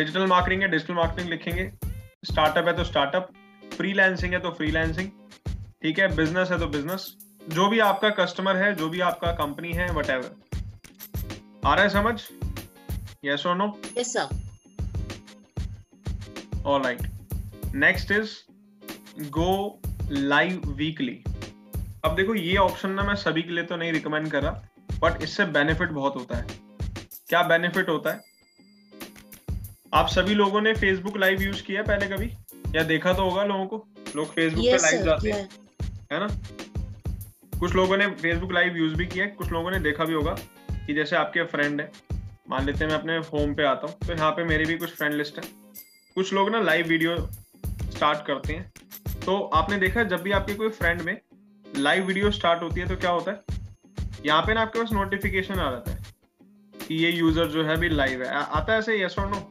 डिजिटल 0.00 0.26
मार्केटिंग 0.26 0.62
है 0.62 0.68
डिजिटल 0.68 0.94
मार्केटिंग 0.94 1.30
लिखेंगे। 1.30 1.70
स्टार्टअप 2.24 2.68
है 2.68 2.72
तो 2.76 2.84
स्टार्टअप 2.84 3.28
फ्रीलांसिंग 3.76 4.32
है 4.32 4.38
तो 4.40 4.50
फ्रीलांसिंग 4.52 5.08
ठीक 5.82 5.98
है? 5.98 6.06
बिज़नेस 6.16 6.50
है 6.50 6.58
तो 6.58 6.66
बिज़नेस 6.68 7.06
जो 7.48 7.68
भी 7.68 7.78
आपका 7.80 8.10
कस्टमर 8.16 8.56
है 8.56 8.74
जो 8.74 8.88
भी 8.88 9.00
आपका 9.02 9.32
कंपनी 9.34 9.72
है 9.72 9.90
वट 9.92 10.10
आ 10.10 11.74
रहा 11.74 11.82
है 11.82 11.88
समझ? 11.90 12.14
यस 13.24 13.46
और 13.46 13.56
no 13.56 13.66
yes 13.98 14.12
sir 14.12 14.28
all 16.66 16.82
right 16.82 17.74
next 17.74 18.10
is 18.12 18.30
go 19.30 19.80
live 20.10 20.62
weekly 20.76 21.22
अब 22.04 22.14
देखो 22.16 22.34
ये 22.34 22.56
ऑप्शन 22.58 22.90
ना 22.90 23.02
मैं 23.02 23.14
सभी 23.16 23.42
के 23.42 23.52
लिए 23.52 23.64
तो 23.64 23.76
नहीं 23.76 23.92
रिकमेंड 23.92 24.30
कर 24.30 24.42
रहा 24.42 24.98
बट 25.00 25.22
इससे 25.22 25.44
बेनिफिट 25.54 25.90
बहुत 25.90 26.16
होता 26.16 26.36
है। 26.36 26.46
क्या 27.28 27.42
बेनिफिट 27.44 27.88
होता 27.88 28.10
है? 28.10 28.29
आप 29.92 30.08
सभी 30.08 30.34
लोगों 30.34 30.60
ने 30.60 30.72
फेसबुक 30.74 31.16
लाइव 31.18 31.40
यूज़ 31.42 31.62
किया 31.62 31.82
पहले 31.82 32.06
कभी? 32.06 32.26
या 32.76 32.82
देखा 32.84 33.12
तो 33.12 33.22
होगा 33.22 33.44
लोगों 33.44 33.64
को? 33.66 33.76
लोग 34.16 34.26
फेसबुक 34.26 34.64
yes, 34.64 34.72
पे 34.72 34.76
लाइव 34.82 35.04
जाते 35.04 35.30
हैं 35.30 35.48
है 36.12 36.20
ना? 36.20 36.28
कुछ 37.58 37.74
लोगों 37.74 37.96
ने 37.96 38.06
फेसबुक 38.12 38.52
लाइव 38.52 38.76
यूज़ 38.76 38.94
भी 38.96 39.06
किया 39.06 39.26
कुछ 39.28 39.50
लोगों 39.52 39.70
ने 39.70 39.78
देखा 39.80 40.04
भी 40.04 40.14
होगा 40.14 40.36
कि 40.86 40.94
जैसे 40.94 41.16
आपके 41.16 41.44
फ्रेंड 41.46 41.80
है। 41.80 41.90
मान 42.50 42.66
लेते 42.66 42.84
हैं 42.84 42.90
मैं 42.90 42.98
अपने 42.98 43.16
होम 43.32 43.54
पे 43.54 43.64
आता 43.64 43.86
हूँ 43.86 43.96
तो 44.06 44.12
यहाँ 44.12 44.30
पे 44.30 44.44
मेरी 44.44 44.64
भी 44.64 44.76
कुछ 44.76 44.94
फ्रेंड 44.96 45.14
लिस्ट 45.14 45.38
है। 45.38 45.50
कुछ 46.16 46.32
लोग 46.34 46.50
ना 46.50 46.60
लाइव 46.60 46.86
वीडियो 46.88 47.16
स्टार्ट 47.16 48.26
करते 48.26 48.52
हैं। 48.52 49.20
तो 49.20 49.38
आपने 49.54 49.76
देखा 49.78 50.02
जब 50.04 50.22
भी 50.22 50.32
आपके 50.32 50.54
कोई 50.54 50.68
फ्रेंड 50.70 51.02
में 51.02 51.16
लाइव 51.66 52.06
वीडियो 52.06 52.30
स्टार्ट 52.30 52.62
होती 52.62 52.80
है 52.80 52.88
तो 52.88 52.96
क्या 52.96 53.10
होता 53.10 53.30
है? 53.30 53.42
यहाँ 54.26 54.42
पे 54.42 54.54
ना 54.54 54.60
आपके 54.60 54.78
पास 54.78 54.92
नोटिफिकेशन 54.92 55.54
आ 55.54 55.70
जाता 55.70 55.90
है 55.90 55.98
कि 56.74 57.04
ये 57.04 57.10
यूज़र 57.10 57.46
जो 57.48 57.64
है 57.64 57.76
अभी 57.76 57.88
लाइव 57.88 58.22
है। 58.22 58.28
आता 58.28 58.72
है 58.72 58.78
ऐसे 58.78 59.04
यस 59.04 59.18
और 59.18 59.28
नो 59.28 59.48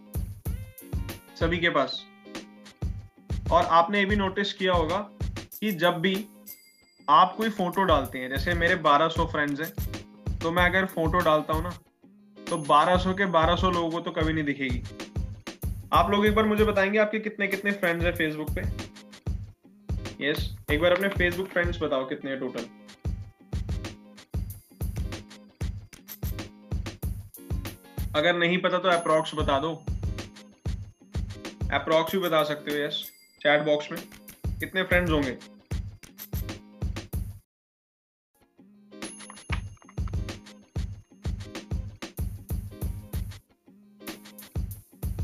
सभी 1.39 1.57
के 1.57 1.69
पास। 1.69 2.03
और 3.51 3.65
आपने 3.65 3.99
ये 3.99 4.05
भी 4.05 4.15
नोटिस 4.15 4.53
किया 4.53 4.73
होगा 4.73 4.97
कि 5.59 5.71
जब 5.73 5.99
भी 5.99 6.15
आप 7.07 7.33
कोई 7.37 7.49
फ़ोटो 7.49 7.83
डालते 7.83 8.19
हैं, 8.19 8.29
जैसे 8.29 8.53
मेरे 8.53 8.75
1200 8.77 9.25
फ्रेंड्स 9.25 9.61
हैं 9.61 10.37
तो 10.39 10.51
मैं 10.51 10.63
अगर 10.65 10.85
फ़ोटो 10.87 11.19
डालता 11.19 11.53
हूँ 11.53 11.63
ना 11.63 11.69
तो 12.37 12.57
1200 12.65 13.13
के 13.13 13.25
1200 13.27 13.71
लोगों 13.71 13.89
को 13.91 13.99
तो 14.01 14.11
कभी 14.11 14.33
नहीं 14.33 14.43
दिखेगी। 14.45 14.81
आप 15.93 16.11
लोग 16.11 16.25
एक 16.25 16.35
बार 16.35 16.45
मुझे 16.45 16.63
बताएँगे 16.65 16.99
आपके 16.99 17.19
कितने 17.19 17.47
कितने 17.47 17.71
फ्रेंड्स 17.73 18.05
हैं 18.05 18.13
फेसबुक 18.15 18.49
पे? 18.49 18.61
यस. 20.21 20.49
एक 20.71 20.81
बार 20.81 20.91
अपने 20.91 21.07
फेसबुक 21.09 21.47
फ्रेंड्स 21.47 21.81
बताओ 21.81 22.07
कितने 22.09 22.31
हैं 22.31 22.39
टोटल 22.39 22.65
अगर 28.15 28.37
नहीं 28.37 28.57
पता 28.57 28.77
तो 28.77 28.89
अप्रोक्स 28.89 29.35
बता 29.35 29.59
दो। 29.59 29.73
अप्रोक्स 31.73 32.11
भी 32.11 32.19
बता 32.19 32.43
सकते 32.43 32.71
हो 32.71 32.77
यस 32.77 33.03
चैट 33.41 33.63
बॉक्स 33.65 33.91
में. 33.91 34.01
कितने 34.59 34.83
फ्रेंड्स 34.83 35.11
होंगे? 35.11 35.37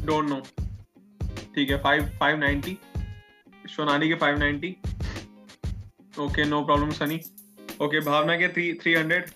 डोंट 0.06 0.30
नो 0.30 0.40
ठीक 1.56 1.70
है 1.70 1.78
फाइव 1.84 2.10
फाइव 2.20 2.38
नाइनटी 2.38 2.78
सोनाली 3.76 4.08
के 4.08 4.16
five 4.16 4.38
ninety 4.40 4.76
okay 6.20 6.44
no 6.46 6.62
problem 6.66 6.92
Sunny 6.92 7.20
okay 7.82 8.00
Bhavna 8.06 8.36
के 8.38 8.48
थ्री 8.48 8.74
थ्री 8.82 8.94
हंड्रेड 8.94 9.30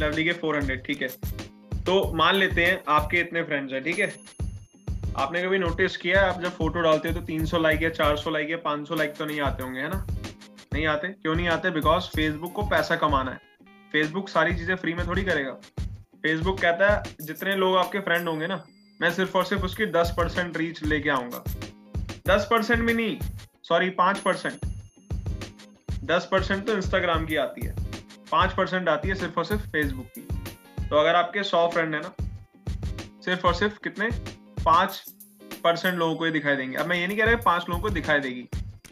लवली 0.00 0.24
के 0.24 0.32
फोर 0.40 0.56
हंड्रेड 0.56 0.84
ठीक 0.86 1.02
है. 1.02 1.08
तो 1.84 2.12
मान 2.14 2.34
लेते 2.34 2.64
हैं 2.64 2.82
आपके 2.88 3.20
इतने 3.20 3.42
फ्रेंड्स 3.42 3.72
हैं, 3.72 3.82
ठीक 3.84 3.98
है? 3.98 4.14
आपने 5.18 5.42
कभी 5.42 5.58
नोटिस 5.58 5.96
किया 5.96 6.22
है? 6.22 6.34
आप 6.34 6.40
जब 6.40 6.50
फ़ोटो 6.50 6.80
डालते 6.80 7.08
हो 7.08 7.14
तो 7.14 7.20
300 7.20 7.58
लाइक 7.58 7.82
या 7.82 7.90
400 7.90 8.30
लाइक 8.30 8.50
या 8.50 8.56
500 8.56 8.94
लाइक 8.94 9.14
तो 9.14 9.24
नहीं 9.24 9.40
आते 9.40 9.62
होंगे, 9.62 9.80
है 9.80 9.88
ना? 9.88 10.06
नहीं 10.72 10.86
आते? 10.86 11.08
क्यों 11.08 11.34
नहीं 11.34 11.48
आते? 11.48 11.70
बिकॉज़ 11.70 12.04
फेसबुक 12.04 12.52
को 12.52 12.62
पैसा 12.62 12.96
कमाना 12.96 13.30
है। 13.30 13.40
फेसबुक 13.92 14.28
सारी 14.28 14.54
चीज़ें 14.54 14.76
फ्री 14.76 14.94
में 14.94 15.06
थोड़ी 15.06 15.24
करेगा। 15.24 15.52
फेसबुक 16.22 16.60
कहता 16.60 16.94
है, 16.94 17.02
जितने 17.20 17.56
लोग 17.56 17.76
आपके 17.76 18.00
फ्रेंड 18.00 18.28
होंगे 18.28 18.46
ना, 18.46 18.64
मैं 19.00 19.10
सिर्फ़ 19.10 19.38
और 19.38 19.44
सिर्फ़ 19.44 19.64
उसकी 19.64 19.86
दस 19.86 20.14
परसेंट 20.16 20.56
रीच 20.56 20.82
लेके 20.82 21.10
आऊँगा। 21.10 21.44
दस 22.26 22.48
परसेंट 22.50 22.86
भी 22.86 22.94
नहीं 22.94 23.18
सॉरी 23.62 23.90
पाँच 23.90 24.18
परसेंट। 24.18 24.66
दस 26.04 26.28
परसेंट 26.32 26.66
तो 26.66 26.72
इंस्टाग्राम 26.72 27.26
की 27.26 27.36
आती 27.36 27.66
है। 27.66 27.74
पाँच 28.32 28.52
परसेंट 28.52 28.88
आती 28.88 29.08
है 29.08 29.14
सिर्फ़ 29.14 29.38
और 29.38 29.44
सिर्फ़ 29.44 29.62
फेसबुक 29.62 30.06
की। 30.06 30.28
तो 30.86 30.96
अगर 30.96 31.14
आपके 31.14 31.42
सौ 31.42 31.68
फ्रेंड 31.68 31.94
है 31.94 32.00
ना, 32.00 32.14
सिर्फ़ 33.24 33.46
और 33.46 33.54
सिर्फ़ 33.54 33.78
कितने? 33.78 34.35
पाँच 34.66 35.02
परसेंट 35.64 35.94
लोगों 35.94 36.14
को 36.14 36.24
ही 36.24 36.30
दिखाई 36.30 36.56
देंगे। 36.56 36.76
अब 36.76 36.86
मैं 36.86 36.96
ये 36.96 37.06
नहीं 37.06 37.16
कह 37.18 37.24
रहा 37.24 37.36
पाँच 37.44 37.68
लोगों 37.68 37.82
को 37.82 37.90
दिखाई 37.90 38.20
देगी। 38.20 38.48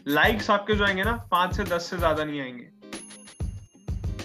लाइक्स 0.07 0.49
आपके 0.49 0.75
जो 0.75 0.85
आएँगे 0.85 1.03
ना, 1.03 1.11
पाँच 1.31 1.55
से 1.57 1.63
दस 1.65 1.89
से 1.89 1.97
ज़्यादा 1.97 2.23
नहीं 2.23 2.41
आएँगे। 2.41 2.69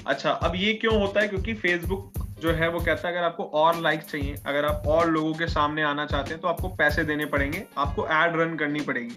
अच्छा 0.06 0.30
अब 0.30 0.52
ये 0.56 0.72
क्यों 0.74 0.98
होता 1.00 1.20
है? 1.20 1.28
क्योंकि 1.28 1.54
फेसबुक 1.56 2.18
जो 2.40 2.52
है, 2.52 2.68
वो 2.68 2.80
कहता 2.80 3.08
है 3.08 3.14
अगर 3.14 3.24
आपको 3.24 3.44
और 3.54 3.80
लाइक्स 3.80 4.06
चाहिए, 4.06 4.36
अगर 4.46 4.64
आप 4.64 4.82
और 4.88 5.10
लोगों 5.10 5.32
के 5.34 5.46
सामने 5.48 5.82
आना 5.82 6.06
चाहते 6.06 6.30
हैं 6.30 6.40
तो 6.40 6.48
आपको 6.48 6.68
पैसे 6.76 7.04
देने 7.04 7.24
पड़ेंगे, 7.26 7.64
आपको 7.78 8.06
एड 8.06 8.36
रन 8.36 8.56
करनी 8.56 8.80
पड़ेगी। 8.82 9.16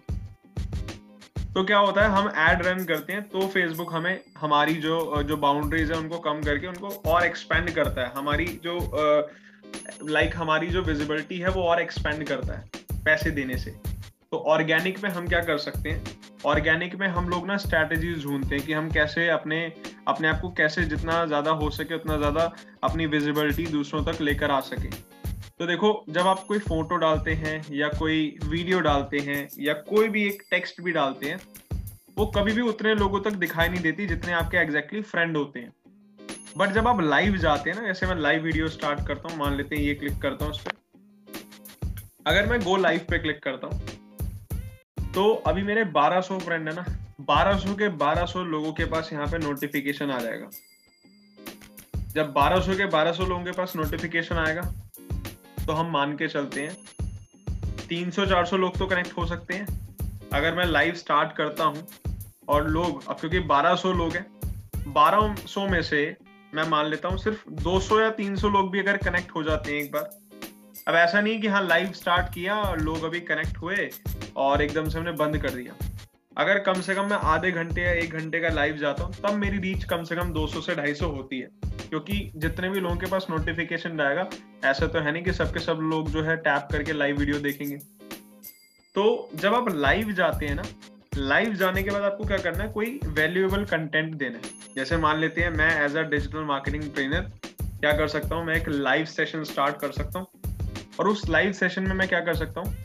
तो 1.54 1.64
क्या 1.64 1.78
होता 1.78 2.02
है? 2.02 2.10
हम 2.10 2.28
एड 2.42 2.66
रन 2.66 2.84
करते 2.86 3.14
हैं 3.14 3.22
तो 3.30 3.48
फेसबुक 3.48 3.94
हमें 3.94 4.20
हमारी 4.38 4.74
जो 4.76 5.24
जो 5.24 5.38
बाउंड्रीज 5.38 5.92
है, 5.92 5.98
उनको 5.98 6.20
कम 6.20 6.42
करके 6.42 6.68
उनको 6.68 6.90
और 7.08 7.26
एक्सपेंड 7.26 7.72
करता 7.72 8.02
है। 8.02 8.12
हमारी 8.16 8.46
जो 8.64 8.80
लाइक 10.04 10.28
like, 10.28 10.38
हमारी 10.38 10.68
जो 10.68 10.82
विजिबिलिटी 10.82 11.38
है 11.38 11.50
वो 11.50 11.64
और 11.64 11.82
एक्सपेंड 11.82 12.24
करता 12.28 12.54
है 12.54 13.04
पैसे 13.06 13.32
देने 13.32 13.58
से। 13.58 13.72
तो 14.32 14.38
ऑर्गेनिक 14.50 15.04
में 15.04 15.10
हम 15.10 15.28
क्या 15.28 15.42
कर 15.42 15.58
सकते 15.58 15.90
हैं? 15.90 16.04
ऑर्गेनिक 16.46 16.96
में 16.96 17.08
हम 17.08 17.30
लोग 17.30 17.48
ना 17.48 17.58
स्ट्रैटेजीज 17.58 18.24
ढूंढते 18.24 18.56
हैं 18.56 18.66
कि 18.66 18.74
हम 18.74 18.90
कैसे 18.92 19.28
अपने 19.30 19.62
अपने 20.08 20.28
आप 20.28 20.40
को 20.42 20.50
कैसे 20.52 20.84
जितना 20.86 21.26
ज़्यादा 21.26 21.52
हो 21.52 21.70
सके 21.70 21.96
उतना 21.96 22.18
ज़्यादा 22.18 22.52
अपनी 22.84 23.06
विजिबिलिटी 23.06 23.66
दूसरों 23.68 24.04
तक 24.06 24.22
लेकर 24.22 24.52
आ 24.52 24.60
सके। 24.62 24.90
तो 25.60 25.66
देखो 25.66 25.94
जब 26.10 26.28
आप 26.28 26.44
कोई 26.48 26.60
फ़ोटो 26.60 26.96
डालते 26.98 27.34
हैं 27.34 27.62
या 27.72 27.88
कोई 27.90 28.38
वीडियो 28.46 28.80
डालते 28.80 29.20
हैं 29.20 29.48
या 29.60 29.74
कोई 29.84 30.10
भी 30.10 30.26
एक 30.28 30.44
टेक्स्ट 30.52 30.82
भी 30.82 30.92
डालते 30.92 31.30
हैं 31.30 31.40
वो 32.18 32.26
कभी 32.36 32.54
भी 32.54 32.62
उतने 32.62 32.96
लोगों 32.96 33.20
तक 33.20 33.34
दिखाई 33.38 33.70
नहीं 33.70 33.82
देती 33.82 34.08
जितने 34.08 34.34
आपके 34.34 34.58
एग्जैक्टली 34.58 35.00
exactly 35.00 35.12
फ्रेंड 35.12 35.38
होते 35.38 35.60
हैं। 35.60 35.72
बट 36.58 36.72
जब 36.72 36.88
आप 36.88 37.00
लाइव 37.02 37.36
जाते 37.38 37.70
हैं 37.70 37.78
ना, 37.78 37.86
जैसे 37.88 38.06
मैं 38.08 38.16
लाइव 38.16 38.44
वीडियो 38.44 38.68
स्टार्ट 38.70 39.08
करता 39.08 39.30
हूँ, 39.30 39.38
मान 39.38 39.56
लेते 39.56 39.76
हैं 39.76 39.84
ये 39.84 39.94
क्लिक 39.96 40.22
करता 40.22 40.46
हूँ 40.46 40.54
उस 40.54 40.62
पर 40.62 40.72
अगर 42.28 42.46
मैं 42.50 42.60
गो 42.62 42.76
लाइव 42.78 43.06
पे 43.10 43.20
क्लिक 43.20 43.42
करता 43.44 43.68
हूँ 43.68 45.12
तो 45.14 45.24
अभी 45.48 45.64
मेरे 45.64 45.84
1200 45.86 46.40
फ्रेंड 46.42 46.70
है 46.70 46.76
ना 46.76 46.86
1200 47.24 47.76
के 47.80 47.90
1200 47.90 48.44
लोगों 48.48 48.72
के 48.74 48.86
पास 48.86 49.10
यहाँ 49.14 49.28
पे 49.28 49.38
नोटिफिकेशन 49.38 50.12
आ 50.12 50.20
जाएगा। 50.20 50.50
जब 52.14 52.34
1200 52.36 52.78
के 52.78 52.88
1200 52.88 53.28
लोगों 53.30 53.44
के 53.44 53.52
पास 53.52 53.74
नोटिफिकेशन 53.76 54.36
आएगा 54.38 54.62
तो 55.66 55.74
हम 55.74 55.92
मान 55.92 56.16
के 56.18 56.28
चलते 56.28 56.62
हैं 56.62 56.76
300-400 57.90 58.54
लोग 58.56 58.78
तो 58.78 58.86
कनेक्ट 58.88 59.18
हो 59.18 59.26
सकते 59.28 59.54
हैं। 59.54 60.30
अगर 60.34 60.56
मैं 60.56 60.66
लाइव 60.66 60.94
स्टार्ट 60.96 61.36
करता 61.38 61.64
हूँ, 61.64 61.88
और 62.50 62.68
लोग, 62.70 63.08
अब 63.08 63.20
क्योंकि 63.20 63.40
1200 63.42 63.94
लोग 63.96 64.14
हैं 64.14 64.26
1200 64.94 65.70
में 65.70 65.82
से 65.84 66.06
मैं 66.56 66.64
मान 66.70 66.86
लेता 66.86 67.08
हूँ, 67.08 67.18
सिर्फ़ 67.18 67.50
200 67.64 68.00
या 68.02 68.10
300 68.10 68.50
लोग 68.50 68.72
भी 68.72 68.80
अगर 68.80 68.98
कनेक्ट 68.98 69.32
हो 69.36 69.44
जाते 69.44 69.72
हैं 69.72 69.84
एक 69.84 69.92
बार। 69.92 70.10
अब 70.88 70.96
ऐसा 70.96 71.22
नहीं 71.22 71.40
कि 71.42 71.48
हाँ 71.48 71.66
लाइव 71.68 71.92
स्टार्ट 71.92 72.34
किया 72.34 72.56
और 72.56 72.82
लोग 72.82 73.04
अभी 73.04 73.20
कनेक्ट 73.22 73.58
हुए 73.58 73.90
और 74.36 74.62
एकदम 74.62 74.90
से 74.90 75.00
हमने 75.00 75.12
बंद 75.12 75.38
कर 75.38 75.50
दिया। 75.50 75.76
अगर 76.38 76.60
कम 76.60 76.82
से 76.82 76.96
कम 76.96 77.06
मैं 77.06 77.18
आधे 77.18 77.52
घंटे 77.52 77.82
या 77.82 77.92
एक 77.92 78.14
घंटे 78.14 78.40
का 78.40 78.50
लाइव 78.50 78.78
जाता 78.78 79.04
हूँ, 79.04 79.14
तब 79.14 79.34
मेरी 79.34 79.58
रीच 79.58 79.84
कम 79.84 80.04
से 80.04 80.16
कम 80.16 80.34
200 80.34 80.62
से 80.62 80.76
250 80.76 81.02
होती 81.02 81.40
है। 81.40 81.50
क्योंकि 81.90 82.32
जितने 82.36 82.70
भी 82.70 82.80
लोगों 82.80 82.96
के 82.96 83.06
पास 83.06 83.28
नोटिफिकेशन 83.30 83.98
जाएगा 83.98 84.30
ऐसा 84.66 84.88
तो 84.88 85.00
है 85.00 85.12
नहीं 85.12 85.24
कि 85.24 85.34
सबके 85.34 85.60
सब 85.60 85.80
लोग 85.82 86.10
जो 86.10 86.24
है 86.24 86.36
टैप 86.38 86.68
करके 86.72 86.94
लाइव 86.94 87.18
वीडियो 87.18 87.40
देखेंगे। 87.40 87.78
तो 88.96 89.30
जब 89.36 89.54
आप 89.54 89.70
लाइव 89.76 90.12
जाते 90.12 90.46
हैं 90.46 90.56
ना 90.56 90.64
लाइव 91.18 91.54
जाने 91.54 91.84
के 91.84 91.90
बाद 91.90 92.02
आपको 92.02 92.24
क्या 92.24 92.38
करना 92.38 92.64
है? 92.64 92.70
कोई 92.70 93.00
वैल्यूएबल 93.06 93.64
कंटेंट 93.64 94.14
देना 94.16 94.38
है। 94.38 94.74
जैसे 94.76 94.98
मान 94.98 95.18
लेते 95.18 95.42
हैं, 95.42 95.50
मैं 95.50 95.86
as 95.86 95.98
a 95.98 96.02
digital 96.02 96.44
marketing 96.44 96.84
trainer 96.84 97.32
क्या 97.62 97.92
कर 97.92 98.08
सकता 98.08 98.36
हूँ? 98.36 98.46
मैं 98.46 98.56
एक 98.56 98.70
लाइव 98.70 99.06
सेशन 99.06 99.44
स्टार्ट 99.44 99.78
कर 99.78 99.92
सकता 99.92 100.20
हूँ। 100.20 100.28
और 101.00 101.08
उस 101.08 101.30
लाइव 101.30 101.52
सेशन 101.52 101.84
में 101.84 101.96
मैं 101.96 102.08
क्या 102.08 102.20
कर 102.20 102.34
सकता 102.34 102.62
हूँ? 102.62 102.76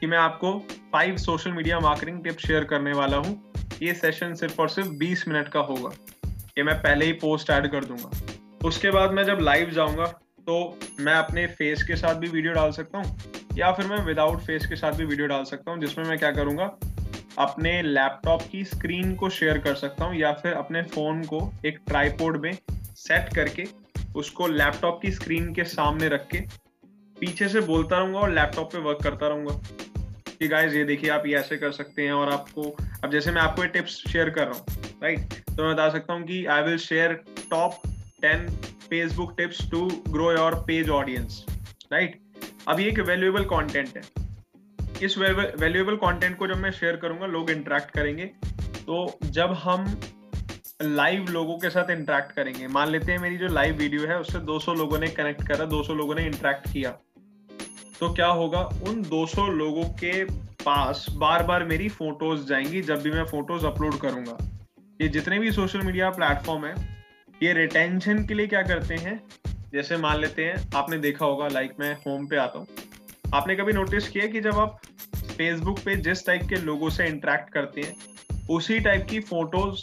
कि 0.00 0.06
मैं 0.06 0.18
आपको 0.18 0.52
five 0.92 1.16
social 1.16 1.52
media 1.52 1.80
marketing 1.80 2.24
tips 2.24 2.46
share 2.46 2.64
करने 2.64 2.92
वाला 2.92 3.16
हूँ। 3.16 3.52
ये 3.82 3.94
सेशन 3.94 4.34
सिर्फ़ 4.34 4.60
और 4.60 4.68
सिर्फ़ 4.68 4.88
20 4.88 5.28
मिनट 5.28 5.48
का 5.48 5.60
होगा। 5.60 5.90
ये 6.58 6.62
मैं 6.62 6.78
पहले 6.82 7.04
ही 7.04 7.12
पोस्ट 7.12 7.50
ऐड 7.50 7.70
कर 7.70 7.84
दूँगा। 7.84 8.10
उसके 8.64 8.90
बाद 8.90 9.10
मैं 9.10 9.24
जब 9.24 9.38
लाइव 9.40 9.70
जाऊँगा 9.70 10.06
तो 10.46 10.78
मैं 11.00 11.14
अपने 11.14 11.46
फेस 11.46 11.82
के 11.82 11.96
साथ 11.96 12.14
भी 12.14 12.28
वीडियो 12.28 12.52
डाल 12.52 12.70
सकता 12.70 12.98
हूँ 12.98 13.18
या 13.56 13.72
फिर 13.72 13.86
मैं 13.86 14.04
विदाउट 14.04 14.40
फेस 14.40 14.66
के 14.66 14.76
साथ 14.76 14.92
भी 14.92 15.04
वीडियो 15.04 15.26
डाल 15.26 15.44
सकता 15.44 15.70
हूँ, 15.70 15.80
जिसमें 15.80 16.04
मैं 16.04 16.18
क्या 16.18 16.30
करूँगा? 16.30 16.76
अपने 17.38 17.80
लैपटॉप 17.82 18.42
की 18.52 18.64
स्क्रीन 18.64 19.14
को 19.14 19.28
शेयर 19.30 19.58
कर 19.58 19.74
सकता 19.74 20.04
हूँ 20.04 20.16
या 20.16 20.32
फिर 20.32 20.52
अपने 20.52 20.82
फ़ोन 20.84 21.22
को 21.24 21.40
एक 21.66 21.78
ट्राईपोर्ड 21.86 22.40
में 22.42 22.52
सेट 22.96 23.34
करके 23.34 23.66
उसको 24.16 24.46
लैपटॉप 24.46 24.98
की 25.02 25.10
स्क्रीन 25.12 25.52
के 25.54 25.64
सामने 25.64 26.08
रख 26.08 26.26
के 26.26 26.40
पीछे 27.16 27.48
से 27.48 27.60
बोलता 27.60 27.98
रहूँगा 27.98 28.18
और 28.18 28.32
लैपटॉप 28.32 28.72
पे 28.72 28.78
वर्क 28.78 29.02
करता 29.02 29.28
रहूँगा। 29.28 29.60
कि 30.40 30.48
गाइस 30.48 30.74
ये 30.74 30.84
देखिए, 30.84 31.10
आप 31.10 31.22
ये 31.26 31.36
ऐसे 31.36 31.56
कर 31.56 31.72
सकते 31.72 32.02
हैं 32.02 32.12
और 32.12 32.32
आपको, 32.32 32.62
अब 33.04 33.10
जैसे 33.10 33.30
मैं 33.30 33.40
आपको 33.42 33.62
ये 33.62 33.68
टिप्स 33.68 33.94
शेयर 34.08 34.30
कर 34.30 34.46
रहा 34.46 34.58
हूँ 34.58 35.00
राइट 35.02 35.34
तो 35.46 35.62
मैं 35.62 35.72
बता 35.74 35.88
सकता 35.90 36.12
हूँ 36.12 36.22
कि 36.26 36.44
I 36.46 36.62
will 36.62 36.78
share 36.78 37.12
top 37.50 37.80
ten 38.22 38.46
Facebook 38.90 39.34
tips 39.36 39.70
to 39.70 39.86
grow 40.08 40.30
your 40.32 40.54
page 40.66 40.88
audience 40.90 41.44
right 41.92 42.20
अब 42.68 42.80
ये 42.80 42.88
एक 42.88 43.00
वैल्यूएबल 43.00 43.44
कॉन्टेंट 43.44 43.96
है। 43.96 44.02
इस 45.02 45.18
वैल्यूएबल 45.18 45.96
कंटेंट 45.96 46.36
को 46.38 46.46
जब 46.46 46.56
मैं 46.56 46.70
शेयर 46.70 46.96
करूँगा, 46.96 47.26
लोग 47.26 47.50
इंटरेक्ट 47.50 47.90
करेंगे। 47.90 48.24
तो 48.86 49.18
जब 49.24 49.52
हम 49.52 50.00
लाइव 50.82 51.26
लोगों 51.30 51.58
के 51.58 51.70
साथ 51.70 51.90
इंटरेक्ट 51.90 52.32
करेंगे, 52.32 52.66
मान 52.68 52.88
लेते 52.88 53.12
हैं 53.12 53.18
मेरी 53.18 53.36
जो 53.36 53.46
लाइव 53.46 53.76
वीडियो 53.76 54.06
है, 54.06 54.18
उससे 54.20 54.38
200 54.38 54.74
लोगों 54.74 54.98
ने 54.98 55.08
कनेक्ट 55.08 55.48
करा 55.48 55.64
200 55.64 55.94
लोगों 55.94 56.14
ने 56.14 56.26
इंटरेक्ट 56.26 56.72
किया। 56.72 56.90
तो 58.00 58.12
क्या 58.14 58.26
होगा, 58.26 58.60
उन 58.60 59.02
200 59.02 59.46
लोगों 59.46 59.84
के 59.84 60.24
पास 60.64 61.06
बार 61.12 61.42
बार 61.42 61.64
मेरी 61.64 61.88
फ़ोटोज़ 61.88 62.46
जाएँगी, 62.46 62.82
जब 62.82 63.02
भी 63.02 63.10
मैं 63.10 63.24
फ़ोटोज़ 63.24 63.66
अपलोड 63.66 63.98
करूँगा। 64.00 64.36
ये 65.00 65.08
जितने 65.08 65.38
भी 65.38 65.52
सोशल 65.52 65.80
मीडिया 65.80 66.10
प्लेटफॉर्म 66.10 66.66
है, 66.66 66.74
ये 67.42 67.52
रिटेंशन 67.52 68.24
के 68.24 68.34
लिए 68.34 68.46
क्या 68.46 68.62
करते 68.62 68.94
हैं? 68.94 69.22
जैसे 69.72 69.96
मान 69.96 70.18
लेते 70.18 70.44
हैं, 70.44 70.70
आपने 70.74 70.98
देखा 70.98 71.24
होगा 71.24 71.48
लाइक 71.48 71.72
मैं 71.80 71.94
होम 71.94 72.26
पे 72.26 72.36
आता 72.36 72.58
हूँ। 72.58 72.66
आपने 73.34 73.54
कभी 73.56 73.72
नोटिस 73.72 74.08
किया 74.08 74.26
कि 74.26 74.40
जब 74.40 74.58
आप 74.58 74.80
फेसबुक 75.16 75.78
पे 75.78 75.96
जिस 75.96 76.26
टाइप 76.26 76.42
के 76.42 76.56
लोगों 76.56 76.88
से 76.90 77.06
इंटरेक्ट 77.06 77.50
करते 77.52 77.80
हैं 77.80 78.46
उसी 78.50 78.78
टाइप 78.80 79.06
की 79.10 79.20
फ़ोटोज़ 79.20 79.82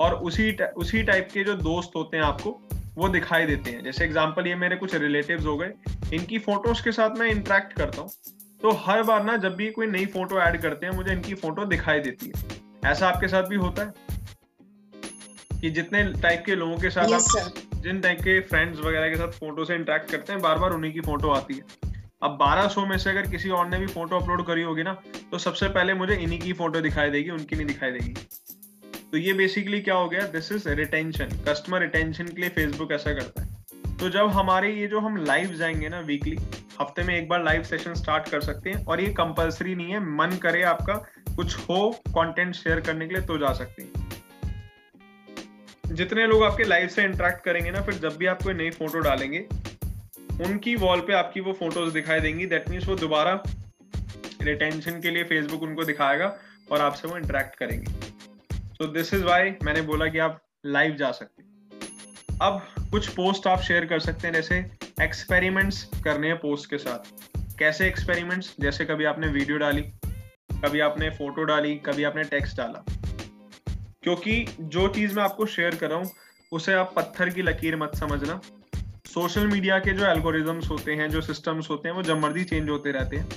और 0.00 0.14
उसी 0.14 0.52
उसी 0.76 1.02
टाइप 1.02 1.28
के 1.34 1.44
जो 1.44 1.54
दोस्त 1.54 1.90
होते 1.96 2.16
हैं 2.16 2.24
आपको 2.24 2.50
वो 2.96 3.08
दिखाई 3.08 3.46
देते 3.46 3.70
हैं। 3.70 3.82
जैसे 3.84 4.04
एग्ज़ाम्पल 4.04 4.46
ये 4.46 4.54
मेरे 4.54 4.76
कुछ 4.76 4.94
रिलेटिव्स 4.94 5.46
हो 5.46 5.56
गए 5.56 5.72
इनकी 6.14 6.38
फ़ोटोज़ 6.38 6.82
के 6.84 6.92
साथ 6.92 7.18
मैं 7.18 7.28
इंटरेक्ट 7.28 7.72
करता 7.72 8.02
हूँ। 8.02 8.10
तो 8.62 8.70
हर 8.86 9.02
बार 9.02 9.24
ना 9.24 9.36
जब 9.36 9.54
भी 9.56 9.70
कोई 9.70 9.86
नई 9.86 10.06
फ़ोटो 10.06 10.40
ऐड 10.40 10.60
करते 10.62 10.86
हैं 10.86 10.92
मुझे 10.92 11.12
इनकी 11.12 11.34
फ़ोटो 11.34 11.64
दिखाई 11.64 12.00
देती 12.00 12.26
है। 12.26 12.90
ऐसा 12.90 13.08
आपके 13.08 13.28
साथ 13.28 13.42
भी 13.42 13.56
होता 13.56 13.82
है? 13.82 13.92
कि 15.60 15.70
जितने 15.70 16.02
टाइप 16.12 16.42
के 16.46 16.54
लोगों 16.54 16.76
के 16.78 16.90
साथ 16.90 17.06
yes, 17.06 17.36
आप 17.36 17.54
जिन 17.82 18.00
टाइप 18.00 18.20
के 18.20 18.40
फ्रेंड्स 18.40 18.80
वगैरह 18.80 19.08
के 19.08 19.16
साथ 19.16 19.38
फ़ोटो 19.38 19.64
से 19.64 19.74
इंटरेक्ट 19.74 20.10
करते 20.10 20.32
हैं 20.32 20.42
बार 20.42 20.58
बार 20.58 20.70
उन्हीं 20.70 20.92
की 20.92 21.00
फ़ोटो 21.00 21.30
आती 21.30 21.54
है। 21.54 21.89
अब 22.22 22.38
1200 22.38 22.84
में 22.86 22.96
से 22.98 23.10
अगर 23.10 23.26
किसी 23.30 23.50
और 23.50 23.68
ने 23.68 23.78
भी 23.78 23.86
फ़ोटो 23.86 24.16
अपलोड 24.16 24.46
करी 24.46 24.62
होगी 24.62 24.82
ना 24.82 24.92
तो 25.32 25.38
सबसे 25.38 25.68
पहले 25.68 25.94
मुझे 25.94 26.14
इन्हीं 26.14 26.38
की 26.40 26.52
फ़ोटो 26.52 26.80
दिखाई 26.80 27.10
देगी, 27.10 27.30
उनकी 27.30 27.56
नहीं 27.56 27.66
दिखाई 27.66 27.90
देगी। 27.90 28.14
तो 29.10 29.16
ये 29.16 29.32
बेसिकली 29.32 29.80
क्या 29.80 29.94
हो 29.94 30.08
गया? 30.08 30.26
This 30.26 30.50
is 30.52 30.68
retention 30.70 31.28
customer 31.48 31.80
retention 31.80 32.24
के 32.24 32.40
लिए 32.40 32.50
फेसबुक 32.50 32.92
ऐसा 32.92 33.12
करता 33.12 33.42
है। 33.42 33.96
तो 33.96 34.08
जब 34.08 34.28
हमारे 34.30 34.72
ये 34.72 34.86
जो 34.86 35.00
हम 35.00 35.16
लाइव 35.16 35.54
जाएँगे 35.54 35.88
ना 35.88 36.00
वीकली 36.00 36.36
हफ़्ते 36.80 37.02
में 37.02 37.14
एक 37.16 37.28
बार 37.28 37.44
लाइव 37.44 37.62
सेशन 37.62 37.94
स्टार्ट 37.94 38.28
कर 38.28 38.40
सकते 38.40 38.70
हैं, 38.70 38.84
और 38.84 39.00
ये 39.00 39.08
कंपलसरी 39.14 39.74
नहीं 39.74 39.92
है, 39.92 40.00
मन 40.16 40.36
करे 40.36 40.62
आपका 40.64 40.94
कुछ 41.36 41.56
हो 41.60 41.90
कंटेंट 42.08 42.54
शेयर 42.54 42.80
करने 42.80 43.06
के 43.08 43.14
लिए 43.14 43.22
तो 43.22 43.38
जा 43.38 43.52
सकते 43.52 43.82
हैं। 43.82 44.08
जितने 45.92 46.26
लोग 46.26 46.42
आपके 46.44 46.64
लाइव 46.64 46.88
से 46.88 47.04
इंटरेक्ट 47.04 47.44
करेंगे 47.44 47.70
ना, 47.70 47.80
फिर 47.82 47.94
जब 47.94 48.16
भी 48.16 48.26
आप 48.26 48.42
कोई 48.42 48.54
नई 48.54 48.70
फ़ोटो 48.70 48.98
डालेंगे 49.00 49.46
उनकी 50.40 50.76
वॉल 50.76 51.00
पे 51.00 51.12
आपकी 51.12 51.40
वो 51.40 51.52
फ़ोटोज़ 51.52 51.92
दिखाई 51.94 52.20
देंगी। 52.20 52.46
दैट 52.46 52.68
मीन्स 52.68 52.88
वो 52.88 52.96
दोबारा 52.96 53.42
रिटेंशन 54.42 55.00
के 55.00 55.10
लिए 55.10 55.24
फेसबुक 55.24 55.62
उनको 55.62 55.84
दिखाएगा 55.84 56.36
और 56.72 56.80
आपसे 56.80 57.08
वो 57.08 57.16
इंटरेक्ट 57.16 57.56
करेंगे। 57.56 57.92
तो 58.78 58.86
दिस 58.86 59.14
इज़ 59.14 59.24
वाई 59.24 59.54
मैंने 59.62 59.82
बोला 59.82 60.06
कि 60.06 60.18
आप 60.18 60.40
लाइव 60.66 60.94
जा 60.94 61.10
सकते 61.10 61.48
अब 62.42 62.60
कुछ 62.90 63.08
पोस्ट 63.08 63.46
आप 63.46 63.60
शेयर 63.60 63.84
कर 63.84 63.98
सकते 64.00 64.26
हैं, 64.26 64.34
जैसे 64.34 64.58
एक्सपेरिमेंट्स 65.02 65.82
करने 66.04 66.26
हैं 66.26 66.36
पोस्ट 66.36 66.70
के 66.70 66.78
साथ। 66.78 67.58
कैसे 67.58 67.86
एक्सपेरिमेंट्स 67.86 68.54
जैसे 68.60 68.84
कभी 68.84 69.04
आपने 69.04 69.26
वीडियो 69.26 69.56
डाली, 69.58 69.82
कभी 70.64 70.80
आपने 70.80 71.10
फ़ोटो 71.10 71.44
डाली, 71.44 71.74
कभी 71.76 72.04
आपने 72.04 72.24
टेक्स्ट 72.24 72.56
डाला। 72.56 72.84
क्योंकि 74.02 74.46
जो 74.60 74.88
चीज़ 74.88 75.14
मैं 75.14 75.22
आपको 75.22 75.46
शेयर 75.46 75.74
कर 75.74 75.90
रहा 75.90 75.98
हूँ, 75.98 76.10
उसे 76.52 76.74
आप 76.74 76.92
पत्थर 76.96 77.30
की 77.30 77.42
लकीर 77.42 77.76
मत 77.76 77.96
समझना। 77.96 78.40
सोशल 79.10 79.46
मीडिया 79.46 79.78
के 79.78 79.92
जो 79.92 80.04
एल्गोरिदम्स 80.06 80.68
होते 80.70 80.94
हैं 80.94 81.08
जो 81.10 81.20
सिस्टम्स 81.22 81.70
होते 81.70 81.88
हैं 81.88 81.94
वो 81.96 82.02
जब 82.02 82.18
मर्ज़ी 82.18 82.44
चेंज 82.44 82.68
होते 82.68 82.92
रहते 82.92 83.16
हैं। 83.16 83.28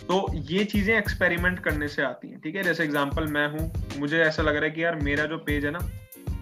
तो 0.00 0.16
ये 0.44 0.64
चीज़ें 0.66 0.96
एक्सपेरिमेंट 0.96 1.58
करने 1.58 1.88
से 1.88 2.02
आती 2.02 2.28
हैं 2.28 2.40
ठीक 2.40 2.56
है? 2.56 2.62
जैसे 2.62 2.84
एग्जांपल 2.84 3.26
मैं 3.28 3.46
हूँ 3.48 3.70
मुझे 3.98 4.20
ऐसा 4.20 4.42
लग 4.42 4.56
रहा 4.56 4.64
है 4.64 4.70
कि 4.70 4.84
यार 4.84 4.94
मेरा 5.02 5.26
जो 5.26 5.38
पेज 5.40 5.64
है 5.64 5.70
ना 5.70 5.88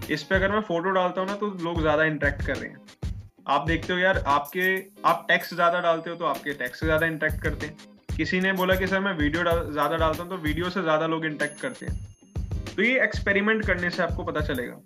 इस 0.09 0.23
पे 0.23 0.35
अगर 0.35 0.51
मैं 0.51 0.61
फ़ोटो 0.61 0.89
डालता 0.91 1.21
हूँ 1.21 1.29
ना 1.29 1.35
तो 1.35 1.49
लोग 1.63 1.81
ज़्यादा 1.81 2.03
इंटरेक्ट 2.05 2.45
कर 2.45 2.55
रहे 2.55 2.69
हैं। 2.69 3.11
आप 3.47 3.67
देखते 3.67 3.93
हो 3.93 3.99
यार 3.99 4.17
आपके 4.29 4.75
आप 5.05 5.25
टेक्स्ट 5.27 5.53
ज़्यादा 5.55 5.79
डालते 5.81 6.09
हो 6.09 6.15
तो 6.15 6.25
आपके 6.25 6.53
टेक्स्ट 6.53 6.79
से 6.79 6.85
ज़्यादा 6.85 7.05
इंटरेक्ट 7.05 7.41
करते 7.43 7.67
हैं। 7.67 7.75
किसी 8.17 8.39
ने 8.41 8.53
बोला 8.53 8.75
कि 8.75 8.87
सर 8.87 8.99
मैं 8.99 9.13
वीडियो 9.13 9.43
डाल, 9.43 9.71
ज़्यादा 9.71 9.97
डालता 9.97 10.23
हूँ 10.23 10.29
तो 10.29 10.37
वीडियो 10.39 10.69
से 10.69 10.81
ज़्यादा 10.81 11.07
लोग 11.07 11.25
इंटरेक्ट 11.25 11.61
करते 11.61 11.85
हैं। 11.85 12.75
तो 12.75 12.81
ये 12.81 13.03
एक्सपेरिमेंट 13.03 13.65
करने 13.65 13.89
से 13.89 14.03
आपको 14.03 14.23
पता 14.23 14.41
चलेगा। 14.43 14.81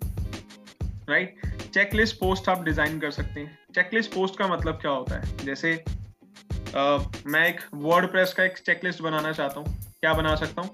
राइट 1.08 1.70
चेकलिस्ट 1.74 2.16
पोस्ट 2.16 2.48
आप 2.48 2.62
डिज़ाइन 2.64 2.98
कर 3.00 3.10
सकते 3.10 3.40
हैं। 3.40 3.58
चेकलिस्ट 3.74 4.12
पोस्ट 4.14 4.38
का 4.38 4.46
मतलब 4.48 4.74
क्या 4.80 4.90
होता 4.90 5.16
है? 5.16 5.36
जैसे 5.44 5.74
uh, 5.76 7.26
मैं 7.26 7.46
एक 7.48 7.60
वर्ड 7.74 8.10
प्रेस 8.10 8.32
का 8.34 8.44
एक 8.44 8.58
चेकलिस्ट 8.58 9.02
बनाना 9.02 9.32
चाहता 9.32 9.60
हूँ। 9.60 9.76
क्या 10.00 10.12
बना 10.14 10.34
सकता 10.36 10.62
हूँ? 10.62 10.70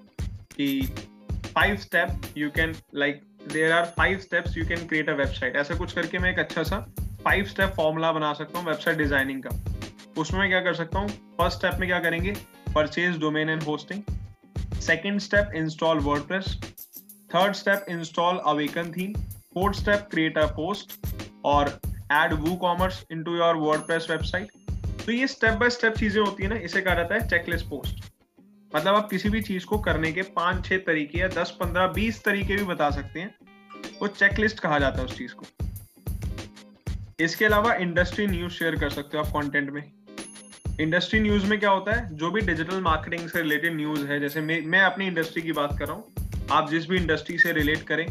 कि 0.57 0.81
five 1.55 1.77
step 1.77 2.21
you 2.37 2.51
can 2.51 2.75
like 2.95 3.23
there 3.53 3.73
are 3.73 3.85
five 3.97 4.19
steps 4.19 4.57
you 4.59 4.67
can 4.67 4.87
create 4.87 5.09
a 5.11 5.15
website 5.15 5.57
ऐसा 5.57 5.75
कुछ 5.75 5.93
करके 5.93 6.19
मैं 6.19 6.31
एक 6.33 6.39
अच्छा 6.39 6.63
सा 6.63 6.79
फाइव 7.25 7.45
स्टेप 7.45 7.75
फॉर्मूला 7.77 8.13
बना 8.13 8.33
सकता 8.35 8.59
हूँ 8.59 8.67
वेबसाइट 8.67 8.99
डिज़ाइनिंग 8.99 9.43
का। 9.43 9.51
उसमें 10.21 10.41
मैं 10.41 10.49
क्या 10.49 10.61
कर 10.61 10.75
सकता 10.75 10.99
हूँ? 10.99 11.09
फ़र्स्ट 11.39 11.59
स्टेप 11.59 11.81
में 11.81 11.89
क्या 11.89 11.99
करेंगे? 12.01 12.33
Purchase 12.75 13.19
domain 13.21 13.51
and 13.51 13.63
hosting 13.63 14.03
second 14.81 15.21
step 15.21 15.53
install 15.57 15.99
word 16.01 16.33
third 17.31 17.55
step 17.55 17.87
install 17.89 18.37
awaken 18.47 18.93
theme 18.93 19.13
step 19.75 20.09
create 20.11 20.39
a 20.39 20.47
post 20.47 20.93
और 21.45 21.69
add 22.13 22.33
WooCommerce 22.57 23.05
into 23.13 23.37
your 23.37 23.57
WordPress 23.57 24.07
website 24.11 24.53
तो 25.07 25.13
ये 25.13 25.27
स्टेप 25.27 25.55
बाय 25.55 25.71
स्टेप 25.71 25.93
चीज़ें 25.93 26.21
होती 26.23 26.43
है 26.43 26.49
ना, 26.49 26.57
इसे 26.57 26.81
कहा 26.81 26.95
जाता 26.95 27.15
है 27.15 27.29
चेकलिस्ट 27.29 27.67
पोस्ट 27.67 28.05
मतलब 28.73 28.95
आप 28.95 29.09
किसी 29.11 29.29
भी 29.29 29.41
चीज़ 29.43 29.65
को 29.67 29.79
करने 29.79 30.13
के 30.13 30.23
पाँच, 30.23 30.65
छह 30.67 30.77
तरीके 30.77 31.19
या 31.19 31.29
दस, 31.29 31.51
पंद्रह, 31.61 31.87
बीस 31.87 32.23
तरीके 32.25 32.57
भी 32.57 32.65
बता 32.65 32.91
सकते 32.91 33.21
हैं। 33.21 33.35
वो 34.01 34.09
चेकलिस्ट 34.09 34.61
कहा 34.61 34.79
जाता 34.79 34.99
है 34.99 35.05
उस 35.05 35.17
चीज़ 35.19 35.35
को। 35.35 35.47
इसके 37.21 37.45
अलावा 37.45 37.75
इंडस्ट्री 37.75 38.27
न्यूज़ 38.27 38.53
शेयर 38.53 38.77
कर 38.77 38.91
सकते 38.91 39.19
हो 39.19 39.25
आप 39.25 39.31
कंटेंट 39.33 39.71
में। 39.71 39.83
इंडस्ट्री 40.81 41.21
न्यूज़ 41.21 41.47
में 41.47 41.59
क्या 41.61 41.71
होता 41.71 41.93
है? 41.93 42.17
जो 42.17 42.31
भी 42.31 42.41
डिजिटल 42.41 42.81
मार्केटिंग 42.81 43.29
से 43.29 43.43
रिलेटेड 43.43 43.77
न्यूज़ 43.77 44.07
है, 44.07 44.21
जैसे 44.21 44.41
मैं 44.41 44.61
मैं 44.67 44.81
अपनी 44.81 45.07
इंडस्ट्री 45.07 45.43
की 45.43 45.53
बात 45.53 45.79
कर 45.79 45.87
रहा 45.87 45.97
हूँ। 45.97 46.49
आप 46.53 46.71
जिस 46.71 46.89
भी 46.89 46.97
इंडस्ट्री 46.97 47.39
से 47.39 47.53
रिलेट 47.53 47.83
करें 47.83 48.07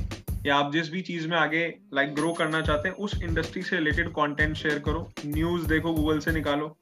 या 0.46 0.56
आप 0.56 0.72
जिस 0.74 0.92
भी 0.92 1.02
चीज़ 1.02 1.28
में 1.28 1.38
आगे 1.38 1.60
लाइक 1.94 2.10
like, 2.10 2.20
ग्रो 2.20 2.34
करना 2.34 2.62
चाहते 2.62 2.90
हैं 2.90 2.96
उस 2.96 3.22
इंडस्ट्री 3.24 3.62
से 3.62 3.76
रिलेटेड 3.76 4.10
कंटेंट 4.10 4.56
शेयर 4.56 4.80
करो 4.80 5.12
न्यूज़ 5.26 5.68
देखो 5.68 5.94
गूगल 5.94 6.20
से 6.20 6.32
निकालो 6.32 6.76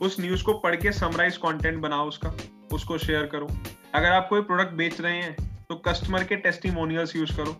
उस 0.00 0.20
न्यूज़ 0.20 0.42
को 0.44 0.52
पढ़ 0.54 0.76
के 0.76 0.92
समराइज 0.92 1.36
कंटेंट 1.36 1.78
बनाओ 1.82 2.08
उसका 2.08 2.32
उसको 2.72 2.98
शेयर 2.98 3.26
करो। 3.26 3.48
अगर 3.94 4.08
आप 4.08 4.26
कोई 4.28 4.40
प्रोडक्ट 4.40 4.72
बेच 4.72 5.00
रहे 5.00 5.22
हैं 5.22 5.64
तो 5.68 5.74
कस्टमर 5.88 6.24
के 6.24 6.36
टेस्टिमोनियल्स 6.36 7.14
यूज़ 7.16 7.36
करो। 7.36 7.56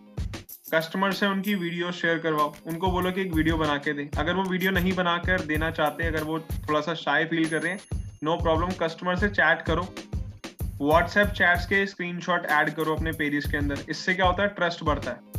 कस्टमर 0.73 1.11
से 1.11 1.27
उनकी 1.27 1.55
वीडियो 1.55 1.91
शेयर 1.91 2.17
करवाओ 2.19 2.53
उनको 2.67 2.91
बोलो 2.91 3.11
कि 3.11 3.21
एक 3.21 3.33
वीडियो 3.33 3.57
बना 3.57 3.77
के 3.77 3.93
दे। 3.93 4.09
अगर 4.17 4.33
वो 4.33 4.43
वीडियो 4.43 4.71
नहीं 4.71 4.93
बनाकर 4.93 5.41
देना 5.43 5.71
चाहते 5.71 6.07
अगर 6.07 6.23
वो 6.23 6.39
थोड़ा 6.39 6.81
सा 6.81 6.93
शाय 6.95 7.25
फील 7.25 7.49
कर 7.49 7.61
रहे 7.61 7.71
हैं 7.73 8.19
नो 8.23 8.35
प्रॉब्लम 8.35 8.71
कस्टमर 8.81 9.15
से 9.15 9.29
चैट 9.29 9.61
करो। 9.61 9.87
व्हाट्सएप 10.81 11.27
चैट्स 11.27 11.65
के 11.65 11.85
स्क्रीनशॉट 11.85 12.45
ऐड 12.45 12.69
करो 12.69 12.95
अपने 12.95 13.11
पेजेस 13.11 13.45
के 13.51 13.57
अंदर। 13.57 13.77
इससे 13.89 14.13
क्या 14.13 14.25
होता 14.25 14.43
है? 14.43 14.49
ट्रस्ट 14.49 14.83
बढ़ता 14.83 15.11
है। 15.11 15.36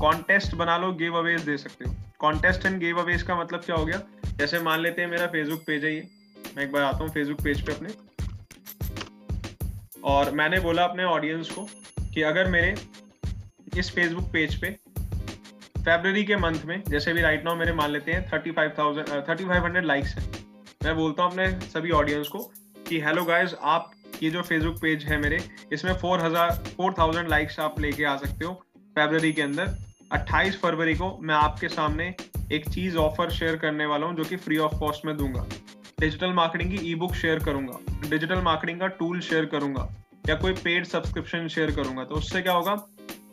कॉन्टेस्ट 0.00 0.54
बना 0.56 0.76
लो 0.78 0.92
गिव 0.94 1.16
अवेज 1.16 1.42
दे 1.42 1.56
सकते 1.58 1.84
हो। 1.84 1.94
कॉन्टेस्ट 2.20 2.66
एंड 2.66 2.78
गिव 2.80 3.00
अवेज 3.00 3.22
का 3.22 3.34
मतलब 3.36 3.60
क्या 3.60 3.76
हो 3.76 3.84
गया? 3.86 4.00
जैसे 4.38 4.58
मान 4.60 4.80
लेते 4.80 5.02
हैं 5.02 5.08
मेरा 5.08 5.26
फेसबुक 5.28 5.60
पेज 5.66 5.84
है 5.84 5.94
ये। 5.94 6.02
मैं 6.56 6.64
एक 6.64 6.72
बार 6.72 6.82
आता 6.82 7.04
हूँ 7.04 7.10
फेसबुक 7.12 7.42
पेज 7.44 7.60
पे 7.66 7.72
अपने। 7.72 7.88
और 10.04 10.30
मैंने 10.32 10.60
बोला 10.60 10.84
अपने 10.84 11.04
ऑडियंस 11.06 11.50
को 11.50 11.66
कि 12.14 12.22
अगर 12.24 12.48
मेरे 12.50 12.74
इस 13.78 13.90
फेसबुक 13.94 14.24
पेज 14.32 14.54
पे 14.60 14.70
फेबररी 15.76 16.24
के 16.24 16.36
मंथ 16.36 16.64
में, 16.64 16.82
जैसे 16.84 17.12
भी 17.12 17.20
राइट 17.20 17.44
नाउ 17.44 17.56
मेरे 17.56 17.72
मान 17.72 17.90
लेते 17.90 18.12
हैं 18.12 18.28
thirty 18.30 18.50
five 18.52 18.72
thousand 18.78 19.08
thirty 19.28 19.44
five 19.44 19.64
hundred 19.64 19.84
likes 19.84 20.14
है। 20.14 20.24
मैं 20.84 20.94
बोलता 20.96 21.22
हूँ 21.22 21.32
अपने 21.32 21.68
सभी 21.68 21.90
ऑडियंस 21.92 22.28
को 22.28 22.38
कि 22.88 23.00
हेलो 23.00 23.24
गाइज़ 23.24 23.54
आप 23.66 23.90
ये 24.22 24.30
जो 24.30 24.42
फेसबुक 24.42 24.80
पेज 24.82 25.04
है 25.04 25.20
मेरे, 25.20 25.38
इसमें 25.72 25.92
फोर 25.94 26.20
हज़ार 26.20 26.50
फोर 26.76 26.94
थाउज़ेंड 26.98 27.28
लाइक्स 27.28 27.60
आप 27.60 27.80
लेके 27.80 28.04
आ 28.04 28.16
सकते 28.16 28.44
हो 28.44 28.52
फेबररी 28.96 29.32
के 29.32 29.42
अंदर। 29.42 29.76
28 30.12 30.56
फरवरी 30.62 30.94
को 30.94 31.16
मैं 31.22 31.34
आपके 31.34 31.68
सामने 31.68 32.14
एक 32.52 32.68
चीज़ 32.68 32.96
ऑफ़र 32.96 33.30
शेयर 33.30 33.56
करने 33.56 33.86
वाला 33.86 34.06
हूँ 34.06 34.16
जो 34.16 34.24
कि 34.24 34.36
फ्री 34.36 34.56
ऑफ़ 34.58 34.74
कॉस्ट 34.78 35.04
में 35.06 35.16
दूँगा। 35.16 35.44
डिजिटल 36.00 36.32
मार्केटिंग 36.32 36.70
की 36.70 36.90
ई 36.90 36.94
बुक 36.94 37.14
शेयर 37.14 37.38
करूँगा। 37.38 38.08
डिजिटल 38.08 38.40
मार्केटिंग 38.42 38.80
का 38.80 38.86
टूल 38.98 39.20
शेयर 39.20 39.44
करूँगा 39.44 39.88
या 40.28 40.34
कोई 40.36 40.52
पेड 40.54 40.86
सब्सक्रिप्शन 40.86 41.46
शेयर 41.48 41.70
करूँगा 41.70 42.04
तो 42.04 42.14
उससे 42.14 42.42
क्या 42.42 42.52
होगा? 42.52 42.74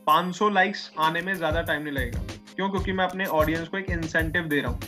500 0.08 0.50
लाइक्स 0.52 0.92
आने 1.00 1.22
में 1.22 1.34
ज़्यादा 1.34 1.62
टाइम 1.62 1.84
नहीं 1.84 1.94
लगेगा। 1.94 2.22
क्यों? 2.56 2.70
क्योंकि 2.70 2.92
मैं 2.92 3.06
अपने 3.06 3.26
ऑडियंस 3.26 3.68
को 3.68 3.78
एक 3.78 3.90
इंसेंटिव 3.90 4.44
दे 4.44 4.62
रहा 4.62 4.72
हूँ। 4.72 4.80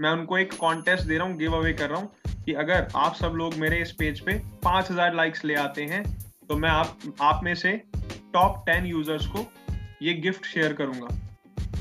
मैं 0.00 0.10
उनको 0.10 0.38
एक 0.38 0.54
कॉन्टेस्ट 0.56 1.04
दे 1.04 1.18
रहा 1.18 1.26
हूँ 1.26 1.36
गिव 1.38 1.56
अवे 1.56 1.72
कर 1.72 1.90
रहा 1.90 2.00
हूँ 2.00 2.10
कि 2.44 2.52
अगर 2.54 2.88
आप 2.96 3.14
सब 3.14 3.32
लोग 3.36 3.54
मेरे 3.58 3.80
इस 3.82 3.92
पेज 3.92 4.20
पे 4.20 4.40
5000 4.66 5.14
लाइक्स 5.14 5.44
ले 5.44 5.54
आते 5.58 5.84
हैं 5.84 6.02
तो 6.48 6.56
मैं 6.56 6.70
आप 6.70 6.98
आप 7.22 7.40
में 7.44 7.54
से 7.54 7.80
टॉप 8.34 8.64
10 8.68 8.86
यूज़र्स 8.86 9.26
को 9.26 9.46
ये 10.00 10.12
गिफ्ट 10.16 10.46
शेयर 10.46 10.72
करूँगा। 10.72 11.08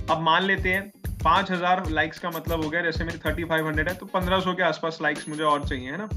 अब 0.10 0.22
मान 0.22 0.44
लेते 0.44 0.70
हैं, 0.70 0.92
पाँच 1.24 1.52
हज़ार 1.52 1.90
लाइक्स 1.90 2.20
का 2.20 2.30
मतलब 2.30 2.64
हो 2.64 2.70
गया, 2.70 2.82
जैसे 2.82 3.04
मेरी 3.04 3.18
थर्टी 3.20 3.44
फाइव 3.46 3.68
हंड्रेड 3.68 3.90
है 3.90 3.96
तो 3.96 4.06
पंद्रह 4.08 4.40
सौ 4.40 4.54
के 4.54 4.64
आसपास 4.64 4.98
लाइक्स 5.02 5.28
मुझे 5.30 5.44
और 5.46 5.68
चाहिए, 5.68 5.92
है 5.92 5.98
ना? 5.98 6.10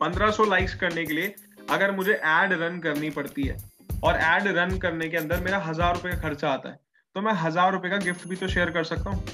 पंद्रह 0.00 0.30
सौ 0.30 0.44
लाइक्स 0.46 0.74
करने 0.76 1.04
के 1.04 1.14
लिए 1.14 1.34
अगर 1.70 1.90
मुझे 1.92 2.12
एड 2.12 2.52
रन 2.54 2.78
करनी 2.80 3.10
पड़ती 3.12 3.42
है, 3.42 3.56
और 4.04 4.16
एड 4.16 4.46
रन 4.56 4.76
करने 4.78 5.08
के 5.08 5.16
अंदर 5.16 5.40
मेरा 5.40 5.58
हज़ार 5.60 5.94
रुपए 5.94 6.10
का 6.10 6.16
खर्चा 6.18 6.50
आता 6.50 6.68
है 6.68 6.78
तो 7.16 7.20
मैं 7.22 7.32
हज़ार 7.34 7.72
रुपए 7.72 7.90
का 7.90 7.96
गिफ्ट 7.98 8.26
भी 8.28 8.36
तो 8.36 8.48
शेयर 8.48 8.70
कर 8.70 8.84
सकता 8.84 9.10
हूँ। 9.10 9.24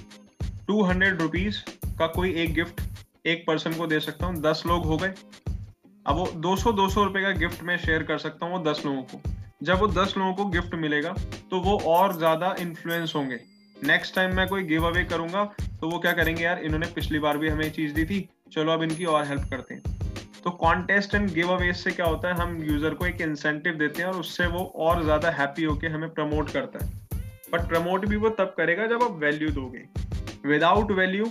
टू 0.67 0.83
हंड्रेड 0.85 1.23
रुपीज़ 1.23 1.59
का 1.99 2.07
कोई 2.09 2.33
एक 2.35 2.55
गिफ्ट 2.55 2.81
एक 3.27 3.45
पर्सन 3.47 3.73
को 3.75 3.87
दे 3.87 4.01
सकता 4.01 4.27
हूँ, 4.27 4.41
दस 4.43 4.63
लोग 4.67 4.85
हो 4.87 4.97
गए। 4.97 5.13
अब 6.07 6.17
वो 6.17 6.27
दो 6.39 6.55
सौ 6.57 6.73
दो 6.73 6.89
सौ 6.89 7.05
रुपए 7.05 7.23
का 7.23 7.31
गिफ्ट 7.39 7.63
मैं 7.63 7.77
शेयर 7.79 8.03
कर 8.03 8.19
सकता 8.19 8.47
हूँ, 8.47 8.57
वो 8.57 8.63
दस 8.65 8.83
लोगों 8.87 9.03
को। 9.05 9.21
जब 9.63 9.79
वो 9.79 9.87
दस 9.89 10.15
लोगों 10.17 10.33
को 10.35 10.45
गिफ्ट 10.51 10.75
मिलेगा 10.77 11.15
तो 11.51 11.61
वो 11.61 11.79
और 11.87 12.17
ज़्यादा 12.17 12.55
इन्फ्लुएंस 12.61 13.13
होंगे। 13.17 13.39
नेक्स्ट 13.77 14.15
टाइम 14.15 14.35
मैं 14.37 14.47
कोई 14.49 14.63
गिव 14.65 14.87
अवे 14.87 15.05
करूँगा 15.05 15.45
तो 15.81 15.89
वो 15.91 15.99
क्या 15.99 16.13
करेंगे 16.13 16.43
यार, 16.45 16.59
इन्होंने 16.59 16.87
पिछली 16.95 17.19
बार 17.19 17.39
भी 17.39 17.49
हमें 17.49 17.71
चीज़ 17.73 17.95
दी 17.95 18.05
थी, 18.05 18.29
चलो 18.53 18.73
अब 18.73 18.83
इनकी 18.83 19.05
और 19.07 19.25
हेल्प 19.27 19.49
करते 19.51 19.75
हैं। 19.75 19.99
तो 20.45 20.51
कॉन्टेस्ट 20.51 21.15
एंड 21.15 21.31
गिव 21.31 21.49
अवे 21.49 21.73
से 21.75 21.91
क्या 21.91 22.07
होता 22.07 22.29
है, 22.29 22.35
हम 22.37 22.57
यूज़र 22.63 22.95
को 22.95 23.07
एक 23.07 23.21
इंसेंटिव 23.21 23.75
देते 23.75 24.03
हैं 24.03 24.09
और 24.11 24.17
उससे 24.17 24.47
वो 24.49 24.65
और 24.77 25.03
ज़्यादा 25.05 25.31
हैप्पी 25.33 25.65
होके 25.65 25.87
हमें 25.89 26.09
प्रमोट 26.11 26.51
करता 26.51 26.85
है। 26.85 27.19
बट 27.53 27.69
प्रमोट 27.69 28.07
भी 28.07 28.17
वो 28.17 28.29
तब 28.31 28.55
करेगा 28.57 28.87
जब 28.87 29.03
आप 29.03 29.19
वैल्यू 29.21 29.51
दोगे। 29.51 29.85
विदाउट 30.47 30.93
वैल्यू 30.93 31.31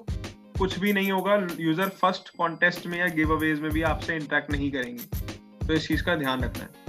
कुछ 0.60 0.78
भी 0.80 0.94
नहीं 0.94 1.12
होगा। 1.12 1.36
यूज़र 1.60 1.90
फ़र्स्ट 2.02 2.30
कॉन्टेस्ट 2.38 2.88
में 2.88 2.98
या 3.00 3.08
गिव 3.16 3.36
अवेज 3.36 3.60
में 3.62 3.72
भी 3.72 3.82
आपसे 3.86 4.16
इंटरेक्ट 4.16 4.52
नहीं 4.52 4.72
करेंगे। 4.72 5.68
तो 5.68 5.74
इस 5.74 5.88
चीज़ 5.88 6.04
का 6.04 6.16
ध्यान 6.16 6.44
रखना 6.44 6.64
है। 6.64 6.89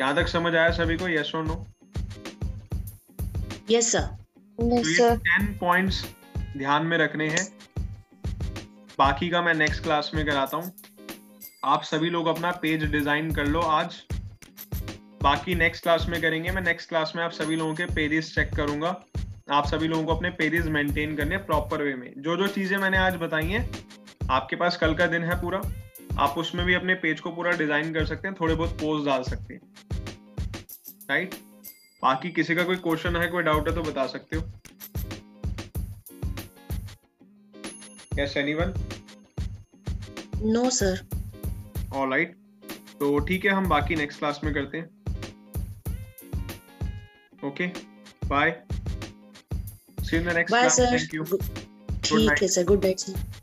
यहाँ 0.00 0.14
तक 0.16 0.28
समझ 0.28 0.54
आया 0.54 0.70
सभी 0.72 0.96
को 0.96 1.08
यस 1.08 1.32
और 1.34 1.44
no 1.44 1.54
yes 3.70 3.90
sir 3.90 5.16
ten 5.18 5.46
points 5.60 6.04
ध्यान 6.56 6.86
में 6.86 6.96
रखने 6.98 7.28
हैं। 7.28 7.44
बाकी 8.98 9.28
का 9.30 9.42
मैं 9.42 9.54
नेक्स्ट 9.54 9.82
क्लास 9.82 10.10
में 10.14 10.24
कराता 10.26 10.56
हूँ। 10.56 10.72
आप 11.64 11.82
सभी 11.82 12.10
लोग 12.10 12.26
अपना 12.26 12.50
पेज 12.62 12.84
डिज़ाइन 12.92 13.30
कर 13.34 13.46
लो 13.46 13.60
आज। 13.60 13.96
बाकी 15.22 15.54
नेक्स्ट 15.54 15.82
क्लास 15.82 16.06
में 16.08 16.20
करेंगे। 16.22 16.50
मैं 16.50 16.62
नेक्स्ट 16.62 16.88
क्लास 16.88 17.12
में 17.16 17.22
आप 17.22 17.30
सभी 17.32 17.56
लोगों 17.56 17.74
के 17.74 17.86
पेजेस 17.94 18.34
चेक 18.34 18.54
करूँगा। 18.56 18.88
आप 19.52 19.66
सभी 19.66 19.88
लोगों 19.88 20.04
को 20.04 20.14
अपने 20.14 20.30
पेजेस 20.30 20.66
मेंटेन 20.68 21.16
करने 21.16 21.36
प्रॉपर 21.44 21.82
वे 21.82 21.94
में। 21.94 22.12
जो 22.18 22.36
जो 22.36 22.46
चीज़ें 22.48 22.76
मैंने 22.78 22.98
आज 22.98 23.16
बताई 23.16 23.46
हैं 23.46 23.68
आपके 24.30 24.56
पास 24.56 24.76
कल 24.76 24.94
का 24.94 25.06
दिन 25.08 25.24
है 25.24 25.40
पूरा। 25.40 25.62
आप 26.18 26.34
उसमें 26.38 26.64
भी 26.66 26.74
अपने 26.74 26.94
पेज 26.96 27.20
को 27.20 27.30
पूरा 27.32 27.50
डिज़ाइन 27.56 27.92
कर 27.94 28.04
सकते 28.06 28.28
हैं। 28.28 28.36
थोड़े 28.40 28.54
बहुत 28.54 28.70
पोस्ट 28.80 29.06
डाल 29.06 29.22
सकते 29.22 29.54
हैं। 29.54 29.60
राइट 31.10 31.34
बाकी 32.02 32.30
किसी 32.32 32.54
का 32.54 32.64
कोई 32.64 32.76
क्वेश्चन 32.86 33.16
है 33.16 33.26
कोई 33.28 33.42
डाउट 33.42 33.68
है 33.68 33.74
तो 33.74 33.82
बता 33.82 34.06
सकते 34.06 34.36
हो। 34.36 34.42
Yes 38.18 38.36
anyone 38.36 38.74
no 40.52 40.68
sir 40.70 41.00
alright 41.94 42.36
तो 43.00 43.18
ठीक 43.28 43.44
है 43.44 43.50
हम 43.52 43.68
बाकी 43.68 43.94
नेक्स्ट 43.96 44.18
क्लास 44.18 44.40
में 44.44 44.52
करते 44.54 44.78
हैं। 44.78 44.88
Okay 47.48 47.66
bye 48.26 48.50
see 49.98 50.16
you 50.16 50.22
in 50.22 50.28
the 50.28 50.34
next 50.36 50.54
class 50.54 50.76
sir 50.76 50.92
thank 50.92 51.14
you 51.14 51.24
ठीक 51.24 52.42
है 52.42 52.48
सर 52.48 52.64
गुड 52.64 52.84
नाइट 52.84 52.98
सर 52.98 53.39